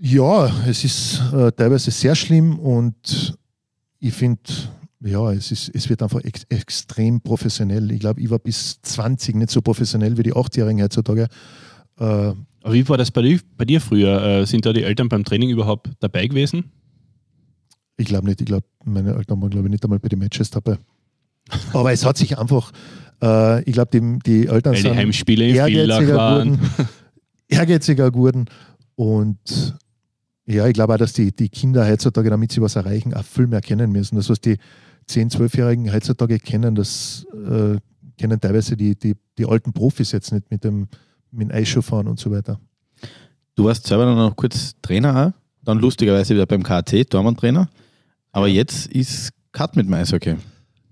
Ja, 0.00 0.50
es 0.66 0.84
ist 0.84 1.20
äh, 1.32 1.52
teilweise 1.52 1.90
sehr 1.90 2.14
schlimm 2.14 2.58
und 2.58 3.36
ich 3.98 4.14
finde, 4.14 4.40
ja, 5.00 5.30
es, 5.32 5.52
ist, 5.52 5.70
es 5.74 5.88
wird 5.88 6.02
einfach 6.02 6.20
ex 6.24 6.44
extrem 6.48 7.20
professionell. 7.20 7.90
Ich 7.90 8.00
glaube, 8.00 8.20
ich 8.20 8.30
war 8.30 8.38
bis 8.38 8.80
20 8.80 9.36
nicht 9.36 9.50
so 9.50 9.60
professionell 9.60 10.16
wie 10.16 10.22
die 10.22 10.32
8-Jährigen 10.32 10.82
heutzutage. 10.82 11.28
Äh, 11.98 12.04
aber 12.04 12.72
wie 12.72 12.88
war 12.88 12.96
das 12.96 13.10
bei 13.10 13.22
dir, 13.22 13.40
bei 13.56 13.64
dir 13.64 13.80
früher? 13.80 14.22
Äh, 14.22 14.46
sind 14.46 14.64
da 14.64 14.72
die 14.72 14.82
Eltern 14.82 15.08
beim 15.08 15.24
Training 15.24 15.50
überhaupt 15.50 15.90
dabei 16.00 16.26
gewesen? 16.26 16.64
ich 18.00 18.06
glaube 18.06 18.26
nicht, 18.26 18.40
ich 18.40 18.46
glaube, 18.46 18.66
meine 18.84 19.14
Eltern 19.14 19.40
waren, 19.40 19.50
glaube 19.50 19.68
ich, 19.68 19.72
nicht 19.72 19.84
einmal 19.84 19.98
bei 19.98 20.08
den 20.08 20.18
Matches 20.18 20.50
dabei. 20.50 20.78
Aber 21.72 21.92
es 21.92 22.04
hat 22.04 22.16
sich 22.16 22.38
einfach, 22.38 22.72
äh, 23.22 23.62
ich 23.64 23.72
glaube, 23.72 23.90
die, 23.92 24.18
die 24.24 24.46
Eltern 24.46 24.72
Weil 24.72 24.82
die 24.82 24.88
sind 24.88 24.96
Heimspiele 24.96 25.48
in 25.48 25.54
Villach 25.54 26.00
ehrgeiziger 26.00 26.16
waren. 26.16 26.52
geworden, 26.52 26.88
ehrgeiziger 27.48 28.10
geworden 28.10 28.44
und 28.94 29.38
ja, 30.50 30.66
ich 30.66 30.74
glaube 30.74 30.94
auch, 30.94 30.98
dass 30.98 31.12
die, 31.12 31.34
die 31.34 31.48
Kinder 31.48 31.86
heutzutage, 31.86 32.30
damit 32.30 32.52
sie 32.52 32.60
was 32.60 32.76
erreichen, 32.76 33.14
auch 33.14 33.24
viel 33.24 33.46
mehr 33.46 33.60
kennen 33.60 33.92
müssen. 33.92 34.16
Das, 34.16 34.28
was 34.28 34.40
die 34.40 34.58
10-, 35.08 35.32
12-Jährigen 35.36 35.92
heutzutage 35.92 36.38
kennen, 36.38 36.74
das 36.74 37.26
äh, 37.32 37.76
kennen 38.18 38.40
teilweise 38.40 38.76
die, 38.76 38.96
die, 38.96 39.14
die 39.38 39.46
alten 39.46 39.72
Profis 39.72 40.12
jetzt 40.12 40.32
nicht 40.32 40.50
mit 40.50 40.64
dem, 40.64 40.88
mit 41.30 41.48
dem 41.48 41.54
Eisschuhfahren 41.54 42.08
und 42.08 42.18
so 42.18 42.30
weiter. 42.30 42.60
Du 43.54 43.64
warst 43.64 43.86
selber 43.86 44.04
dann 44.04 44.16
noch 44.16 44.36
kurz 44.36 44.74
Trainer 44.82 45.28
auch, 45.28 45.64
dann 45.64 45.78
lustigerweise 45.78 46.34
wieder 46.34 46.46
beim 46.46 46.62
KT, 46.62 47.10
Tormann-Trainer. 47.10 47.68
Aber 48.32 48.48
jetzt 48.48 48.86
ist 48.88 49.30
Cut 49.52 49.76
mit 49.76 49.86
dem 49.86 49.94
Eishockey. 49.94 50.36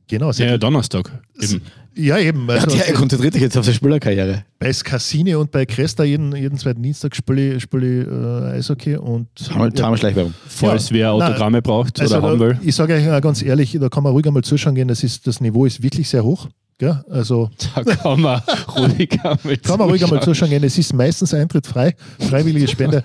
Genau, 0.08 0.30
Ja, 0.32 0.46
ja, 0.46 0.58
Donnerstag. 0.58 1.10
Eben. 1.40 1.62
ja 1.94 2.18
eben. 2.18 2.48
Ja, 2.48 2.54
Also, 2.56 2.76
der 2.76 2.92
konzentriert 2.94 3.34
sich 3.34 3.42
jetzt 3.42 3.56
auf 3.58 3.64
seine 3.64 3.74
Spielerkarriere. 3.74 4.44
bei 4.58 4.72
Skassine 4.72 5.38
und 5.38 5.50
bei 5.50 5.66
Cresta 5.66 6.02
jeden, 6.04 6.34
jeden 6.34 6.58
zweiten 6.58 6.82
Dienstag 6.82 7.14
spiele 7.14 7.54
ich, 7.56 7.62
spiele 7.62 8.00
ich 8.02 8.06
äh, 8.54 8.56
Eishockey 8.58 8.96
und 8.96 9.28
Schleichwerbung. 9.38 10.34
Falls 10.46 10.90
wer 10.90 11.12
Nein, 11.12 11.22
Autogramme 11.28 11.62
braucht 11.62 12.00
Also 12.00 12.18
oder 12.18 12.26
haben 12.28 12.40
will. 12.40 12.58
ich 12.62 12.74
sage 12.74 12.94
euch 12.94 13.08
auch 13.10 13.20
ganz 13.20 13.42
ehrlich, 13.42 13.76
da 13.80 13.88
kann 13.88 14.02
man 14.02 14.12
ruhig 14.12 14.26
einmal 14.26 14.42
zuschauen 14.44 14.74
gehen. 14.74 14.88
Das, 14.88 15.04
ist, 15.04 15.26
das 15.26 15.40
Niveau 15.40 15.64
ist 15.66 15.82
wirklich 15.82 16.08
sehr 16.08 16.24
hoch. 16.24 16.48
Gell? 16.78 17.04
Also 17.10 17.50
Da 17.74 17.82
kann 17.82 18.20
man 18.20 18.40
ruhig 18.76 19.10
einmal 19.24 19.56
kann 19.58 19.78
man 19.78 19.88
ruhig 19.90 20.02
einmal 20.04 20.20
zuschauen. 20.20 20.22
zuschauen 20.22 20.50
gehen. 20.50 20.64
Es 20.64 20.78
ist 20.78 20.92
meistens 20.94 21.34
Eintritt 21.34 21.66
frei, 21.66 21.94
freiwillige 22.20 22.68
Spende. 22.68 23.02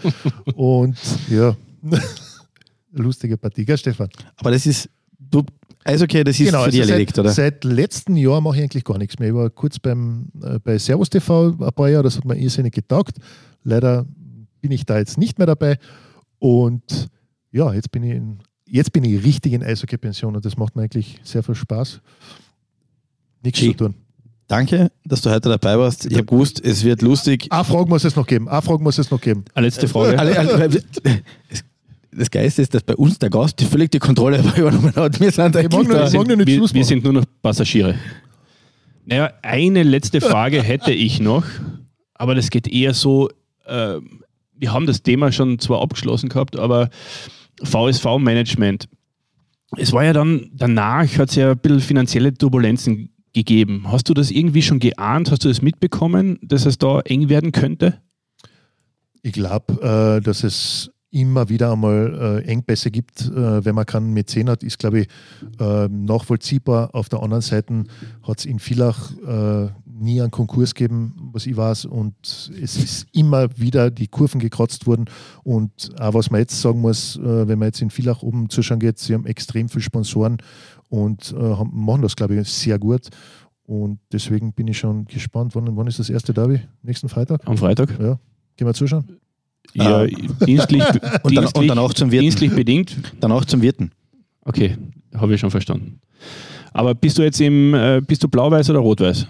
Und 0.55 0.95
ja, 1.29 1.55
lustige 2.91 3.37
Partie, 3.37 3.65
gell, 3.65 3.77
Stefan? 3.77 4.09
Aber 4.37 4.51
das 4.51 4.65
ist, 4.65 4.89
du, 5.17 5.43
Eishockey, 5.85 6.23
das 6.23 6.39
ist 6.39 6.49
für 6.49 6.69
dich 6.69 6.81
also 6.81 6.91
erledigt, 6.91 7.15
seit, 7.15 7.25
oder? 7.25 7.33
Seit 7.33 7.63
letztem 7.63 8.15
Jahr 8.17 8.41
mache 8.41 8.57
ich 8.57 8.63
eigentlich 8.63 8.83
gar 8.83 8.97
nichts 8.97 9.19
mehr. 9.19 9.29
Ich 9.29 9.35
war 9.35 9.49
kurz 9.49 9.79
beim, 9.79 10.29
äh, 10.41 10.59
bei 10.59 10.77
Servus 10.77 11.09
TV 11.09 11.49
ein 11.49 11.73
paar 11.73 11.89
Jahre, 11.89 12.03
das 12.03 12.17
hat 12.17 12.25
mir 12.25 12.37
irrsinnig 12.37 12.73
getaugt. 12.73 13.17
Leider 13.63 14.05
bin 14.61 14.71
ich 14.71 14.85
da 14.85 14.97
jetzt 14.97 15.17
nicht 15.17 15.37
mehr 15.37 15.47
dabei. 15.47 15.77
Und 16.39 17.09
ja, 17.51 17.73
jetzt 17.73 17.91
bin 17.91 18.03
ich, 18.03 18.11
in, 18.13 18.39
jetzt 18.67 18.93
bin 18.93 19.03
ich 19.03 19.23
richtig 19.23 19.53
in 19.53 19.63
Eishockey-Pension 19.63 20.35
und 20.35 20.45
das 20.45 20.57
macht 20.57 20.75
mir 20.75 20.83
eigentlich 20.83 21.19
sehr 21.23 21.43
viel 21.43 21.55
Spaß. 21.55 22.01
Nichts 23.43 23.59
Gee. 23.59 23.71
zu 23.71 23.85
tun. 23.85 23.95
Danke, 24.47 24.91
dass 25.05 25.21
du 25.21 25.29
heute 25.29 25.49
dabei 25.49 25.79
warst. 25.79 26.05
Ich 26.05 26.13
habe 26.13 26.25
gewusst, 26.25 26.63
es 26.63 26.83
wird 26.83 27.01
lustig. 27.01 27.47
Eine 27.49 27.63
Frage 27.63 27.89
muss 27.89 28.03
es 28.03 28.15
noch 28.15 28.27
geben. 28.27 28.47
Eine 28.47 28.61
Frage 28.61 28.83
muss 28.83 28.97
es 28.97 29.09
noch 29.09 29.21
geben. 29.21 29.45
Eine 29.53 29.67
letzte 29.67 29.87
Frage. 29.87 30.17
Das- 32.17 32.31
Geiste 32.31 32.61
ist, 32.61 32.73
dass 32.73 32.83
bei 32.83 32.95
uns 32.95 33.19
der 33.19 33.29
Gast 33.29 33.59
die 33.59 33.65
völlig 33.65 33.91
die 33.91 33.99
Kontrolle 33.99 34.39
übernommen 34.57 34.93
hat. 34.95 35.19
Wir 35.19 35.31
sind 35.31 35.55
Ich 35.55 35.69
mag 35.69 35.87
da. 35.87 36.07
ich 36.07 36.13
mag 36.13 36.27
nur 36.27 36.37
nicht 36.37 36.47
wir, 36.47 36.55
Schluss 36.57 36.73
wir 36.73 36.85
sind 36.85 37.03
nur 37.03 37.13
noch 37.13 37.25
Passagiere. 37.41 37.95
Naja, 39.05 39.33
eine 39.41 39.83
letzte 39.83 40.21
Frage 40.21 40.61
hätte 40.61 40.93
ich 40.93 41.19
noch, 41.19 41.43
aber 42.13 42.35
das 42.35 42.49
geht 42.49 42.67
eher 42.67 42.93
so, 42.93 43.29
äh, 43.65 43.95
wir 44.55 44.71
haben 44.71 44.85
das 44.85 45.03
Thema 45.03 45.31
schon 45.31 45.59
zwar 45.59 45.81
abgeschlossen 45.81 46.29
gehabt, 46.29 46.57
aber 46.57 46.89
VSV-Management. 47.63 48.87
Es 49.77 49.91
war 49.91 50.03
ja 50.05 50.13
dann, 50.13 50.49
danach 50.53 51.17
hat 51.17 51.29
es 51.29 51.35
ja 51.35 51.51
ein 51.51 51.57
bisschen 51.57 51.79
finanzielle 51.79 52.33
Turbulenzen 52.33 53.09
gegeben. 53.33 53.85
Hast 53.91 54.07
du 54.07 54.13
das 54.13 54.29
irgendwie 54.31 54.61
schon 54.61 54.79
geahnt? 54.79 55.31
Hast 55.31 55.43
du 55.43 55.47
das 55.49 55.61
mitbekommen, 55.61 56.37
dass 56.43 56.65
es 56.65 56.77
da 56.77 56.99
eng 57.01 57.27
werden 57.29 57.51
könnte? 57.51 57.99
Ich 59.23 59.33
glaube, 59.33 60.19
äh, 60.19 60.23
dass 60.23 60.43
es 60.43 60.91
immer 61.13 61.47
wieder 61.47 61.71
einmal 61.71 62.41
äh, 62.43 62.47
Engpässe 62.49 62.89
gibt, 62.89 63.21
äh, 63.21 63.63
wenn 63.63 63.75
man 63.75 63.85
keinen 63.85 64.13
Mäzen 64.13 64.49
hat, 64.49 64.63
ist, 64.63 64.79
glaube 64.79 65.01
ich, 65.01 65.07
äh, 65.59 65.87
nachvollziehbar. 65.87 66.89
Auf 66.93 67.07
der 67.07 67.21
anderen 67.21 67.43
Seite 67.43 67.83
hat 68.23 68.39
es 68.39 68.45
in 68.45 68.57
Villach 68.57 69.11
äh, 69.21 69.69
nie 69.85 70.21
einen 70.21 70.31
Konkurs 70.31 70.73
gegeben, 70.73 71.29
was 71.31 71.45
ich 71.45 71.55
weiß, 71.55 71.85
und 71.85 72.15
es 72.25 72.75
ist 72.77 73.05
immer 73.13 73.47
wieder 73.57 73.91
die 73.91 74.07
Kurven 74.07 74.39
gekratzt 74.39 74.87
worden. 74.87 75.05
Und 75.43 75.91
auch 75.99 76.15
was 76.15 76.31
man 76.31 76.41
jetzt 76.41 76.59
sagen 76.59 76.81
muss, 76.81 77.15
äh, 77.17 77.47
wenn 77.47 77.59
man 77.59 77.67
jetzt 77.67 77.81
in 77.81 77.91
Villach 77.91 78.23
oben 78.23 78.49
zuschauen 78.49 78.79
geht, 78.79 78.97
sie 78.97 79.13
haben 79.13 79.27
extrem 79.27 79.69
viele 79.69 79.83
Sponsoren 79.83 80.37
und 80.89 81.31
äh, 81.31 81.39
haben, 81.39 81.71
machen 81.73 82.01
das, 82.01 82.15
glaube 82.15 82.35
ich, 82.35 82.49
sehr 82.49 82.79
gut. 82.79 83.09
Und 83.65 83.99
deswegen 84.11 84.51
bin 84.51 84.67
ich 84.67 84.79
schon 84.79 85.05
gespannt, 85.05 85.53
wann, 85.53 85.77
wann 85.77 85.87
ist 85.87 85.99
das 85.99 86.09
erste 86.09 86.33
Derby? 86.33 86.61
Nächsten 86.81 87.07
Freitag? 87.07 87.47
Am 87.47 87.57
Freitag? 87.57 87.97
Ja. 87.99 88.17
Gehen 88.57 88.67
wir 88.67 88.73
zuschauen? 88.73 89.19
Ja, 89.73 90.05
dienstlich, 90.45 90.83
Und, 90.93 91.03
dann, 91.03 91.21
und 91.23 91.31
dienstlich, 91.31 91.67
danach 91.67 91.93
zum 91.93 92.11
Wirten. 92.11 92.21
dienstlich 92.23 92.51
bedingt. 92.53 92.95
Danach 93.19 93.45
zum 93.45 93.61
Wirten. 93.61 93.91
Okay, 94.45 94.77
habe 95.15 95.33
ich 95.33 95.39
schon 95.39 95.51
verstanden. 95.51 95.99
Aber 96.73 96.93
bist 96.95 97.17
du 97.17 97.21
jetzt 97.23 97.39
im, 97.41 97.73
äh, 97.73 98.01
bist 98.05 98.23
du 98.23 98.27
blau-weiß 98.27 98.69
oder 98.69 98.79
rot-weiß? 98.79 99.27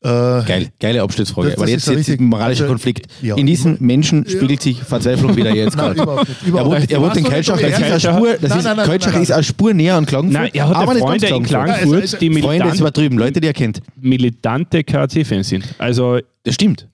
Äh, 0.00 0.08
Geil, 0.46 0.68
geile 0.78 1.02
Abschlussfrage. 1.02 1.48
Das- 1.48 1.56
das 1.56 1.60
Weil 1.62 1.68
ist 1.70 1.74
jetzt, 1.74 1.86
ja 1.88 1.92
jetzt 1.94 2.08
ist 2.08 2.20
ein 2.20 2.26
moralischer 2.26 2.62
also, 2.64 2.72
Konflikt. 2.72 3.06
ja. 3.20 3.34
In 3.36 3.46
diesem 3.46 3.78
Menschen 3.80 4.28
spiegelt 4.28 4.62
sich 4.62 4.78
Verzweiflung 4.80 5.34
wieder 5.34 5.52
jetzt 5.52 5.76
Nein, 5.76 5.94
gerade. 5.96 6.00
überhaupt 6.02 6.28
nicht. 6.28 6.46
Er 6.46 6.64
wollte 6.64 6.94
er 6.94 7.00
wollte 7.00 7.20
den 7.20 7.24
warst 7.32 7.48
das 7.48 7.60
ist 7.60 8.06
eine. 8.06 8.16
Spur, 8.16 8.32
das 8.40 8.48
Nein, 8.50 8.58
ist, 8.58 8.64
nein, 8.64 8.76
nein, 8.76 8.86
Kaltschach 8.86 9.12
nein, 9.12 9.22
ist 9.22 9.32
eine 9.32 9.42
Spur 9.42 9.74
näher 9.74 9.96
an 9.96 10.06
Klagenfurt. 10.06 10.40
Nein, 10.40 10.50
er 10.54 10.68
hat 10.68 10.76
aber 10.76 10.92
ja 10.94 10.98
Freunde 11.00 11.26
in 11.26 11.42
Klagenfurt. 11.42 11.80
Die 11.82 11.88
Freunde 11.88 12.04
ist 12.04 12.20
militant, 12.22 12.80
übertrieben, 12.80 13.18
Leute, 13.18 13.40
die 13.40 13.48
er 13.48 13.52
kennt. 13.54 13.80
militante 14.00 14.84
KC-Fans 14.84 15.48
sind. 15.48 15.64
Also 15.78 16.20
Das 16.44 16.54
stimmt. 16.54 16.86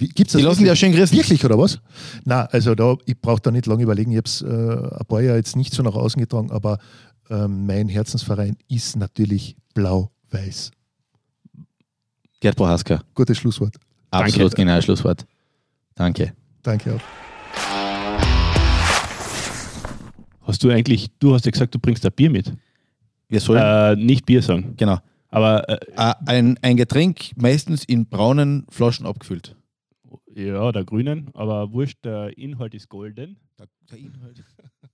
Wie, 0.00 0.08
gibt's 0.08 0.32
das 0.32 0.40
Die 0.40 0.46
lassen 0.46 0.64
die 0.64 0.70
auch 0.70 0.76
schön 0.76 0.92
grüßen. 0.92 1.14
Wirklich, 1.16 1.44
oder 1.44 1.58
was? 1.58 1.78
Na, 2.24 2.46
also 2.46 2.74
da, 2.74 2.96
ich 3.04 3.20
brauche 3.20 3.40
da 3.42 3.50
nicht 3.50 3.66
lange 3.66 3.82
überlegen. 3.82 4.10
Ich 4.12 4.16
habe 4.16 4.26
es 4.26 4.40
äh, 4.40 4.46
ein 4.98 5.06
paar 5.06 5.20
Jahre 5.20 5.36
jetzt 5.36 5.56
nicht 5.56 5.74
so 5.74 5.82
nach 5.82 5.94
außen 5.94 6.18
getragen, 6.20 6.50
aber 6.50 6.78
ähm, 7.28 7.66
mein 7.66 7.86
Herzensverein 7.88 8.56
ist 8.68 8.96
natürlich 8.96 9.56
blau-weiß. 9.74 10.70
Gerd 12.40 12.56
Prohaska. 12.56 13.02
Gutes 13.14 13.36
Schlusswort. 13.36 13.76
Absolut 14.10 14.54
genau 14.54 14.80
Schlusswort. 14.80 15.26
Danke. 15.94 16.32
Danke 16.62 16.94
auch. 16.94 17.00
hast 20.42 20.64
du 20.64 20.70
eigentlich, 20.70 21.08
du 21.18 21.34
hast 21.34 21.44
ja 21.44 21.50
gesagt, 21.52 21.74
du 21.74 21.78
bringst 21.78 22.04
ein 22.06 22.12
Bier 22.12 22.30
mit. 22.30 22.52
Wir 23.28 23.40
sollen, 23.40 23.62
Äh, 23.62 23.96
nicht 23.96 24.26
Bier 24.26 24.42
sagen. 24.42 24.74
genau, 24.76 24.98
Aber 25.28 25.68
äh, 25.68 25.78
Äh, 25.94 26.14
ein, 26.26 26.58
ein 26.62 26.76
Getränk 26.76 27.30
meistens 27.36 27.84
in 27.84 28.06
braunen 28.06 28.66
Flaschen 28.70 29.06
abgefüllt. 29.06 29.54
Ja, 30.34 30.72
der 30.72 30.84
grünen, 30.84 31.30
aber 31.34 31.72
wurscht, 31.72 32.04
der 32.04 32.36
Inhalt 32.38 32.74
ist 32.74 32.88
golden. 32.88 33.36
Der, 33.58 33.68
der 33.90 33.98
Inhalt. 33.98 34.44